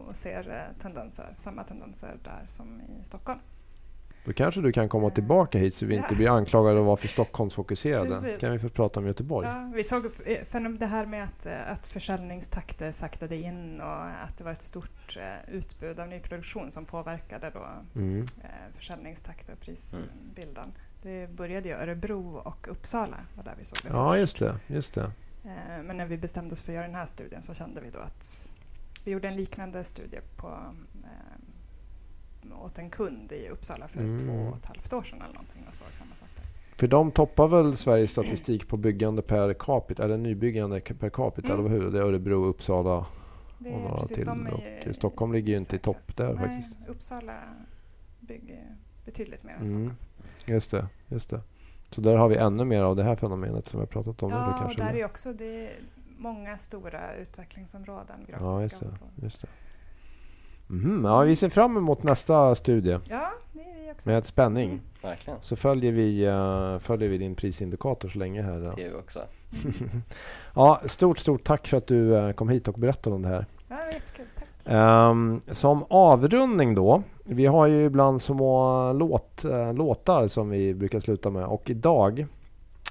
och 0.07 0.15
ser 0.15 0.73
tendenser, 0.81 1.35
samma 1.39 1.63
tendenser 1.63 2.17
där 2.23 2.45
som 2.47 2.81
i 2.81 3.03
Stockholm. 3.03 3.39
Då 4.25 4.33
kanske 4.33 4.61
du 4.61 4.71
kan 4.71 4.89
komma 4.89 5.09
tillbaka 5.09 5.57
hit 5.57 5.75
så 5.75 5.85
vi 5.85 5.95
inte 5.95 6.15
blir 6.15 6.29
anklagade 6.29 6.79
att 6.79 6.85
vara 6.85 6.97
för 6.97 7.07
Stockholmsfokuserade. 7.07 8.21
Precis. 8.21 8.39
kan 8.39 8.51
vi 8.51 8.59
få 8.59 8.69
prata 8.69 8.99
om 8.99 9.07
Göteborg. 9.07 9.47
Ja, 9.47 9.71
vi 9.75 9.83
såg 9.83 10.11
det 10.79 10.85
här 10.85 11.05
med 11.05 11.23
att, 11.23 11.45
att 11.45 11.85
försäljningstakter 11.85 12.91
saktade 12.91 13.35
in 13.35 13.81
och 13.81 14.03
att 14.03 14.37
det 14.37 14.43
var 14.43 14.51
ett 14.51 14.61
stort 14.61 15.17
utbud 15.47 15.99
av 15.99 16.07
nyproduktion 16.07 16.71
som 16.71 16.85
påverkade 16.85 17.51
då 17.53 17.65
mm. 17.99 18.25
försäljningstakt 18.75 19.49
och 19.49 19.59
prisbilden. 19.59 20.71
Det 21.01 21.29
började 21.29 21.69
i 21.69 21.71
Örebro 21.71 22.35
och 22.35 22.67
Uppsala 22.67 23.17
var 23.35 23.43
där 23.43 23.55
vi 23.59 23.65
såg 23.65 23.77
det 23.83 23.97
Ja, 23.97 24.17
just 24.17 24.39
det. 24.39 24.55
Just 24.67 24.93
det. 24.93 25.11
Men 25.83 25.97
när 25.97 26.05
vi 26.05 26.17
bestämde 26.17 26.53
oss 26.53 26.61
för 26.61 26.71
att 26.71 26.75
göra 26.75 26.87
den 26.87 26.95
här 26.95 27.05
studien 27.05 27.41
så 27.41 27.53
kände 27.53 27.81
vi 27.81 27.89
då 27.89 27.99
att 27.99 28.51
vi 29.05 29.11
gjorde 29.11 29.27
en 29.27 29.35
liknande 29.35 29.83
studie 29.83 30.19
på, 30.35 30.47
eh, 30.47 30.71
åt 32.53 32.77
en 32.77 32.89
kund 32.89 33.31
i 33.31 33.49
Uppsala 33.49 33.87
för 33.87 33.99
mm. 33.99 34.19
två 34.19 34.33
och 34.33 34.57
ett 34.57 34.65
halvt 34.65 34.93
år 34.93 35.03
sedan 35.03 35.21
eller 35.21 35.33
någonting 35.33 35.65
och 35.69 35.75
såg 35.75 35.87
samma 35.93 36.15
sak 36.15 36.29
där. 36.35 36.45
För 36.75 36.87
de 36.87 37.11
toppar 37.11 37.47
väl 37.47 37.77
Sveriges 37.77 38.11
statistik 38.11 38.67
på 38.67 38.77
byggande 38.77 39.21
per 39.21 39.53
capita, 39.53 40.03
eller 40.03 40.17
nybyggande 40.17 40.81
per 40.81 41.09
capita, 41.09 41.53
mm. 41.53 41.65
eller 41.65 41.75
hur? 41.75 41.91
Det 41.91 41.99
är 41.99 42.03
Örebro, 42.03 42.45
Uppsala 42.45 43.05
det 43.57 43.71
och 43.71 43.81
några 43.81 44.01
precis, 44.01 44.17
till. 44.17 44.89
Och 44.89 44.95
Stockholm 44.95 45.33
ligger 45.33 45.53
ju 45.53 45.59
inte 45.59 45.75
i 45.75 45.79
topp 45.79 46.17
där 46.17 46.33
Nej, 46.33 46.47
faktiskt. 46.47 46.77
Uppsala 46.87 47.33
bygger 48.19 48.75
betydligt 49.05 49.43
mer 49.43 49.53
än 49.53 49.65
mm. 49.65 49.67
Stockholm. 49.67 49.95
Just 50.45 50.71
det, 50.71 50.87
just 51.07 51.29
det. 51.29 51.41
Så 51.89 52.01
där 52.01 52.15
har 52.15 52.29
vi 52.29 52.35
ännu 52.35 52.65
mer 52.65 52.81
av 52.81 52.95
det 52.95 53.03
här 53.03 53.15
fenomenet 53.15 53.67
som 53.67 53.79
vi 53.79 53.81
har 53.81 53.87
pratat 53.87 54.23
om 54.23 54.31
ja, 54.31 54.45
nu. 54.45 54.53
Ja, 54.59 54.65
och 54.65 54.75
där 54.75 54.93
är 54.93 55.05
också 55.05 55.33
det 55.33 55.69
många 56.17 56.57
stora 56.57 57.15
utvecklingsområden. 57.15 58.27
Ja, 58.39 58.61
just 58.61 58.79
det. 58.79 58.97
Just 59.15 59.41
det. 59.41 59.47
Mm, 60.69 61.05
ja, 61.05 61.21
vi 61.21 61.35
ser 61.35 61.49
fram 61.49 61.77
emot 61.77 62.03
nästa 62.03 62.55
studie. 62.55 62.99
Ja, 63.09 63.31
det 63.53 63.59
är 63.59 63.85
vi 63.85 63.91
också. 63.91 64.09
Med 64.09 64.25
spänning. 64.25 64.69
Mm. 64.69 64.81
Verkligen. 65.01 65.39
Så 65.41 65.55
följer 65.55 65.91
vi, 65.91 66.27
uh, 66.27 66.79
följer 66.79 67.09
vi 67.09 67.17
din 67.17 67.35
prisindikator 67.35 68.09
så 68.09 68.19
länge 68.19 68.41
här. 68.41 68.73
Det 68.75 68.81
gör 68.81 68.89
vi 68.89 68.95
också. 68.95 69.19
ja, 70.55 70.81
stort, 70.85 71.17
stort 71.17 71.43
tack 71.43 71.67
för 71.67 71.77
att 71.77 71.87
du 71.87 71.95
uh, 71.95 72.31
kom 72.31 72.49
hit 72.49 72.67
och 72.67 72.73
berättade 72.73 73.15
om 73.15 73.21
det 73.21 73.27
här. 73.27 73.45
Ja, 73.67 73.75
det 73.75 73.85
var 73.85 73.93
jättekul. 73.93 74.25
Tack. 74.35 74.73
Um, 75.11 75.41
som 75.51 75.85
avrundning 75.89 76.75
då. 76.75 77.03
Vi 77.23 77.45
har 77.45 77.67
ju 77.67 77.85
ibland 77.85 78.21
små 78.21 78.93
låt, 78.93 79.45
uh, 79.45 79.73
låtar 79.73 80.27
som 80.27 80.49
vi 80.49 80.73
brukar 80.73 80.99
sluta 80.99 81.29
med 81.29 81.45
och 81.45 81.69
idag 81.69 82.25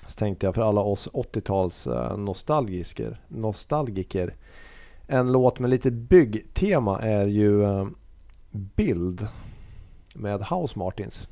så 0.07 0.19
tänkte 0.19 0.47
jag 0.47 0.55
för 0.55 0.63
alla 0.63 0.81
oss 0.81 1.09
80-tals 1.09 1.87
uh, 1.87 2.17
nostalgiker, 2.17 3.21
nostalgiker 3.29 4.35
en 5.07 5.33
låt 5.33 5.59
med 5.59 5.71
lite 5.71 5.91
byggtema 5.91 7.01
är 7.01 7.27
ju 7.27 7.51
uh, 7.51 7.89
Bild 8.51 9.29
med 10.15 10.41
House 10.41 10.79
Martins. 10.79 11.29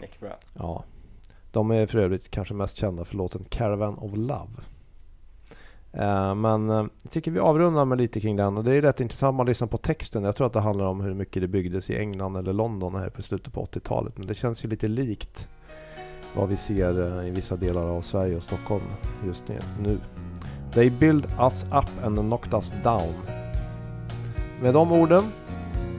Mycket 0.00 0.20
bra. 0.20 0.38
Ja. 0.54 0.84
De 1.50 1.70
är 1.70 1.86
för 1.86 1.98
övrigt 1.98 2.30
kanske 2.30 2.54
mest 2.54 2.76
kända 2.76 3.04
för 3.04 3.16
låten 3.16 3.44
Caravan 3.44 3.98
of 3.98 4.12
Love. 4.14 4.50
Eh, 5.92 6.34
men 6.34 6.70
eh, 6.70 6.86
jag 7.02 7.10
tycker 7.10 7.30
vi 7.30 7.38
avrundar 7.38 7.84
med 7.84 7.98
lite 7.98 8.20
kring 8.20 8.36
den 8.36 8.56
och 8.56 8.64
det 8.64 8.74
är 8.74 8.82
rätt 8.82 9.00
intressant 9.00 9.36
man 9.36 9.46
lyssnar 9.46 9.68
på 9.68 9.78
texten. 9.78 10.24
Jag 10.24 10.36
tror 10.36 10.46
att 10.46 10.52
det 10.52 10.60
handlar 10.60 10.86
om 10.86 11.00
hur 11.00 11.14
mycket 11.14 11.42
det 11.42 11.48
byggdes 11.48 11.90
i 11.90 11.96
England 11.96 12.36
eller 12.36 12.52
London 12.52 12.94
här 12.94 13.10
på 13.10 13.22
slutet 13.22 13.52
på 13.52 13.64
80-talet. 13.64 14.18
Men 14.18 14.26
det 14.26 14.34
känns 14.34 14.64
ju 14.64 14.68
lite 14.68 14.88
likt 14.88 15.48
vad 16.34 16.48
vi 16.48 16.56
ser 16.56 17.18
eh, 17.18 17.28
i 17.28 17.30
vissa 17.30 17.56
delar 17.56 17.82
av 17.82 18.02
Sverige 18.02 18.36
och 18.36 18.42
Stockholm 18.42 18.84
just 19.26 19.48
nu. 19.48 19.98
They 20.72 20.90
build 20.90 21.26
us 21.38 21.64
up 21.64 21.90
and 22.04 22.18
knocked 22.18 22.54
us 22.54 22.74
down. 22.84 23.14
Med 24.62 24.74
de 24.74 24.92
orden, 24.92 25.22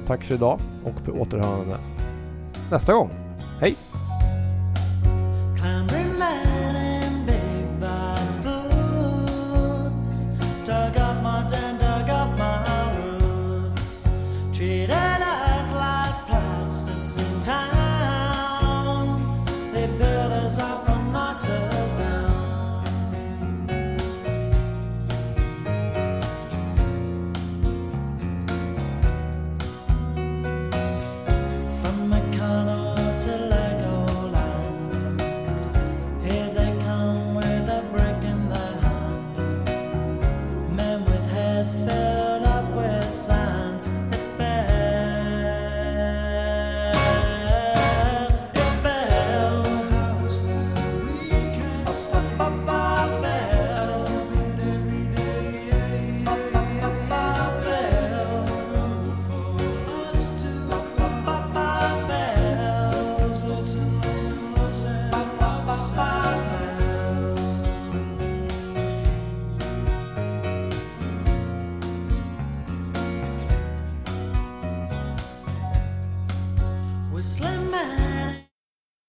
tack 0.05 0.23
för 0.23 0.35
idag 0.35 0.59
och 0.85 1.05
på 1.05 1.11
återhörande 1.11 1.77
nästa 2.71 2.93
gång. 2.93 3.09
Hej! 3.61 3.75